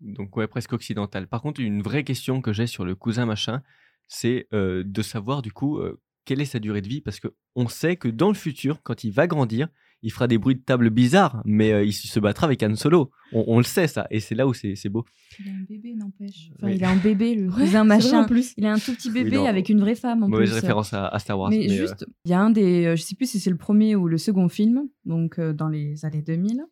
Donc 0.00 0.36
ouais, 0.36 0.48
presque 0.48 0.72
occidental. 0.72 1.28
Par 1.28 1.40
contre, 1.42 1.60
une 1.60 1.82
vraie 1.82 2.02
question 2.02 2.40
que 2.40 2.52
j'ai 2.52 2.66
sur 2.66 2.84
le 2.84 2.94
cousin 2.96 3.26
machin, 3.26 3.62
c'est 4.08 4.48
euh, 4.52 4.82
de 4.84 5.02
savoir 5.02 5.42
du 5.42 5.52
coup 5.52 5.78
euh, 5.78 6.00
quelle 6.24 6.40
est 6.40 6.46
sa 6.46 6.58
durée 6.58 6.82
de 6.82 6.88
vie, 6.88 7.00
parce 7.00 7.20
que 7.20 7.28
on 7.54 7.68
sait 7.68 7.96
que 7.96 8.08
dans 8.08 8.28
le 8.28 8.34
futur, 8.34 8.82
quand 8.82 9.04
il 9.04 9.12
va 9.12 9.26
grandir, 9.28 9.68
il 10.02 10.10
fera 10.10 10.26
des 10.26 10.38
bruits 10.38 10.56
de 10.56 10.60
table 10.60 10.90
bizarres, 10.90 11.42
mais 11.44 11.72
euh, 11.72 11.84
il 11.84 11.92
se 11.92 12.18
battra 12.20 12.46
avec 12.46 12.62
Han 12.62 12.74
Solo. 12.76 13.10
On, 13.32 13.44
on 13.46 13.58
le 13.58 13.64
sait 13.64 13.86
ça, 13.86 14.06
et 14.10 14.20
c'est 14.20 14.34
là 14.34 14.46
où 14.46 14.52
c'est 14.54 14.74
c'est 14.74 14.88
beau. 14.88 15.04
Il 15.40 15.48
a 15.48 15.52
un 15.52 15.64
bébé, 15.68 15.94
n'empêche. 15.94 16.50
Enfin, 16.56 16.66
Oui. 16.66 16.74
il 16.76 16.84
a 16.84 16.90
un 16.90 16.96
bébé, 16.96 17.34
le 17.34 17.46
Ouais, 17.48 17.54
cousin 17.54 17.70
vrai, 17.70 17.78
en 17.80 17.84
machin. 17.84 18.24
plus. 18.24 18.52
Il 18.56 18.66
a 18.66 18.72
un 18.72 18.78
tout 18.78 18.92
petit 18.94 19.10
bébé 19.10 19.36
avec 19.46 19.68
une 19.68 19.80
vraie 19.80 19.94
femme 19.94 20.22
en 20.24 20.28
Mauvaise 20.28 20.50
plus. 20.50 20.56
référence 20.60 20.92
à, 20.92 21.06
à 21.06 21.18
Star 21.18 21.38
Wars. 21.38 21.50
Mais, 21.50 21.66
mais, 21.68 21.72
euh, 21.72 21.86
juste, 21.86 22.04
il 22.24 22.30
y 22.30 22.34
a 22.34 22.40
un 22.40 22.50
des, 22.50 22.86
euh, 22.86 22.96
je 22.96 23.02
sais 23.02 23.14
plus 23.14 23.26
si 23.30 23.40
c'est 23.40 23.50
le 23.50 23.56
premier 23.56 23.96
ou 23.96 24.08
le 24.08 24.18
second 24.18 24.48
film, 24.48 24.88
donc 25.04 25.38
euh, 25.38 25.52
dans 25.52 25.68
les 25.68 26.04
années 26.04 26.22
2000. 26.22 26.62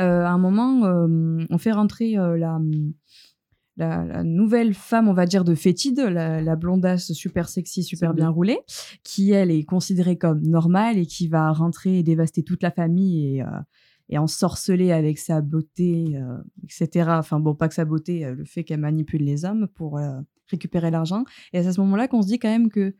euh, 0.00 0.24
à 0.24 0.30
un 0.30 0.38
moment, 0.38 0.84
euh, 0.86 1.44
on 1.50 1.58
fait 1.58 1.72
rentrer 1.72 2.16
euh, 2.16 2.36
la, 2.38 2.58
la, 3.76 4.04
la 4.04 4.22
nouvelle 4.22 4.74
femme, 4.74 5.08
on 5.08 5.14
va 5.14 5.26
dire, 5.26 5.44
de 5.44 5.54
Fétide, 5.54 6.00
la, 6.00 6.40
la 6.42 6.56
blondasse 6.56 7.12
super 7.12 7.48
sexy, 7.48 7.82
super 7.82 8.12
bien 8.14 8.26
bien. 8.26 8.30
roulée, 8.30 8.58
qui 9.02 9.30
elle 9.32 9.50
est 9.50 9.64
considérée 9.64 10.18
comme 10.18 10.42
normale 10.42 10.98
et 10.98 11.06
qui 11.06 11.28
va 11.28 11.52
rentrer 11.52 11.98
et 11.98 12.02
dévaster 12.02 12.42
toute 12.42 12.62
la 12.62 12.70
famille 12.70 13.36
et, 13.36 13.42
euh, 13.42 13.46
et 14.12 14.18
ensorceler 14.18 14.92
avec 14.92 15.18
sa 15.18 15.40
beauté, 15.40 16.16
euh, 16.16 16.36
etc. 16.64 17.08
Enfin 17.12 17.40
bon, 17.40 17.54
pas 17.54 17.68
que 17.68 17.74
sa 17.74 17.86
beauté, 17.86 18.26
euh, 18.26 18.34
le 18.34 18.44
fait 18.44 18.62
qu'elle 18.62 18.80
manipule 18.80 19.22
les 19.22 19.46
hommes 19.46 19.66
pour 19.68 19.96
euh, 19.98 20.20
récupérer 20.48 20.90
l'argent. 20.90 21.24
Et 21.54 21.62
c'est 21.62 21.68
à 21.68 21.72
ce 21.72 21.80
moment-là 21.80 22.08
qu'on 22.08 22.20
se 22.20 22.26
dit 22.26 22.38
quand 22.38 22.50
même 22.50 22.68
que 22.68 22.94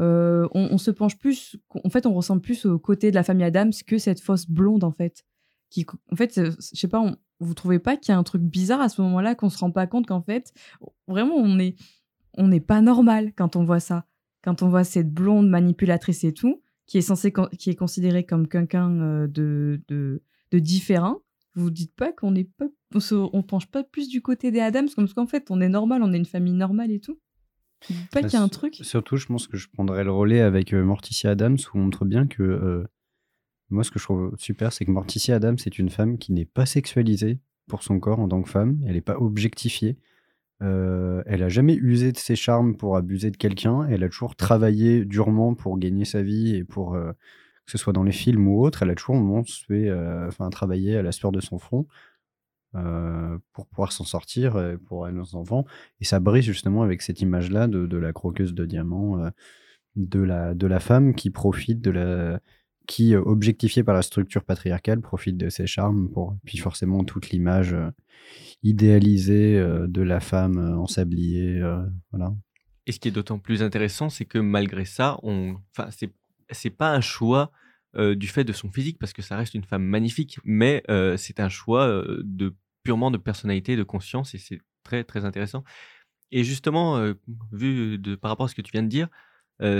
on, 0.00 0.48
on 0.54 0.78
se 0.78 0.92
penche 0.92 1.18
plus, 1.18 1.56
en 1.84 1.90
fait, 1.90 2.06
on 2.06 2.14
ressemble 2.14 2.40
plus 2.40 2.66
au 2.66 2.78
côté 2.78 3.10
de 3.10 3.16
la 3.16 3.24
famille 3.24 3.44
Adams 3.44 3.72
que 3.86 3.98
cette 3.98 4.20
fausse 4.20 4.48
blonde, 4.48 4.84
en 4.84 4.92
fait. 4.92 5.24
Qui, 5.70 5.86
en 6.12 6.16
fait, 6.16 6.38
euh, 6.38 6.50
je 6.72 6.78
sais 6.78 6.88
pas, 6.88 7.00
on- 7.00 7.16
vous 7.40 7.54
trouvez 7.54 7.78
pas 7.78 7.96
qu'il 7.96 8.12
y 8.12 8.14
a 8.14 8.18
un 8.18 8.22
truc 8.24 8.42
bizarre 8.42 8.80
à 8.80 8.88
ce 8.88 9.00
moment-là 9.02 9.34
qu'on 9.34 9.48
se 9.50 9.58
rend 9.58 9.70
pas 9.70 9.86
compte 9.86 10.06
qu'en 10.06 10.22
fait, 10.22 10.52
vraiment, 11.06 11.34
on 11.36 11.58
est, 11.58 11.76
on 12.36 12.48
n'est 12.48 12.60
pas 12.60 12.80
normal 12.80 13.32
quand 13.36 13.54
on 13.56 13.64
voit 13.64 13.80
ça. 13.80 14.06
Quand 14.42 14.62
on 14.62 14.68
voit 14.68 14.84
cette 14.84 15.12
blonde 15.12 15.48
manipulatrice 15.48 16.24
et 16.24 16.32
tout, 16.32 16.62
qui 16.86 16.98
est 16.98 17.02
censée, 17.02 17.32
qui 17.58 17.70
est 17.70 17.74
considérée 17.76 18.24
comme 18.24 18.48
quelqu'un 18.48 18.90
euh, 19.00 19.26
de, 19.26 19.80
de, 19.88 20.22
de 20.52 20.58
différent, 20.58 21.18
vous 21.54 21.64
vous 21.64 21.70
dites 21.70 21.94
pas 21.94 22.12
qu'on 22.12 22.30
n'est 22.30 22.44
pas, 22.44 22.66
on, 22.94 23.00
se, 23.00 23.14
on 23.14 23.42
penche 23.42 23.66
pas 23.66 23.84
plus 23.84 24.08
du 24.08 24.22
côté 24.22 24.50
des 24.50 24.60
Adams, 24.60 24.88
comme 24.94 25.08
qu'en 25.08 25.26
fait, 25.26 25.46
on 25.50 25.60
est 25.60 25.68
normal, 25.68 26.02
on 26.02 26.12
est 26.12 26.16
une 26.16 26.24
famille 26.24 26.52
normale 26.54 26.90
et 26.90 27.00
tout. 27.00 27.18
Vous 27.88 27.94
dites 27.94 28.10
pas 28.10 28.22
Bah, 28.22 28.28
qu'il 28.28 28.38
y 28.38 28.40
a 28.40 28.44
un 28.44 28.48
truc. 28.48 28.74
Surtout, 28.82 29.16
je 29.16 29.26
pense 29.26 29.46
que 29.46 29.56
je 29.56 29.68
prendrais 29.68 30.02
le 30.02 30.10
relais 30.12 30.40
avec 30.40 30.72
euh, 30.72 30.82
Morticia 30.82 31.30
Adams, 31.30 31.56
où 31.74 31.78
on 31.78 31.82
montre 31.84 32.04
bien 32.04 32.26
que 32.26 32.42
euh, 32.42 32.84
moi, 33.70 33.84
ce 33.84 33.90
que 33.90 33.98
je 33.98 34.04
trouve 34.04 34.34
super, 34.38 34.72
c'est 34.72 34.84
que 34.84 34.90
Morticia 34.90 35.36
Adams 35.36 35.58
est 35.64 35.78
une 35.78 35.90
femme 35.90 36.18
qui 36.18 36.32
n'est 36.32 36.46
pas 36.46 36.66
sexualisée 36.66 37.38
pour 37.68 37.82
son 37.82 38.00
corps 38.00 38.18
en 38.18 38.28
tant 38.28 38.42
que 38.42 38.48
femme, 38.48 38.78
elle 38.86 38.94
n'est 38.94 39.00
pas 39.00 39.18
objectifiée. 39.18 39.98
Euh, 40.60 41.22
elle 41.26 41.42
a 41.44 41.48
jamais 41.48 41.74
usé 41.74 42.10
de 42.10 42.16
ses 42.16 42.34
charmes 42.34 42.76
pour 42.76 42.96
abuser 42.96 43.30
de 43.30 43.36
quelqu'un. 43.36 43.86
Elle 43.88 44.02
a 44.02 44.08
toujours 44.08 44.34
travaillé 44.34 45.04
durement 45.04 45.54
pour 45.54 45.78
gagner 45.78 46.04
sa 46.04 46.22
vie 46.22 46.56
et 46.56 46.64
pour 46.64 46.94
euh, 46.94 47.12
que 47.12 47.70
ce 47.70 47.78
soit 47.78 47.92
dans 47.92 48.02
les 48.02 48.12
films 48.12 48.48
ou 48.48 48.64
autre. 48.64 48.82
Elle 48.82 48.90
a 48.90 48.94
toujours 48.94 49.22
fait, 49.46 49.88
euh, 49.88 50.26
enfin, 50.26 50.48
travaillé 50.50 50.96
à 50.96 51.02
la 51.02 51.12
sueur 51.12 51.30
de 51.30 51.40
son 51.40 51.58
front 51.58 51.86
pour 53.52 53.66
pouvoir 53.66 53.92
s'en 53.92 54.04
sortir 54.04 54.76
pour 54.86 55.08
elle 55.08 55.14
nos 55.14 55.34
enfants. 55.34 55.64
Et 56.00 56.04
ça 56.04 56.20
brise 56.20 56.44
justement 56.44 56.82
avec 56.82 57.02
cette 57.02 57.20
image-là 57.20 57.66
de, 57.66 57.96
la 57.96 58.12
croqueuse 58.12 58.54
de 58.54 58.66
diamants, 58.66 59.30
de 59.96 60.66
la 60.66 60.80
femme 60.80 61.14
qui 61.14 61.30
profite 61.30 61.80
de 61.80 61.90
la 61.90 62.40
qui, 62.88 63.14
euh, 63.14 63.20
objectifiée 63.20 63.84
par 63.84 63.94
la 63.94 64.02
structure 64.02 64.42
patriarcale, 64.42 65.00
profite 65.00 65.36
de 65.36 65.50
ses 65.50 65.66
charmes 65.68 66.08
pour 66.08 66.36
puis 66.44 66.58
forcément 66.58 67.04
toute 67.04 67.30
l'image 67.30 67.74
euh, 67.74 67.90
idéalisée 68.64 69.58
euh, 69.58 69.86
de 69.86 70.00
la 70.00 70.18
femme 70.18 70.58
en 70.58 70.86
sablier, 70.86 71.62
voilà. 72.10 72.34
Et 72.86 72.92
ce 72.92 72.98
qui 72.98 73.08
est 73.08 73.12
d'autant 73.12 73.38
plus 73.38 73.62
intéressant, 73.62 74.08
c'est 74.08 74.24
que 74.24 74.38
malgré 74.38 74.86
ça, 74.86 75.18
on, 75.22 75.56
enfin, 75.76 75.90
c'est, 75.90 76.10
c'est 76.50 76.70
pas 76.70 76.90
un 76.92 77.00
choix 77.00 77.52
du 77.94 78.28
fait 78.28 78.44
de 78.44 78.52
son 78.52 78.70
physique, 78.70 78.98
parce 78.98 79.12
que 79.12 79.22
ça 79.22 79.36
reste 79.36 79.54
une 79.54 79.64
femme 79.64 79.82
magnifique, 79.82 80.38
mais 80.44 80.84
c'est 81.16 81.40
un 81.40 81.48
choix 81.48 82.04
de 82.22 82.54
purement 82.84 83.10
de 83.10 83.18
personnalité, 83.18 83.76
de 83.76 83.82
conscience, 83.82 84.34
et 84.34 84.38
c'est 84.38 84.60
très 84.84 85.04
très 85.04 85.24
intéressant. 85.24 85.64
Et 86.30 86.44
justement, 86.44 87.12
vu 87.50 87.98
de, 87.98 88.14
par 88.14 88.30
rapport 88.30 88.46
à 88.46 88.48
ce 88.48 88.54
que 88.54 88.62
tu 88.62 88.70
viens 88.72 88.84
de 88.84 88.88
dire, 88.88 89.08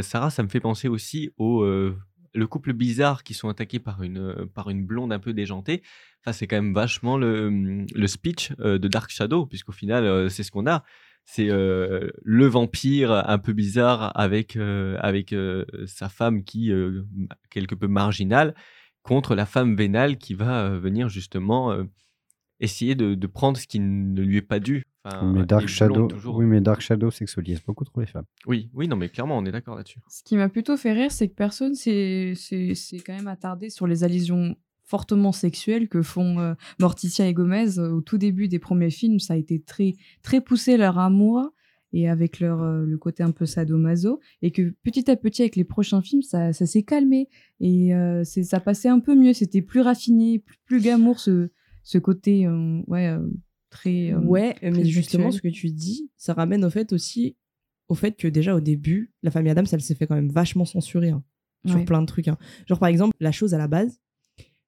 Sarah, 0.03 0.31
ça 0.31 0.43
me 0.43 0.49
fait 0.49 0.61
penser 0.61 0.89
aussi 0.89 1.31
au 1.37 1.63
euh, 1.63 1.97
le 2.35 2.47
couple 2.47 2.73
bizarre 2.73 3.23
qui 3.23 3.35
sont 3.35 3.49
attaqués 3.49 3.79
par 3.79 4.03
une 4.03 4.19
euh, 4.19 4.47
par 4.47 4.71
une 4.71 4.85
blonde 4.85 5.13
un 5.13 5.19
peu 5.19 5.33
déjantée. 5.33 5.83
Enfin, 6.21 6.33
c'est 6.33 6.47
quand 6.47 6.57
même 6.57 6.75
vachement 6.75 7.17
le, 7.17 7.87
le 7.95 8.07
speech 8.07 8.53
euh, 8.61 8.79
de 8.79 8.89
Dark 8.89 9.11
Shadow, 9.11 9.47
puisqu'au 9.47 9.73
final, 9.73 10.05
euh, 10.05 10.29
c'est 10.29 10.43
ce 10.43 10.51
qu'on 10.51 10.67
a 10.67 10.85
c'est 11.31 11.49
le 11.49 12.47
vampire 12.47 13.13
un 13.13 13.37
peu 13.37 13.53
bizarre 13.53 14.19
avec, 14.19 14.57
avec 14.57 15.35
sa 15.85 16.09
femme 16.09 16.43
qui 16.43 16.73
quelque 17.51 17.75
peu 17.75 17.87
marginale 17.87 18.55
contre 19.03 19.35
la 19.35 19.45
femme 19.45 19.77
vénale 19.77 20.17
qui 20.17 20.33
va 20.33 20.71
venir 20.71 21.11
justement 21.11 21.77
essayer 22.61 22.95
de 22.95 23.27
prendre 23.27 23.59
ce 23.59 23.67
qui 23.67 23.79
ne 23.79 24.23
lui 24.23 24.39
est 24.39 24.41
pas 24.41 24.59
dû. 24.59 24.87
Enfin, 25.17 25.33
mais 25.33 25.45
Dark 25.47 25.67
Shadow, 25.69 26.07
toujours. 26.07 26.37
oui, 26.37 26.47
mais 26.47 26.61
Dark 26.61 26.81
Shadow 26.81 27.11
sexualise 27.11 27.61
beaucoup 27.67 27.85
trop 27.85 28.01
les 28.01 28.07
femmes. 28.07 28.25
oui, 28.47 28.71
oui, 28.75 28.89
non, 28.89 28.97
mais 28.97 29.09
clairement, 29.09 29.37
on 29.39 29.45
est 29.45 29.53
d'accord 29.53 29.77
là-dessus. 29.77 29.99
Ce 30.09 30.23
qui 30.23 30.37
m'a 30.37 30.49
plutôt 30.49 30.77
fait 30.77 30.93
rire, 30.93 31.11
c'est 31.13 31.29
que 31.29 31.35
personne 31.35 31.75
s'est 31.75 32.35
quand 33.07 33.15
même 33.15 33.29
attardé 33.29 33.71
sur 33.71 33.87
les 33.87 34.05
allusions 34.05 34.57
fortement 34.85 35.33
sexuelles 35.33 35.89
que 35.89 36.01
font 36.03 36.39
euh, 36.39 36.55
Morticia 36.81 37.27
et 37.27 37.35
Gomez 37.35 37.79
euh, 37.79 37.91
au 37.93 38.01
tout 38.01 38.17
début 38.17 38.49
des 38.49 38.59
premiers 38.59 38.91
films. 38.91 39.19
Ça 39.21 39.35
a 39.35 39.37
été 39.37 39.61
très, 39.61 39.95
très 40.23 40.41
poussé 40.41 40.79
leur 40.79 40.99
amour 40.99 41.51
et 41.93 42.09
avec 42.09 42.41
leur, 42.41 42.63
euh, 42.63 42.85
le 42.87 42.97
côté 42.97 43.23
un 43.23 43.31
peu 43.31 43.45
sadomaso. 43.45 44.19
Et 44.41 44.51
que 44.51 44.75
petit 44.83 45.11
à 45.11 45.17
petit, 45.17 45.43
avec 45.43 45.57
les 45.57 45.65
prochains 45.65 46.01
films, 46.01 46.23
ça, 46.23 46.55
ça 46.55 46.65
s'est 46.65 46.85
calmé. 46.85 47.29
Et 47.61 47.95
euh, 47.95 48.25
c'est- 48.25 48.45
ça 48.45 48.61
passait 48.61 48.89
un 48.89 49.01
peu 49.01 49.15
mieux. 49.15 49.35
C'était 49.35 49.61
plus 49.63 49.81
raffiné, 49.81 50.39
plus, 50.39 50.57
plus 50.65 50.81
glamour, 50.81 51.21
ce, 51.21 51.51
ce 51.83 51.99
côté 51.99 52.47
euh, 52.47 52.81
ouais, 52.87 53.09
euh, 53.09 53.29
très. 53.71 54.13
euh, 54.13 54.19
ouais, 54.21 54.57
mais 54.63 54.85
justement, 54.85 55.31
ce 55.31 55.41
que 55.41 55.49
tu 55.49 55.71
dis, 55.71 56.11
ça 56.17 56.35
ramène 56.35 56.65
au 56.65 56.71
fait 56.71 56.93
aussi 56.93 57.37
au 57.89 57.95
fait 57.95 58.13
que 58.19 58.29
déjà 58.29 58.55
au 58.55 58.61
début, 58.61 59.13
la 59.23 59.31
famille 59.31 59.51
Adams, 59.51 59.65
elle 59.73 59.81
s'est 59.81 59.95
fait 59.95 60.07
quand 60.07 60.15
même 60.15 60.29
vachement 60.31 60.67
censurer 60.67 61.09
hein, 61.09 61.23
sur 61.67 61.77
ouais. 61.77 61.85
plein 61.87 62.03
de 62.03 62.07
trucs. 62.07 62.29
hein. 62.29 62.37
Genre 62.67 62.79
par 62.79 62.91
exemple, 62.91 63.17
la 63.19 63.33
chose 63.33 63.55
à 63.55 63.59
la 63.59 63.67
base, 63.67 63.99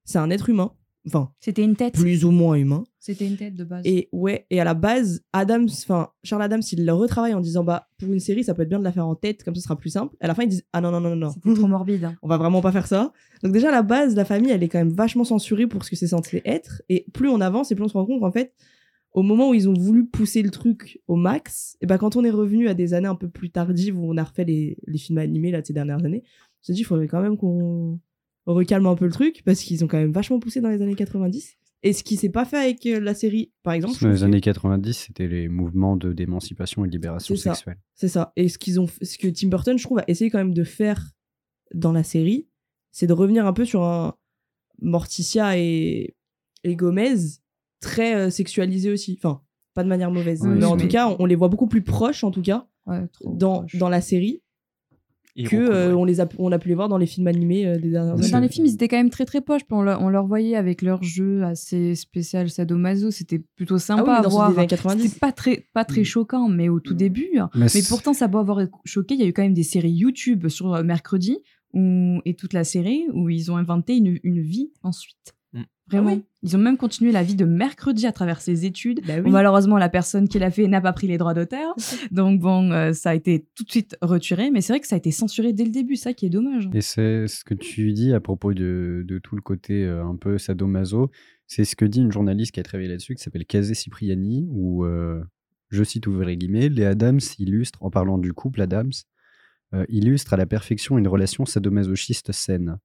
c'est 0.05 0.17
un 0.17 0.31
être 0.31 0.49
humain, 0.49 0.71
enfin 1.05 1.31
C'était 1.39 1.63
une 1.63 1.75
tête. 1.75 1.93
plus 1.93 2.25
ou 2.25 2.31
moins 2.31 2.55
humain. 2.55 2.83
C'était 2.99 3.27
une 3.27 3.37
tête 3.37 3.55
de 3.55 3.63
base. 3.63 3.83
Et 3.85 4.09
ouais, 4.11 4.47
et 4.49 4.59
à 4.59 4.63
la 4.63 4.73
base, 4.73 5.21
Adams, 5.33 5.67
enfin 5.83 6.09
Charles 6.23 6.41
Adams, 6.41 6.63
il 6.71 6.83
le 6.83 6.93
retravaille 6.93 7.35
en 7.35 7.41
disant 7.41 7.63
bah 7.63 7.87
pour 7.99 8.11
une 8.11 8.19
série, 8.19 8.43
ça 8.43 8.55
peut 8.55 8.63
être 8.63 8.69
bien 8.69 8.79
de 8.79 8.83
la 8.83 8.91
faire 8.91 9.05
en 9.07 9.13
tête, 9.15 9.43
comme 9.43 9.53
ça 9.53 9.61
sera 9.61 9.75
plus 9.77 9.91
simple. 9.91 10.15
À 10.19 10.25
la 10.27 10.33
fin, 10.33 10.41
ils 10.41 10.49
disent 10.49 10.65
ah 10.73 10.81
non 10.81 10.89
non 10.91 10.99
non 10.99 11.09
non 11.11 11.15
non. 11.27 11.31
C'était 11.31 11.53
trop 11.53 11.67
morbide. 11.67 12.05
hein. 12.05 12.15
on 12.23 12.27
va 12.27 12.37
vraiment 12.37 12.61
pas 12.61 12.71
faire 12.71 12.87
ça. 12.87 13.13
Donc 13.43 13.53
déjà 13.53 13.69
à 13.69 13.71
la 13.71 13.83
base, 13.83 14.15
la 14.15 14.25
famille, 14.25 14.49
elle 14.49 14.63
est 14.63 14.67
quand 14.69 14.79
même 14.79 14.93
vachement 14.93 15.23
censurée 15.25 15.67
pour 15.67 15.83
ce 15.85 15.91
que 15.91 15.95
c'est 15.95 16.07
censé 16.07 16.41
être. 16.45 16.81
Et 16.89 17.05
plus 17.13 17.29
on 17.29 17.39
avance 17.39 17.71
et 17.71 17.75
plus 17.75 17.83
on 17.83 17.87
se 17.87 17.93
rend 17.93 18.05
compte 18.07 18.19
qu'en 18.21 18.31
fait, 18.31 18.53
au 19.13 19.23
moment 19.23 19.49
où 19.49 19.53
ils 19.53 19.67
ont 19.69 19.73
voulu 19.73 20.05
pousser 20.07 20.41
le 20.41 20.49
truc 20.51 21.01
au 21.07 21.15
max, 21.15 21.75
et 21.81 21.85
ben 21.85 21.97
quand 21.97 22.15
on 22.15 22.23
est 22.23 22.29
revenu 22.31 22.67
à 22.69 22.73
des 22.73 22.93
années 22.93 23.07
un 23.09 23.15
peu 23.15 23.27
plus 23.29 23.49
tardives 23.49 23.97
où 23.97 24.09
on 24.09 24.17
a 24.17 24.23
refait 24.23 24.45
les, 24.45 24.77
les 24.87 24.97
films 24.97 25.17
animés 25.17 25.51
là 25.51 25.61
de 25.61 25.65
ces 25.67 25.73
dernières 25.73 26.03
années, 26.05 26.23
on 26.25 26.63
s'est 26.63 26.73
dit 26.73 26.81
il 26.81 26.85
faudrait 26.85 27.07
quand 27.07 27.21
même 27.21 27.37
qu'on 27.37 27.99
recalme 28.45 28.85
un 28.87 28.95
peu 28.95 29.05
le 29.05 29.11
truc 29.11 29.41
parce 29.45 29.61
qu'ils 29.61 29.83
ont 29.83 29.87
quand 29.87 29.97
même 29.99 30.11
vachement 30.13 30.39
poussé 30.39 30.61
dans 30.61 30.69
les 30.69 30.81
années 30.81 30.95
90. 30.95 31.57
Et 31.83 31.93
ce 31.93 32.03
qui 32.03 32.15
s'est 32.15 32.29
pas 32.29 32.45
fait 32.45 32.57
avec 32.57 32.85
euh, 32.85 32.99
la 32.99 33.15
série, 33.15 33.51
par 33.63 33.73
exemple, 33.73 33.95
Dans 34.01 34.09
les 34.09 34.19
que- 34.19 34.23
années 34.23 34.39
90, 34.41 34.93
c'était 34.93 35.27
les 35.27 35.47
mouvements 35.49 35.97
de 35.97 36.13
d'émancipation 36.13 36.85
et 36.85 36.87
de 36.87 36.93
libération 36.93 37.35
sexuelle. 37.35 37.77
C'est 37.95 38.07
ça. 38.07 38.31
Et 38.35 38.49
ce 38.49 38.59
qu'ils 38.59 38.79
ont, 38.79 38.85
ce 39.01 39.17
que 39.17 39.27
Tim 39.27 39.47
Burton, 39.47 39.77
je 39.79 39.83
trouve, 39.83 39.97
a 39.97 40.03
essayé 40.07 40.29
quand 40.29 40.37
même 40.37 40.53
de 40.53 40.63
faire 40.63 41.11
dans 41.73 41.91
la 41.91 42.03
série, 42.03 42.47
c'est 42.91 43.07
de 43.07 43.13
revenir 43.13 43.47
un 43.47 43.53
peu 43.53 43.65
sur 43.65 43.83
un 43.83 44.13
Morticia 44.81 45.57
et, 45.57 46.15
et 46.63 46.75
Gomez 46.75 47.15
très 47.81 48.15
euh, 48.15 48.29
sexualisés 48.29 48.91
aussi. 48.91 49.17
Enfin, 49.21 49.41
pas 49.73 49.83
de 49.83 49.89
manière 49.89 50.11
mauvaise, 50.11 50.41
mais 50.43 50.63
en 50.65 50.75
mais- 50.75 50.81
tout 50.83 50.87
cas, 50.87 51.07
on, 51.09 51.17
on 51.19 51.25
les 51.25 51.35
voit 51.35 51.49
beaucoup 51.49 51.67
plus 51.67 51.81
proches, 51.81 52.23
en 52.23 52.31
tout 52.31 52.41
cas, 52.41 52.67
Ouais, 52.87 53.01
dans, 53.25 53.59
proche. 53.59 53.75
dans 53.75 53.89
la 53.89 54.01
série. 54.01 54.41
Ils 55.37 55.47
que 55.47 55.55
euh, 55.55 55.95
on 55.95 56.03
les 56.03 56.19
a 56.19 56.27
on 56.39 56.51
a 56.51 56.59
pu 56.59 56.67
les 56.67 56.75
voir 56.75 56.89
dans 56.89 56.97
les 56.97 57.05
films 57.05 57.27
animés 57.27 57.65
euh, 57.65 57.77
des 57.77 57.89
dernières 57.91 58.15
années. 58.15 58.29
Dans 58.31 58.39
les 58.41 58.49
films, 58.49 58.65
ils 58.65 58.73
étaient 58.73 58.89
quand 58.89 58.97
même 58.97 59.09
très 59.09 59.23
très 59.23 59.39
proches. 59.39 59.61
puis 59.63 59.73
On, 59.77 59.81
leur- 59.81 60.01
on 60.01 60.09
leur 60.09 60.27
voyait 60.27 60.57
avec 60.57 60.81
leur 60.81 61.01
jeu 61.03 61.43
assez 61.45 61.95
spécial 61.95 62.49
sadomaso. 62.49 63.11
C'était 63.11 63.39
plutôt 63.55 63.75
Ah 63.75 63.79
sympa 63.79 64.03
oui, 64.03 64.09
à 64.19 64.23
ceux 64.23 64.29
voir. 64.29 64.51
des 64.51 64.57
années 64.57 64.67
90. 64.67 65.03
C'était 65.07 65.19
pas 65.19 65.31
très, 65.31 65.67
pas 65.73 65.85
très 65.85 66.01
Mm. 66.01 66.05
choquant, 66.05 66.49
mais 66.49 66.67
au 66.67 66.81
tout 66.81 66.93
début. 66.95 67.29
hein. 67.39 67.49
Mais 67.55 67.69
pourtant, 67.87 68.11
ça 68.11 68.27
peut 68.27 68.39
avoir 68.39 68.59
choqué. 68.83 69.13
Il 69.13 69.21
y 69.21 69.23
a 69.23 69.27
eu 69.27 69.31
quand 69.31 69.41
même 69.43 69.53
des 69.53 69.63
séries 69.63 69.93
YouTube 69.93 70.49
sur 70.49 70.73
euh, 70.73 70.83
mercredi 70.83 71.37
où, 71.73 72.19
et 72.25 72.33
toute 72.33 72.51
la 72.51 72.65
série 72.65 73.05
où 73.13 73.29
ils 73.29 73.49
ont 73.53 73.55
inventé 73.55 73.95
une, 73.95 74.19
une 74.23 74.41
vie 74.41 74.73
ensuite. 74.83 75.33
Mm. 75.53 75.61
Vraiment. 75.87 76.09
Ah 76.09 76.13
oui. 76.13 76.23
Ils 76.43 76.55
ont 76.55 76.59
même 76.59 76.77
continué 76.77 77.11
la 77.11 77.21
vie 77.21 77.35
de 77.35 77.45
mercredi 77.45 78.07
à 78.07 78.11
travers 78.11 78.41
ses 78.41 78.65
études. 78.65 79.01
Bah 79.05 79.15
oui. 79.17 79.21
Bon, 79.21 79.31
malheureusement, 79.31 79.77
la 79.77 79.89
personne 79.89 80.27
qui 80.27 80.39
l'a 80.39 80.49
fait 80.49 80.67
n'a 80.67 80.81
pas 80.81 80.93
pris 80.93 81.07
les 81.07 81.17
droits 81.17 81.33
d'auteur. 81.33 81.75
Donc, 82.11 82.39
bon, 82.39 82.71
euh, 82.71 82.93
ça 82.93 83.11
a 83.11 83.15
été 83.15 83.45
tout 83.55 83.63
de 83.63 83.69
suite 83.69 83.97
retiré. 84.01 84.49
Mais 84.51 84.61
c'est 84.61 84.73
vrai 84.73 84.79
que 84.79 84.87
ça 84.87 84.95
a 84.95 84.97
été 84.97 85.11
censuré 85.11 85.53
dès 85.53 85.65
le 85.65 85.71
début, 85.71 85.95
ça 85.95 86.13
qui 86.13 86.25
est 86.25 86.29
dommage. 86.29 86.69
Et 86.73 86.81
c'est 86.81 87.27
ce 87.27 87.43
que 87.43 87.53
tu 87.53 87.93
dis 87.93 88.13
à 88.13 88.19
propos 88.19 88.53
de, 88.53 89.03
de 89.07 89.19
tout 89.19 89.35
le 89.35 89.41
côté 89.41 89.85
euh, 89.85 90.05
un 90.05 90.15
peu 90.15 90.37
sadomaso. 90.37 91.11
C'est 91.53 91.65
ce 91.65 91.75
que 91.75 91.83
dit 91.83 91.99
une 91.99 92.13
journaliste 92.13 92.53
qui 92.53 92.61
a 92.61 92.63
travaillé 92.63 92.87
là-dessus, 92.87 93.13
qui 93.13 93.21
s'appelle 93.21 93.45
Kazé 93.45 93.73
Cipriani, 93.73 94.47
où, 94.51 94.85
euh, 94.85 95.21
je 95.69 95.83
cite 95.83 96.07
ouvrir 96.07 96.27
les 96.27 96.37
guillemets, 96.37 96.69
les 96.69 96.85
Adams 96.85 97.19
illustrent, 97.39 97.83
en 97.83 97.89
parlant 97.89 98.17
du 98.17 98.31
couple 98.31 98.61
Adams, 98.61 98.91
euh, 99.73 99.85
illustrent 99.89 100.33
à 100.33 100.37
la 100.37 100.45
perfection 100.45 100.97
une 100.97 101.07
relation 101.07 101.45
sadomasochiste 101.45 102.31
saine. 102.31 102.77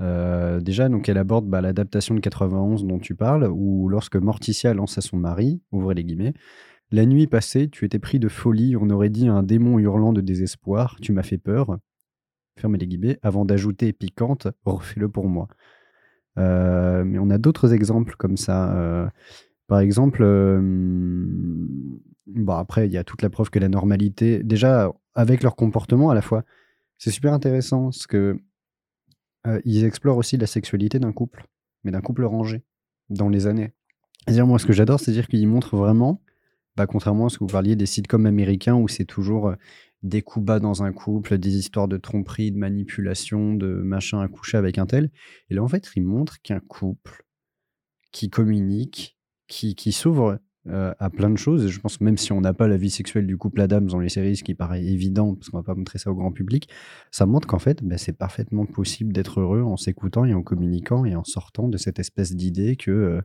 Euh, 0.00 0.60
déjà, 0.60 0.88
donc, 0.88 1.08
elle 1.08 1.18
aborde 1.18 1.46
bah, 1.46 1.60
l'adaptation 1.60 2.14
de 2.14 2.20
91 2.20 2.84
dont 2.86 2.98
tu 2.98 3.14
parles, 3.14 3.48
où 3.52 3.88
lorsque 3.88 4.16
Morticia 4.16 4.72
lance 4.74 4.98
à 4.98 5.00
son 5.00 5.16
mari, 5.16 5.60
ouvrez 5.72 5.94
les 5.94 6.04
guillemets, 6.04 6.34
la 6.90 7.06
nuit 7.06 7.26
passée, 7.26 7.68
tu 7.68 7.84
étais 7.84 7.98
pris 7.98 8.18
de 8.18 8.28
folie, 8.28 8.76
on 8.76 8.90
aurait 8.90 9.10
dit 9.10 9.28
un 9.28 9.42
démon 9.42 9.78
hurlant 9.78 10.12
de 10.12 10.20
désespoir, 10.20 10.96
tu 11.00 11.12
m'as 11.12 11.22
fait 11.22 11.38
peur, 11.38 11.78
fermez 12.58 12.78
les 12.78 12.86
guillemets, 12.86 13.18
avant 13.22 13.44
d'ajouter 13.44 13.92
piquante, 13.92 14.48
refais-le 14.64 15.08
pour 15.08 15.28
moi. 15.28 15.48
Euh, 16.38 17.04
mais 17.04 17.18
on 17.18 17.30
a 17.30 17.38
d'autres 17.38 17.72
exemples 17.72 18.14
comme 18.16 18.36
ça. 18.36 18.74
euh, 18.76 19.08
par 19.68 19.80
exemple, 19.80 20.24
bon, 22.26 22.52
après, 22.54 22.86
il 22.86 22.92
y 22.92 22.98
a 22.98 23.04
toute 23.04 23.22
la 23.22 23.30
preuve 23.30 23.50
que 23.50 23.60
la 23.60 23.68
normalité, 23.68 24.42
déjà, 24.42 24.92
avec 25.14 25.42
leur 25.44 25.54
comportement 25.54 26.10
à 26.10 26.14
la 26.14 26.22
fois, 26.22 26.42
c'est 26.98 27.10
super 27.10 27.32
intéressant 27.32 27.84
parce 27.84 28.06
que 28.06 28.40
euh, 29.46 29.60
ils 29.64 29.84
explorent 29.84 30.16
aussi 30.16 30.36
la 30.36 30.46
sexualité 30.46 30.98
d'un 30.98 31.12
couple, 31.12 31.46
mais 31.84 31.90
d'un 31.90 32.00
couple 32.00 32.24
rangé 32.24 32.62
dans 33.08 33.28
les 33.28 33.46
années. 33.46 33.72
C'est-à-dire, 34.24 34.46
moi, 34.46 34.58
ce 34.58 34.66
que 34.66 34.72
j'adore, 34.72 35.00
c'est 35.00 35.12
dire 35.12 35.28
qu'ils 35.28 35.48
montrent 35.48 35.76
vraiment, 35.76 36.22
bah, 36.76 36.86
contrairement 36.86 37.26
à 37.26 37.28
ce 37.30 37.38
que 37.38 37.44
vous 37.44 37.50
parliez 37.50 37.76
des 37.76 37.86
sitcoms 37.86 38.26
américains 38.26 38.74
où 38.74 38.86
c'est 38.86 39.04
toujours 39.04 39.48
euh, 39.48 39.54
des 40.02 40.22
coups 40.22 40.44
bas 40.44 40.60
dans 40.60 40.82
un 40.82 40.92
couple, 40.92 41.38
des 41.38 41.56
histoires 41.56 41.88
de 41.88 41.96
tromperie, 41.96 42.52
de 42.52 42.58
manipulation, 42.58 43.54
de 43.54 43.66
machin 43.66 44.20
à 44.20 44.28
coucher 44.28 44.56
avec 44.56 44.78
un 44.78 44.86
tel. 44.86 45.10
Et 45.48 45.54
là, 45.54 45.62
en 45.62 45.68
fait, 45.68 45.88
ils 45.96 46.02
montrent 46.02 46.40
qu'un 46.42 46.60
couple 46.60 47.26
qui 48.12 48.30
communique, 48.30 49.18
qui, 49.46 49.74
qui 49.74 49.92
s'ouvre 49.92 50.38
euh, 50.70 50.94
à 50.98 51.10
plein 51.10 51.30
de 51.30 51.36
choses, 51.36 51.64
et 51.64 51.68
je 51.68 51.80
pense 51.80 52.00
même 52.00 52.16
si 52.16 52.32
on 52.32 52.40
n'a 52.40 52.54
pas 52.54 52.68
la 52.68 52.76
vie 52.76 52.90
sexuelle 52.90 53.26
du 53.26 53.36
couple 53.36 53.60
Adams 53.60 53.86
dans 53.86 53.98
les 53.98 54.08
séries, 54.08 54.36
ce 54.36 54.44
qui 54.44 54.54
paraît 54.54 54.84
évident, 54.84 55.34
parce 55.34 55.50
qu'on 55.50 55.58
va 55.58 55.62
pas 55.62 55.74
montrer 55.74 55.98
ça 55.98 56.10
au 56.10 56.14
grand 56.14 56.32
public, 56.32 56.68
ça 57.10 57.26
montre 57.26 57.46
qu'en 57.46 57.58
fait, 57.58 57.82
bah, 57.82 57.98
c'est 57.98 58.12
parfaitement 58.16 58.66
possible 58.66 59.12
d'être 59.12 59.40
heureux 59.40 59.62
en 59.62 59.76
s'écoutant 59.76 60.24
et 60.24 60.34
en 60.34 60.42
communiquant 60.42 61.04
et 61.04 61.14
en 61.16 61.24
sortant 61.24 61.68
de 61.68 61.76
cette 61.76 61.98
espèce 61.98 62.34
d'idée 62.34 62.76
que 62.76 62.90
euh, 62.90 63.20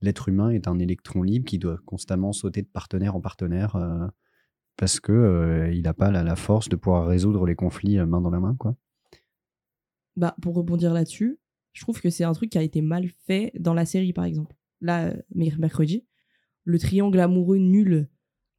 l'être 0.00 0.28
humain 0.28 0.50
est 0.50 0.68
un 0.68 0.78
électron 0.78 1.22
libre 1.22 1.46
qui 1.46 1.58
doit 1.58 1.78
constamment 1.84 2.32
sauter 2.32 2.62
de 2.62 2.68
partenaire 2.68 3.16
en 3.16 3.20
partenaire 3.20 3.76
euh, 3.76 4.06
parce 4.76 5.00
que 5.00 5.70
il 5.72 5.82
n'a 5.82 5.94
pas 5.94 6.10
la, 6.10 6.22
la 6.22 6.36
force 6.36 6.68
de 6.68 6.76
pouvoir 6.76 7.06
résoudre 7.06 7.46
les 7.46 7.54
conflits 7.54 7.96
main 7.98 8.20
dans 8.20 8.30
la 8.30 8.40
main, 8.40 8.56
quoi. 8.58 8.76
Bah, 10.16 10.34
pour 10.40 10.54
rebondir 10.54 10.92
là-dessus, 10.92 11.38
je 11.72 11.82
trouve 11.82 12.00
que 12.00 12.08
c'est 12.10 12.24
un 12.24 12.32
truc 12.32 12.50
qui 12.50 12.58
a 12.58 12.62
été 12.62 12.80
mal 12.80 13.06
fait 13.26 13.52
dans 13.58 13.74
la 13.74 13.84
série, 13.84 14.12
par 14.12 14.24
exemple. 14.24 14.56
Là, 14.80 15.14
mer- 15.34 15.58
mercredi, 15.58 16.04
le 16.66 16.78
triangle 16.78 17.18
amoureux 17.20 17.56
nul 17.56 18.08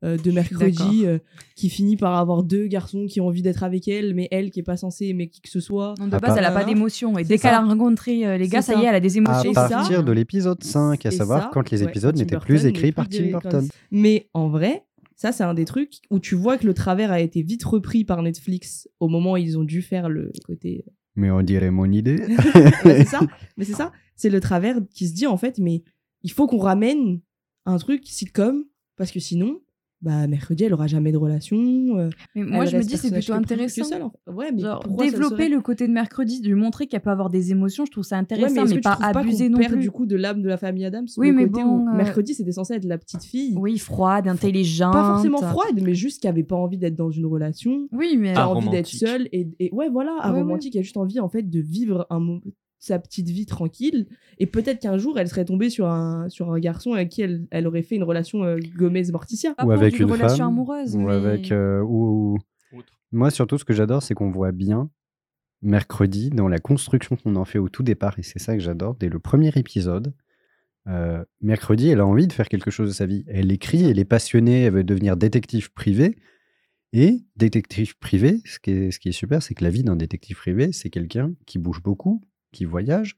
euh, 0.04 0.18
de 0.18 0.32
mercredi 0.32 1.06
euh, 1.06 1.18
qui 1.56 1.70
finit 1.70 1.98
par 1.98 2.16
avoir 2.18 2.44
deux 2.44 2.68
garçons 2.68 3.06
qui 3.08 3.20
ont 3.20 3.28
envie 3.28 3.42
d'être 3.42 3.64
avec 3.64 3.88
elle, 3.88 4.14
mais 4.16 4.28
elle 4.32 4.52
qui 4.52 4.60
est 4.60 4.64
pas 4.64 4.78
censée 4.78 5.06
aimer 5.08 5.28
qui 5.28 5.42
que 5.42 5.50
ce 5.50 5.60
soit. 5.60 5.94
Non, 6.00 6.08
de 6.08 6.16
À 6.16 6.20
base, 6.20 6.36
elle 6.38 6.44
n'a 6.44 6.52
pas 6.52 6.64
d'émotion. 6.64 7.18
Et 7.18 7.24
dès 7.24 7.38
qu'elle 7.38 7.52
ça. 7.52 7.60
a 7.62 7.66
rencontré 7.66 8.26
euh, 8.26 8.38
les 8.38 8.48
gars, 8.48 8.62
ça 8.62 8.76
y 8.76 8.84
est, 8.84 8.88
elle 8.88 8.96
a 8.96 9.00
des 9.00 9.16
À 9.16 9.18
émotions. 9.18 9.52
Et 9.52 9.54
partir 9.54 9.98
ça- 9.98 10.02
de 10.04 10.12
l'épisode 10.12 10.64
5, 10.64 11.06
à 11.06 11.12
savoir 11.12 11.44
ça, 11.44 11.50
quand 11.54 11.70
les 11.72 11.84
ouais, 11.84 11.90
épisodes 11.90 12.16
n'étaient 12.16 12.38
plus 12.40 12.66
écrits 12.66 12.92
par 12.92 13.10
Tim 13.10 13.32
Burton. 13.32 13.68
Mais 13.92 14.30
en 14.34 14.50
vrai, 14.50 14.84
ça, 15.16 15.32
c'est 15.32 15.44
un 15.44 15.56
des 15.56 15.66
trucs 15.66 15.96
où 16.12 16.20
tu 16.20 16.36
vois 16.36 16.60
que 16.60 16.68
le 16.68 16.76
travers 16.76 17.12
a 17.12 17.20
été 17.20 17.42
vite 17.42 17.64
repris 17.64 18.06
par 18.06 18.22
Netflix 18.22 18.88
au 19.00 19.08
moment 19.08 19.32
où 19.34 19.38
ils 19.38 19.58
ont 19.58 19.64
dû 19.64 19.82
faire 19.82 20.10
le 20.10 20.32
côté 20.46 20.86
Mais 21.16 21.32
on 21.32 21.42
dirait 21.42 21.72
mon 21.72 21.92
idée. 21.92 22.18
Ouais, 22.86 22.98
c'est 23.00 23.06
ça. 23.06 23.22
Mais 23.58 23.66
c'est 23.66 23.74
ça. 23.74 23.92
C'est 24.16 24.30
le 24.30 24.40
travers 24.40 24.78
qui 24.94 25.08
se 25.08 25.16
dit 25.16 25.26
en 25.26 25.38
fait, 25.38 25.58
mais 25.58 25.82
il 26.22 26.32
faut 26.32 26.46
qu'on 26.48 26.60
ramène 26.60 27.20
un 27.68 27.78
truc 27.78 28.02
sitcom 28.06 28.64
parce 28.96 29.12
que 29.12 29.20
sinon, 29.20 29.60
bah 30.02 30.28
mercredi, 30.28 30.64
elle 30.64 30.74
aura 30.74 30.86
jamais 30.88 31.12
de 31.12 31.18
relation. 31.18 31.58
euh, 31.98 32.10
Mais 32.36 32.44
moi, 32.44 32.64
elle 32.64 32.70
je 32.70 32.78
me 32.78 32.84
dis, 32.84 32.98
c'est 32.98 33.12
plutôt 33.12 33.34
intéressant. 33.34 33.84
seul, 33.84 34.02
en 34.04 34.12
fait. 34.12 34.32
Ouais, 34.32 34.52
mais 34.52 34.62
Genre, 34.62 34.80
pourquoi 34.80 35.06
ça 35.06 35.12
le 35.12 35.12
développer 35.18 35.36
serait 35.44 35.50
le 35.50 35.62
côté 35.62 35.88
de 35.88 35.92
mercredi, 35.92 36.40
de 36.42 36.48
lui 36.48 36.54
montrer 36.56 36.86
qu'elle 36.86 37.02
peut 37.02 37.10
avoir 37.10 37.30
des 37.32 37.52
émotions, 37.52 37.84
je 37.86 37.92
trouve 37.92 38.04
ça 38.04 38.16
Ouais, 38.18 38.22
intéressant, 38.22 38.66
mais, 38.66 38.80
pas 38.80 38.96
qu'on 38.96 39.50
non 39.50 39.58
perd 39.58 39.74
plus. 39.74 39.82
du 39.82 39.90
coup 39.92 40.06
de 40.06 40.16
l'âme 40.16 40.44
de 40.44 40.48
la 40.48 40.58
famille 40.58 40.86
Adams 40.86 41.08
Oui, 41.18 41.32
mais 41.32 41.46
côté 41.48 41.64
bon, 41.64 41.80
où 41.80 41.90
euh, 41.90 41.94
mercredi, 41.98 42.36
c'était 42.36 42.52
censé 42.52 42.76
être 42.76 42.86
la 42.86 42.98
petite 43.00 43.24
fille. 43.24 43.56
Oui, 43.58 43.80
froide, 43.80 44.28
intelligente. 44.28 44.94
Pas 44.94 45.04
forcément 45.04 45.42
froide, 45.42 45.80
mais 45.82 45.96
juste 45.96 46.22
qui 46.22 46.28
avait 46.28 46.44
pas 46.44 46.56
envie 46.56 46.78
d'être 46.78 46.96
dans 46.96 47.10
une 47.12 47.26
relation. 47.26 47.88
Oui, 47.92 48.18
mais 48.20 48.30
a 48.36 48.44
Ah, 48.44 48.50
envie 48.50 48.70
d'être 48.70 48.88
seule 48.88 49.28
et, 49.32 49.48
et 49.60 49.72
ouais 49.74 49.90
voilà 49.90 50.16
un 50.22 50.32
Ouais, 50.32 50.40
romantique 50.42 50.74
qui 50.74 50.80
a 50.80 50.84
juste 50.84 50.98
envie 50.98 51.20
en 51.20 51.30
fait 51.30 51.44
de 51.50 51.60
vivre 51.60 52.06
un 52.12 52.20
mo- 52.20 52.42
sa 52.80 53.00
petite 53.00 53.28
vie 53.30 53.46
tranquille 53.46 54.08
et 54.38 54.46
peut-être 54.46 54.80
qu'un 54.80 54.98
jour 54.98 55.18
elle 55.18 55.28
serait 55.28 55.46
tombée 55.46 55.70
sur 55.70 55.88
un 55.88 56.30
sur 56.30 56.52
un 56.54 56.60
garçon 56.60 56.94
avec 56.94 57.10
qui 57.10 57.22
elle, 57.24 57.48
elle 57.50 57.66
aurait 57.68 57.82
fait 57.82 57.96
une 57.96 58.04
relation 58.04 58.44
euh, 58.44 58.58
Gomez 58.76 59.04
Morticia 59.12 59.54
Pas 59.56 59.66
ou 59.66 59.72
avec 59.72 59.98
une 60.00 60.12
relation 60.12 60.38
femme, 60.46 60.48
amoureuse. 60.54 60.96
ou 60.96 61.00
mais- 61.02 61.14
avec 61.14 61.52
euh, 61.52 61.82
ou 61.82 62.38
Autre. 62.78 62.94
moi 63.12 63.32
surtout 63.32 63.58
ce 63.58 63.66
que 63.66 63.74
j'adore 63.74 64.04
c'est 64.04 64.14
qu'on 64.14 64.30
voit 64.30 64.52
bien 64.52 64.90
mercredi 65.64 66.30
dans 66.30 66.48
la 66.48 66.60
construction 66.60 67.16
qu'on 67.16 67.36
en 67.36 67.46
fait 67.46 67.58
au 67.58 67.68
tout 67.70 67.82
départ 67.84 68.20
et 68.20 68.24
c'est 68.24 68.40
ça 68.40 68.54
que 68.56 68.62
j'adore 68.62 68.96
dès 68.96 69.10
le 69.10 69.18
premier 69.20 69.52
épisode 69.56 70.14
euh, 70.88 71.24
mercredi 71.42 71.90
elle 71.90 72.00
a 72.00 72.06
envie 72.06 72.28
de 72.28 72.34
faire 72.34 72.48
quelque 72.48 72.70
chose 72.70 72.90
de 72.90 72.94
sa 72.94 73.06
vie 73.08 73.26
elle 73.28 73.52
écrit 73.52 73.84
elle 73.86 73.98
est 74.00 74.06
passionnée 74.06 74.64
elle 74.64 74.74
veut 74.74 74.84
devenir 74.84 75.18
détective 75.18 75.74
privé 75.74 76.16
et 76.94 77.26
détective 77.36 77.98
privé 77.98 78.40
ce 78.46 78.60
qui 78.60 78.70
est, 78.72 78.92
ce 78.92 79.00
qui 79.00 79.10
est 79.10 79.14
super 79.14 79.42
c'est 79.42 79.56
que 79.56 79.64
la 79.64 79.72
vie 79.72 79.84
d'un 79.84 79.96
détective 79.96 80.38
privé 80.38 80.72
c'est 80.72 80.90
quelqu'un 80.92 81.34
qui 81.48 81.58
bouge 81.58 81.82
beaucoup 81.82 82.22
qui 82.58 82.66
voyage 82.66 83.16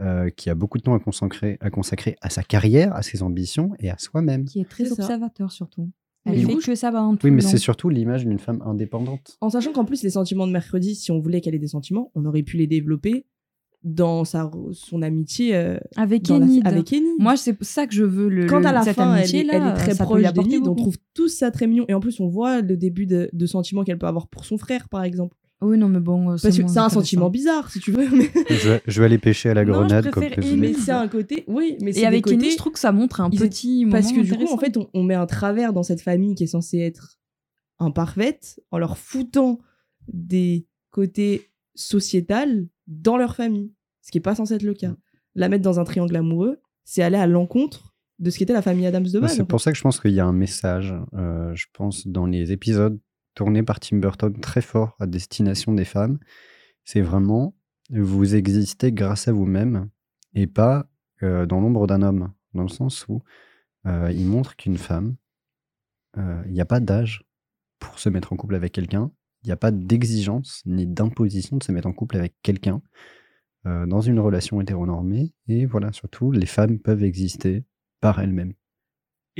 euh, 0.00 0.30
qui 0.30 0.48
a 0.48 0.54
beaucoup 0.54 0.78
de 0.78 0.84
temps 0.84 0.94
à 0.94 1.00
consacrer, 1.00 1.58
à 1.60 1.70
consacrer 1.70 2.14
à 2.20 2.30
sa 2.30 2.42
carrière, 2.44 2.94
à 2.94 3.02
ses 3.02 3.22
ambitions 3.24 3.72
et 3.80 3.90
à 3.90 3.98
soi-même. 3.98 4.44
Qui 4.44 4.60
est 4.60 4.64
très 4.68 4.84
ça. 4.84 4.92
observateur 4.94 5.50
surtout. 5.50 5.90
Elle 6.24 6.44
fait 6.44 6.54
que 6.56 6.74
ça 6.74 6.92
pendant 6.92 7.16
tout 7.16 7.26
Oui, 7.26 7.32
mais 7.32 7.40
c'est 7.40 7.56
surtout 7.58 7.88
l'image 7.88 8.24
d'une 8.26 8.38
femme 8.38 8.60
indépendante. 8.64 9.36
en 9.40 9.50
sachant 9.50 9.72
qu'en 9.72 9.84
plus 9.84 10.02
les 10.02 10.10
sentiments 10.10 10.46
de 10.46 10.52
mercredi 10.52 10.94
si 10.94 11.10
on 11.10 11.18
voulait 11.18 11.40
qu'elle 11.40 11.54
ait 11.54 11.58
des 11.58 11.68
sentiments 11.78 12.10
on 12.14 12.24
aurait 12.26 12.42
pu 12.42 12.56
les 12.58 12.66
développer 12.66 13.24
dans 13.84 14.24
sa 14.24 14.50
son 14.72 15.02
amitié 15.02 15.54
euh, 15.56 15.78
Avec 15.96 16.28
la- 16.28 16.36
Enid. 16.36 16.66
avec 16.66 16.92
Enid 16.92 17.04
Moi, 17.20 17.36
c'est 17.36 17.52
pour 17.54 17.66
ça 17.66 17.86
que 17.86 17.94
je 17.94 18.02
veux 18.04 18.28
le. 18.28 18.46
quand 18.46 18.58
le- 18.60 18.66
à 18.66 18.72
la 18.72 18.82
cette 18.82 18.96
fin 18.96 19.14
elle, 19.14 19.20
amitié 19.20 19.40
est, 19.40 19.44
là, 19.44 19.54
elle 19.54 19.68
est 19.68 19.94
très 19.94 20.04
proche 20.04 20.22
d'Enid 20.32 20.66
on 20.66 20.74
trouve 20.74 20.98
tous 21.14 21.28
ça 21.28 21.50
très 21.50 21.66
mignon 21.66 21.84
et 21.88 21.94
en 21.94 22.00
plus 22.00 22.20
on 22.20 22.28
voit 22.28 22.60
le 22.60 22.76
début 22.76 23.06
de, 23.06 23.30
de 23.32 23.46
sentiments 23.46 23.84
qu'elle 23.84 23.98
peut 23.98 24.06
avoir 24.08 24.26
pour 24.28 24.44
son 24.44 24.58
frère 24.58 24.88
par 24.88 25.02
exemple 25.04 25.36
Oui, 25.60 25.76
non, 25.76 25.88
mais 25.88 25.98
bon. 26.00 26.30
euh, 26.30 26.36
parce 26.40 26.56
que 26.56 26.68
c'est 26.68 26.78
un 26.78 26.88
sentiment 26.88 27.30
bizarre 27.30 27.68
si 27.70 27.80
tu 27.80 27.90
veux 27.90 28.08
mais, 28.16 28.30
je, 28.48 28.68
vais, 28.68 28.82
je 28.86 29.00
vais 29.00 29.06
aller 29.06 29.18
pêcher 29.18 29.50
à 29.50 29.54
la 29.54 29.64
Non, 29.64 29.72
je 29.74 29.78
grenade 29.78 30.10
comme 30.10 30.22
préfère 30.22 30.38
prévu. 30.38 30.56
mais 30.56 30.72
c'est 30.72 30.92
un 30.92 31.08
côté 31.08 31.44
oui 31.48 31.76
mais 31.80 31.92
c'est 31.92 32.00
Et 32.02 32.06
avec 32.06 32.22
côtés 32.24 32.36
Enid, 32.36 32.52
je 32.52 32.56
trouve 32.56 32.72
que 32.74 32.78
ça 32.78 32.92
montre 32.92 33.20
un 33.20 33.28
petit. 33.30 33.84
Parce 33.90 34.12
que 34.12 34.20
du 34.20 34.34
coup, 34.36 34.46
en 34.52 34.58
fait, 34.58 34.76
on, 34.76 34.88
on 34.94 35.02
met 35.02 35.14
un 35.14 35.26
travers 35.26 35.72
dans 35.72 35.82
cette 35.82 36.00
famille 36.00 36.34
qui 36.36 36.44
est 36.44 36.48
censée 36.48 36.78
être 36.78 37.18
imparfaite 37.78 38.60
en 38.70 38.78
leur 38.78 38.98
foutant 38.98 39.58
des 40.12 40.66
côtés 40.90 41.50
sociétals 41.74 42.66
dans 42.86 43.16
leur 43.16 43.36
famille, 43.36 43.72
ce 44.02 44.10
qui 44.10 44.18
n'est 44.18 44.22
pas 44.22 44.34
censé 44.34 44.54
être 44.54 44.62
le 44.62 44.74
cas. 44.74 44.94
La 45.34 45.48
mettre 45.48 45.62
dans 45.64 45.78
un 45.78 45.84
triangle 45.84 46.14
amoureux, 46.16 46.60
c'est 46.84 47.02
aller 47.02 47.16
à 47.18 47.26
l'encontre 47.26 47.94
de 48.18 48.30
ce 48.30 48.38
qu'était 48.38 48.52
la 48.52 48.62
famille 48.62 48.86
Adams 48.86 49.04
de 49.04 49.10
Ouais, 49.14 49.20
base. 49.20 49.36
C'est 49.36 49.44
pour 49.44 49.60
ça 49.60 49.70
que 49.70 49.76
je 49.78 49.82
pense 49.82 50.00
qu'il 50.00 50.12
y 50.12 50.18
a 50.20 50.26
un 50.26 50.32
message, 50.32 50.94
euh, 51.14 51.54
je 51.54 51.66
pense, 51.72 52.06
dans 52.08 52.26
les 52.26 52.50
épisodes 52.50 52.98
tournés 53.34 53.62
par 53.62 53.80
Tim 53.80 53.98
Burton 53.98 54.38
très 54.40 54.62
fort 54.62 54.96
à 55.00 55.06
destination 55.06 55.72
des 55.72 55.84
femmes. 55.84 56.18
C'est 56.84 57.00
vraiment 57.00 57.54
vous 57.90 58.34
existez 58.34 58.92
grâce 58.92 59.28
à 59.28 59.32
vous-même 59.32 59.88
et 60.34 60.46
pas 60.46 60.88
euh, 61.22 61.46
dans 61.46 61.60
l'ombre 61.60 61.86
d'un 61.86 62.02
homme, 62.02 62.32
dans 62.54 62.62
le 62.62 62.68
sens 62.68 63.06
où 63.08 63.22
euh, 63.86 64.12
il 64.12 64.26
montre 64.26 64.56
qu'une 64.56 64.76
femme, 64.76 65.16
euh, 66.16 66.42
il 66.46 66.52
n'y 66.52 66.60
a 66.60 66.66
pas 66.66 66.80
d'âge 66.80 67.24
pour 67.78 67.98
se 67.98 68.08
mettre 68.08 68.32
en 68.32 68.36
couple 68.36 68.54
avec 68.54 68.72
quelqu'un, 68.72 69.10
il 69.42 69.46
n'y 69.46 69.52
a 69.52 69.56
pas 69.56 69.70
d'exigence 69.70 70.62
ni 70.66 70.86
d'imposition 70.86 71.56
de 71.56 71.62
se 71.62 71.72
mettre 71.72 71.88
en 71.88 71.92
couple 71.92 72.16
avec 72.16 72.34
quelqu'un 72.42 72.82
dans 73.64 74.00
une 74.00 74.18
relation 74.18 74.62
hétéronormée. 74.62 75.34
Et 75.46 75.66
voilà, 75.66 75.92
surtout, 75.92 76.30
les 76.32 76.46
femmes 76.46 76.78
peuvent 76.78 77.04
exister 77.04 77.64
par 78.00 78.18
elles-mêmes. 78.18 78.54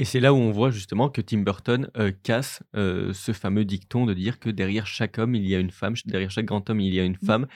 Et 0.00 0.04
c'est 0.04 0.20
là 0.20 0.32
où 0.32 0.36
on 0.36 0.52
voit 0.52 0.70
justement 0.70 1.08
que 1.08 1.20
Tim 1.20 1.38
Burton 1.38 1.90
euh, 1.96 2.12
casse 2.22 2.62
euh, 2.76 3.12
ce 3.12 3.32
fameux 3.32 3.64
dicton 3.64 4.06
de 4.06 4.14
dire 4.14 4.38
que 4.38 4.48
derrière 4.48 4.86
chaque 4.86 5.18
homme, 5.18 5.34
il 5.34 5.44
y 5.44 5.56
a 5.56 5.58
une 5.58 5.72
femme, 5.72 5.94
derrière 6.06 6.30
chaque 6.30 6.44
grand 6.44 6.70
homme, 6.70 6.78
il 6.78 6.94
y 6.94 7.00
a 7.00 7.02
une 7.02 7.16
Mm. 7.20 7.26
femme, 7.26 7.46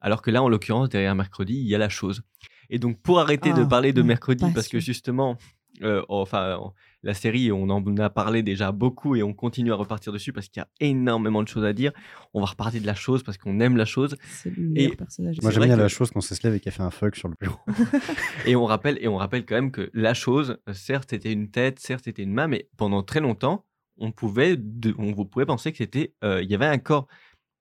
alors 0.00 0.20
que 0.20 0.32
là, 0.32 0.42
en 0.42 0.48
l'occurrence, 0.48 0.88
derrière 0.88 1.14
Mercredi, 1.14 1.54
il 1.54 1.68
y 1.68 1.76
a 1.76 1.78
la 1.78 1.88
chose. 1.88 2.24
Et 2.70 2.80
donc, 2.80 3.00
pour 3.02 3.20
arrêter 3.20 3.52
de 3.52 3.62
Ah, 3.62 3.66
parler 3.66 3.92
de 3.92 4.02
Mercredi, 4.02 4.44
parce 4.52 4.66
que 4.66 4.80
justement, 4.80 5.38
euh, 5.82 6.02
enfin, 6.08 6.56
en- 6.56 6.74
la 7.02 7.14
série, 7.14 7.50
on 7.52 7.68
en 7.70 7.96
a 7.98 8.10
parlé 8.10 8.42
déjà 8.42 8.70
beaucoup 8.72 9.16
et 9.16 9.22
on 9.22 9.34
continue 9.34 9.72
à 9.72 9.74
repartir 9.74 10.12
dessus 10.12 10.32
parce 10.32 10.48
qu'il 10.48 10.60
y 10.60 10.64
a 10.64 10.68
énormément 10.80 11.42
de 11.42 11.48
choses 11.48 11.64
à 11.64 11.72
dire. 11.72 11.92
On 12.34 12.40
va 12.40 12.46
repartir 12.46 12.80
de 12.80 12.86
la 12.86 12.94
chose 12.94 13.22
parce 13.22 13.38
qu'on 13.38 13.58
aime 13.60 13.76
la 13.76 13.84
chose. 13.84 14.16
C'est 14.30 14.50
le 14.56 14.62
meilleur 14.62 14.92
Et- 14.92 14.96
personnage. 14.96 15.40
Moi, 15.42 15.50
j'aime 15.50 15.64
bien 15.64 15.74
que- 15.76 15.80
la 15.80 15.88
chose 15.88 16.10
quand 16.10 16.20
ça 16.20 16.34
se 16.34 16.42
lève 16.46 16.54
et 16.54 16.60
qu'elle 16.60 16.72
fait 16.72 16.82
un 16.82 16.90
fuck 16.90 17.16
sur 17.16 17.28
le 17.28 17.34
bureau. 17.40 17.58
Et 18.46 18.54
on 18.56 18.64
rappelle, 18.64 18.98
et 19.00 19.08
on 19.08 19.16
rappelle 19.16 19.44
quand 19.44 19.54
même 19.56 19.70
que 19.72 19.90
la 19.94 20.14
chose, 20.14 20.58
certes, 20.72 21.08
c'était 21.10 21.32
une 21.32 21.50
tête, 21.50 21.78
certes, 21.80 22.04
c'était 22.04 22.22
une 22.22 22.32
main, 22.32 22.46
mais 22.48 22.68
pendant 22.76 23.02
très 23.02 23.20
longtemps, 23.20 23.64
on 23.98 24.10
pouvait, 24.12 24.56
de- 24.56 24.94
on 24.98 25.12
vous 25.12 25.24
pouvait 25.24 25.46
penser 25.46 25.70
que 25.72 25.78
c'était, 25.78 26.14
euh, 26.24 26.42
il 26.42 26.50
y 26.50 26.54
avait 26.54 26.66
un 26.66 26.78
corps, 26.78 27.06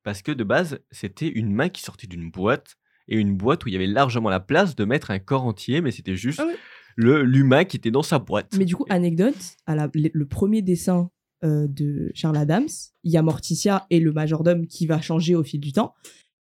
parce 0.03 0.21
que 0.21 0.31
de 0.31 0.43
base, 0.43 0.79
c'était 0.91 1.27
une 1.27 1.51
main 1.53 1.69
qui 1.69 1.81
sortait 1.81 2.07
d'une 2.07 2.31
boîte 2.31 2.75
et 3.07 3.17
une 3.17 3.35
boîte 3.35 3.65
où 3.65 3.67
il 3.67 3.73
y 3.73 3.75
avait 3.75 3.87
largement 3.87 4.29
la 4.29 4.39
place 4.39 4.75
de 4.75 4.85
mettre 4.85 5.11
un 5.11 5.19
corps 5.19 5.43
entier, 5.45 5.81
mais 5.81 5.91
c'était 5.91 6.15
juste 6.15 6.39
Ah 6.41 6.45
ouais. 6.47 6.55
Le 6.95 7.23
l'humain 7.23 7.63
qui 7.65 7.77
était 7.77 7.91
dans 7.91 8.03
sa 8.03 8.19
boîte. 8.19 8.53
Mais 8.57 8.65
du 8.65 8.75
coup, 8.75 8.85
anecdote, 8.89 9.35
à 9.65 9.75
la- 9.75 9.89
le, 9.93 10.25
premier 10.25 10.61
dessin 10.61 11.09
euh, 11.43 11.67
de 11.67 12.11
Charles 12.13 12.37
Adams, 12.37 12.67
il 13.03 13.11
y 13.11 13.17
a 13.17 13.21
Morticia 13.21 13.85
et 13.89 13.99
le 13.99 14.11
majordome 14.11 14.67
qui 14.67 14.85
va 14.87 15.01
changer 15.01 15.35
au 15.35 15.43
fil 15.43 15.59
du 15.59 15.71
temps. 15.73 15.93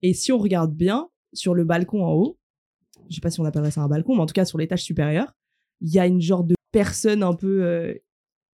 Et 0.03 0.13
si 0.15 0.33
on 0.33 0.39
regarde 0.39 0.75
bien, 0.75 1.09
sur 1.33 1.55
le 1.55 1.65
balcon 1.65 2.05
en 2.05 2.13
haut, 2.13 2.39
je 3.09 3.15
sais 3.15 3.21
pas 3.21 3.31
si 3.31 3.41
on 3.41 3.45
appellerait 3.45 3.71
ça 3.71 3.81
un 3.83 3.89
balcon, 3.89 4.15
mais 4.17 4.23
en 4.23 4.27
tout 4.27 4.33
cas 4.35 4.45
sur 4.45 4.59
l'étage 4.59 4.83
supérieur, 4.83 5.33
il 5.81 5.91
y 5.93 5.99
a 5.99 6.07
une 6.07 6.21
genre 6.21 6.45
de 6.45 6.55
personne 6.73 7.23
un 7.23 7.35
peu 7.35 7.63
euh, 7.65 7.95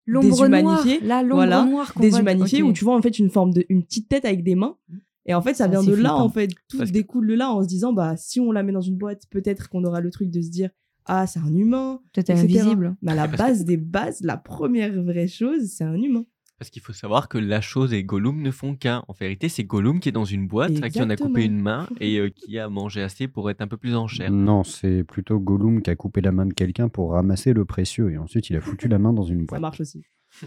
noire. 0.08 0.24
Déshumanifiée, 0.24 1.00
Là, 1.02 1.22
l'ombre 1.24 1.36
voilà, 1.36 1.66
noire 1.66 1.94
qu'on 1.94 2.00
voit- 2.02 2.10
déshumanifiée, 2.10 2.62
ok. 2.64 2.70
où 2.70 2.74
tu 2.74 2.84
vois 2.84 2.96
en 2.96 3.02
fait 3.02 3.18
une 3.20 3.30
forme 3.30 3.54
de 3.54 3.66
une 3.70 3.84
petite 3.84 4.10
tête 4.10 4.26
avec 4.26 4.44
des 4.44 4.56
mains. 4.56 4.78
Et 5.26 5.34
en 5.34 5.41
fait, 5.41 5.54
ça 5.54 5.66
Ça, 5.66 5.68
vient 5.70 5.84
de 5.84 5.94
là, 5.96 6.16
en 6.16 6.28
fait, 6.30 6.50
tout 6.68 6.78
Parce 6.78 6.91
découle 6.91 7.28
de 7.28 7.34
là 7.34 7.50
en 7.50 7.64
se 7.64 7.68
disant, 7.68 7.94
bah, 7.94 8.18
si 8.18 8.41
on 8.41 8.52
la 8.52 8.62
met 8.62 8.74
dans 8.74 8.82
une 8.82 8.98
boîte, 8.98 9.24
peut-être 9.30 9.70
qu'on 9.70 9.86
aura 9.86 10.02
le 10.02 10.12
truc 10.12 10.30
de 10.30 10.41
se 10.41 10.50
dire, 10.50 10.70
ah, 11.06 11.28
c'est 11.28 11.39
un 11.39 11.54
humain, 11.54 11.99
Peut-être 12.14 12.32
invisible. 12.32 12.95
Mais 13.01 13.12
à 13.12 13.16
la 13.16 13.28
base 13.28 13.66
des 13.66 13.78
bases, 13.78 14.22
la 14.22 14.38
première 14.38 14.93
vraie 15.01 15.28
chose, 15.28 15.66
c'est 15.68 15.84
un 15.84 15.95
humain. 15.95 16.26
Parce 16.60 16.70
qu'il 16.70 16.82
faut 16.82 16.93
savoir 16.93 17.28
que 17.28 17.38
la 17.38 17.60
chose 17.60 17.93
et 17.93 18.04
Gollum 18.06 18.41
ne 18.41 18.51
font 18.51 18.76
qu'un. 18.76 19.04
En 19.10 19.14
vérité, 19.14 19.49
c'est 19.49 19.66
Gollum 19.66 19.99
qui 19.99 20.10
est 20.10 20.14
dans 20.14 20.24
une 20.24 20.47
boîte, 20.47 20.72
à 20.82 20.89
qui 20.89 21.01
on 21.01 21.10
a 21.10 21.18
coupé 21.18 21.43
une 21.43 21.60
main 21.60 21.88
et 21.99 22.20
euh, 22.20 22.30
qui 22.30 22.58
a 22.58 22.70
mangé 22.70 23.01
assez 23.01 23.28
pour 23.28 23.49
être 23.49 23.60
un 23.62 23.68
peu 23.68 23.76
plus 23.76 23.95
en 23.95 24.08
chair. 24.08 24.32
Non, 24.32 24.64
c'est 24.64 25.04
plutôt 25.04 25.39
Gollum 25.39 25.82
qui 25.82 25.89
a 25.89 25.95
coupé 25.95 26.22
la 26.22 26.32
main 26.32 26.45
de 26.45 26.54
quelqu'un 26.54 26.88
pour 26.88 27.12
ramasser 27.12 27.51
le 27.54 27.66
précieux 27.66 28.12
et 28.12 28.18
ensuite 28.18 28.49
il 28.49 28.56
a 28.56 28.62
foutu 28.62 28.88
la 28.88 28.97
main 28.99 29.12
dans 29.12 29.24
une 29.24 29.41
Ça 29.41 29.45
boîte. 29.47 29.62
marche 29.62 29.82
aussi. 29.82 30.04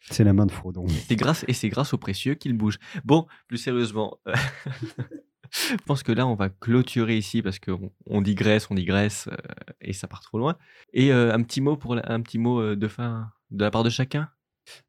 C'est 0.00 0.24
la 0.24 0.32
main 0.32 0.46
de 0.46 0.52
Frodon. 0.52 0.86
C'est 0.88 1.16
grâce 1.16 1.44
et 1.48 1.52
c'est 1.52 1.68
grâce 1.68 1.92
au 1.92 1.98
précieux 1.98 2.34
qu'il 2.34 2.52
bouge. 2.52 2.78
Bon, 3.04 3.26
plus 3.48 3.58
sérieusement, 3.58 4.18
euh, 4.28 4.32
je 5.52 5.76
pense 5.86 6.02
que 6.02 6.12
là 6.12 6.26
on 6.26 6.34
va 6.34 6.48
clôturer 6.48 7.16
ici 7.16 7.42
parce 7.42 7.58
qu'on 7.58 7.90
on 8.06 8.20
digresse, 8.22 8.70
on 8.70 8.74
digresse 8.74 9.28
euh, 9.32 9.36
et 9.80 9.92
ça 9.92 10.06
part 10.08 10.20
trop 10.20 10.38
loin. 10.38 10.56
Et 10.92 11.12
euh, 11.12 11.32
un 11.34 11.42
petit 11.42 11.60
mot 11.60 11.76
pour 11.76 11.94
la- 11.94 12.10
un 12.12 12.20
petit 12.20 12.38
mot 12.38 12.60
euh, 12.60 12.76
de 12.76 12.88
fin 12.88 13.30
de 13.50 13.62
la 13.64 13.70
part 13.70 13.84
de 13.84 13.90
chacun? 13.90 14.28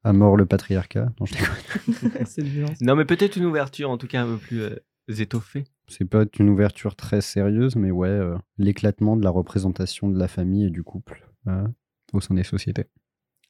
À 0.04 0.12
mort 0.12 0.36
le 0.36 0.46
patriarcat. 0.46 1.08
Non, 1.20 1.26
je. 1.26 1.36
Non, 2.82 2.96
mais 2.96 3.06
peut-être 3.06 3.36
une 3.38 3.46
ouverture 3.46 3.90
en 3.90 3.98
tout 3.98 4.08
cas 4.08 4.24
un 4.24 4.28
peu 4.28 4.38
plus 4.38 4.62
euh, 4.62 4.76
étoffée. 5.08 5.64
C'est 5.88 6.06
pas 6.06 6.26
une 6.40 6.50
ouverture 6.50 6.96
très 6.96 7.22
sérieuse, 7.22 7.76
mais 7.76 7.90
ouais, 7.92 8.08
euh, 8.10 8.38
l'éclatement 8.58 9.16
de 9.18 9.24
la 9.24 9.30
représentation 9.30 10.10
de 10.10 10.20
la 10.20 10.28
famille 10.28 10.66
et 10.66 10.70
du 10.70 10.84
couple 10.84 11.28
euh, 11.48 11.66
au 12.14 12.22
sein 12.22 12.36
des 12.36 12.44
sociétés. 12.44 12.86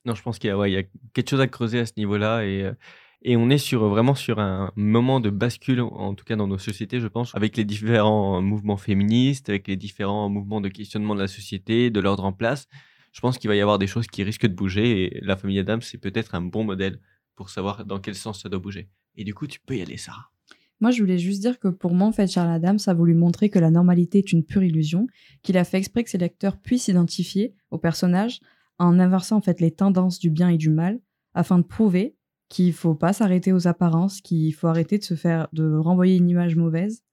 Non, 0.06 0.16
je 0.16 0.22
pense 0.22 0.40
qu'il 0.40 0.48
y, 0.48 0.52
a- 0.52 0.58
ouais, 0.58 0.72
il 0.72 0.74
y 0.76 0.78
a 0.78 0.84
quelque 1.14 1.30
chose 1.30 1.42
à 1.42 1.48
creuser 1.48 1.80
à 1.80 1.86
ce 1.86 1.94
niveau-là 1.98 2.44
et, 2.46 2.64
euh, 2.64 2.74
et 3.22 3.36
on 3.36 3.50
est 3.50 3.58
sur, 3.58 3.88
vraiment 3.90 4.16
sur 4.16 4.40
un 4.40 4.72
moment 4.76 5.20
de 5.20 5.30
bascule, 5.30 5.82
en 5.82 6.16
tout 6.16 6.24
cas 6.24 6.36
dans 6.36 6.48
nos 6.48 6.58
sociétés, 6.58 7.00
je 7.00 7.08
pense, 7.08 7.36
avec 7.36 7.58
les 7.58 7.66
différents 7.66 8.42
mouvements 8.42 8.78
féministes, 8.78 9.50
avec 9.50 9.68
les 9.68 9.76
différents 9.76 10.30
mouvements 10.30 10.62
de 10.62 10.70
questionnement 10.70 11.16
de 11.16 11.22
la 11.22 11.28
société, 11.28 11.90
de 11.90 12.00
l'ordre 12.00 12.24
en 12.24 12.32
place. 12.32 12.68
Je 13.12 13.20
pense 13.20 13.38
qu'il 13.38 13.50
va 13.50 13.56
y 13.56 13.62
avoir 13.62 13.80
des 13.80 13.88
choses 13.88 14.08
qui 14.08 14.24
risquent 14.24 14.48
de 14.48 14.56
bouger 14.56 15.04
et 15.04 15.20
la 15.22 15.36
famille 15.36 15.60
Adams, 15.60 15.82
c'est 15.82 15.98
peut-être 15.98 16.36
un 16.36 16.42
bon 16.42 16.64
modèle 16.64 17.00
pour 17.36 17.50
savoir 17.50 17.86
dans 17.86 18.00
quel 18.00 18.16
sens 18.16 18.42
ça 18.42 18.50
doit 18.50 18.60
bouger. 18.60 18.90
Et 19.16 19.24
du 19.24 19.34
coup, 19.34 19.48
tu 19.48 19.60
peux 19.60 19.76
y 19.76 19.82
aller, 19.82 19.98
Sarah. 19.98 20.32
Moi, 20.80 20.92
je 20.92 21.02
voulais 21.02 21.18
juste 21.18 21.42
dire 21.42 21.60
que 21.60 21.68
pour 21.68 21.94
moi, 21.94 22.08
en 22.08 22.14
fait, 22.14 22.28
Charles 22.28 22.52
Adams 22.52 22.80
a 22.88 22.94
voulu 22.94 23.14
montrer 23.14 23.50
que 23.50 23.60
la 23.60 23.70
normalité 23.70 24.20
est 24.20 24.32
une 24.32 24.46
pure 24.46 24.64
illusion, 24.64 25.08
qu'il 25.44 25.58
a 25.58 25.66
fait 25.66 25.78
exprès 25.78 26.06
que 26.06 26.10
ses 26.10 26.18
lecteurs 26.18 26.58
puissent 26.58 26.84
s'identifier 26.84 27.54
au 27.70 27.78
personnage 27.78 28.40
en 28.78 28.98
inversant 28.98 29.38
en 29.38 29.42
fait 29.42 29.60
les 29.60 29.72
tendances 29.72 30.20
du 30.20 30.30
bien 30.30 30.48
et 30.48 30.58
du 30.58 30.70
mal, 30.70 31.02
afin 31.34 31.58
de 31.58 31.64
prouver 31.64 32.16
qu'il 32.50 32.74
faut 32.74 32.96
pas 32.96 33.14
s'arrêter 33.14 33.54
aux 33.54 33.68
apparences, 33.68 34.22
qu'il 34.22 34.54
faut 34.54 34.68
arrêter 34.68 34.98
de 34.98 35.04
se 35.04 35.14
faire, 35.14 35.48
de 35.54 35.72
renvoyer 35.76 36.18
une 36.18 36.30
image 36.30 36.56
mauvaise, 36.56 37.04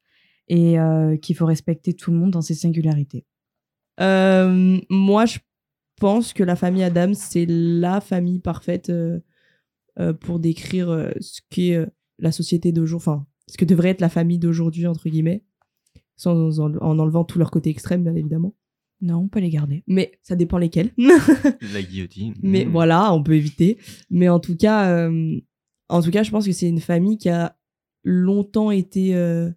et 0.49 0.78
euh, 0.78 1.16
qu'il 1.16 1.37
faut 1.37 1.47
respecter 1.47 1.93
tout 1.93 2.11
le 2.11 2.16
monde 2.16 2.30
dans 2.30 2.43
ses 2.43 2.55
singularités. 2.55 3.26
Euh, 4.01 4.78
moi, 4.89 5.26
je 5.26 5.39
pense 6.01 6.32
que 6.32 6.43
la 6.43 6.57
famille 6.57 6.82
Adams, 6.82 7.14
c'est 7.14 7.47
la 7.49 8.01
famille 8.01 8.41
parfaite 8.41 8.91
euh, 8.91 9.20
pour 10.20 10.39
décrire 10.39 11.12
ce 11.20 11.41
qu'est 11.51 11.87
la 12.18 12.32
société 12.32 12.72
d'aujourd'hui, 12.72 13.09
enfin, 13.09 13.26
ce 13.49 13.57
que 13.57 13.64
devrait 13.64 13.91
être 13.91 14.01
la 14.01 14.09
famille 14.09 14.39
d'aujourd'hui, 14.39 14.87
entre 14.87 15.09
guillemets, 15.09 15.45
sans, 16.16 16.61
en, 16.61 16.74
en 16.76 16.99
enlevant 16.99 17.24
tout 17.24 17.39
leur 17.39 17.51
côté 17.51 17.70
extrême, 17.70 18.03
bien 18.03 18.14
évidemment. 18.14 18.55
Non, 19.03 19.18
on 19.18 19.28
peut 19.28 19.40
les 19.40 19.51
garder. 19.51 19.82
Mais 19.86 20.18
ça 20.22 20.36
dépend 20.36 20.59
lesquels. 20.59 20.92
La 21.72 21.82
guillotine. 21.82 22.34
Mais 22.42 22.64
Mmh. 22.64 22.70
voilà, 22.70 23.12
on 23.12 23.22
peut 23.22 23.34
éviter. 23.36 23.78
Mais 24.11 24.28
en 24.28 24.40
tout 24.40 24.57
cas, 24.57 24.90
euh, 24.90 25.38
en 25.88 26.03
tout 26.03 26.11
cas, 26.11 26.22
je 26.22 26.30
pense 26.30 26.47
que 26.47 26.53
c'est 26.53 26.68
une 26.68 26.80
famille 26.80 27.18
qui 27.18 27.28
a 27.28 27.57
longtemps 28.05 28.70
été 28.70 29.14
euh, 29.14 29.51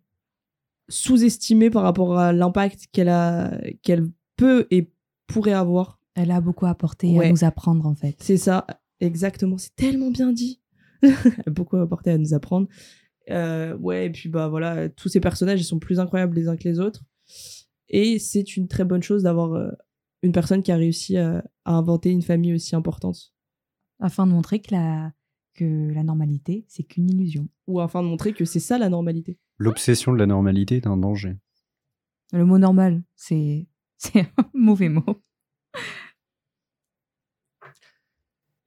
sous-estimée 0.90 1.70
par 1.70 1.84
rapport 1.84 2.18
à 2.18 2.34
l'impact 2.34 2.88
qu'elle 2.92 3.10
a, 3.10 3.60
qu'elle 3.84 4.10
peut 4.38 4.68
et 4.72 4.92
pourrait 5.28 5.54
avoir. 5.54 6.00
Elle 6.16 6.32
a 6.32 6.42
beaucoup 6.42 6.66
apporté 6.66 7.08
Ouais. 7.18 7.28
à 7.28 7.30
nous 7.32 7.44
apprendre, 7.44 7.86
en 7.86 7.96
fait. 7.96 8.16
C'est 8.20 8.38
ça, 8.38 8.66
exactement. 9.00 9.58
C'est 9.58 9.76
tellement 9.76 10.12
bien 10.12 10.32
dit. 10.34 10.62
Elle 11.02 11.14
a 11.48 11.50
beaucoup 11.52 11.78
apporté 11.78 12.10
à 12.12 12.18
nous 12.18 12.34
apprendre. 12.34 12.68
Euh, 13.30 13.78
ouais, 13.78 14.08
et 14.08 14.10
puis 14.10 14.28
bah 14.28 14.50
voilà, 14.50 14.90
tous 14.90 15.08
ces 15.08 15.20
personnages, 15.22 15.62
ils 15.62 15.66
sont 15.66 15.80
plus 15.80 16.00
incroyables 16.00 16.36
les 16.36 16.48
uns 16.50 16.58
que 16.58 16.68
les 16.68 16.80
autres. 16.80 17.04
Et 17.90 18.20
c'est 18.20 18.56
une 18.58 18.68
très 18.68 18.86
bonne 18.86 19.02
chose 19.04 19.24
d'avoir 19.24 19.54
euh, 19.54 19.72
une 20.22 20.32
personne 20.32 20.62
qui 20.64 20.72
a 20.72 20.76
réussi 20.76 21.18
à- 21.18 21.44
à 21.66 21.74
inventer 21.74 22.12
une 22.12 22.22
famille 22.22 22.54
aussi 22.54 22.76
importante. 22.76 23.34
Afin 24.00 24.26
de 24.28 24.32
montrer 24.32 24.62
que 24.62 24.74
la, 24.74 25.14
que 25.54 25.92
la 25.94 26.04
normalité, 26.04 26.66
c'est 26.68 26.84
qu'une 26.84 27.10
illusion. 27.10 27.48
ou 27.68 27.80
afin 27.80 28.02
de 28.04 28.08
montrer 28.08 28.34
que 28.34 28.46
c'est 28.46 28.60
ça 28.60 28.78
la 28.78 28.90
normalité. 28.90 29.38
L'obsession 29.58 30.14
de 30.14 30.18
la 30.18 30.26
normalité 30.26 30.78
est 30.78 30.88
un 30.88 30.98
danger. 30.98 31.38
Le 32.32 32.46
mot 32.46 32.58
normal, 32.60 33.04
c'est 33.16 33.68
c'est 33.98 34.20
un 34.38 34.50
mauvais 34.54 34.90
mot. 34.90 35.04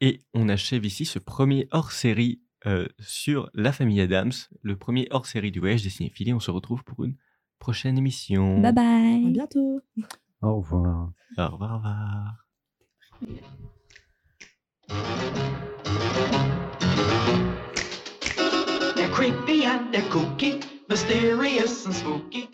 Et 0.00 0.20
on 0.34 0.48
achève 0.48 0.84
ici 0.84 1.04
ce 1.04 1.18
premier 1.18 1.68
hors-série 1.70 2.42
euh, 2.66 2.86
sur 2.98 3.50
la 3.54 3.72
famille 3.72 4.00
Adams, 4.00 4.32
le 4.62 4.76
premier 4.76 5.06
hors-série 5.10 5.50
du 5.52 5.60
voyage 5.60 5.82
des 5.82 5.90
cinéphiles. 5.90 6.34
On 6.34 6.40
se 6.40 6.50
retrouve 6.50 6.82
pour 6.84 7.04
une 7.04 7.16
prochaine 7.62 7.96
émission. 7.96 8.58
Bye 8.58 8.70
À 8.70 8.72
bye. 8.72 9.32
bientôt. 9.32 9.80
Au 10.42 10.56
revoir. 10.56 11.12
Au 11.38 11.46
revoir. 11.46 11.70
au 11.70 11.76
revoir. 11.76 12.34
They're 18.96 19.08
creepy 19.10 19.64
and 19.64 19.92
they're 19.94 20.02
kooky, 20.10 20.60
mysterious 20.88 21.86
and 21.86 21.94
spooky. 21.94 22.48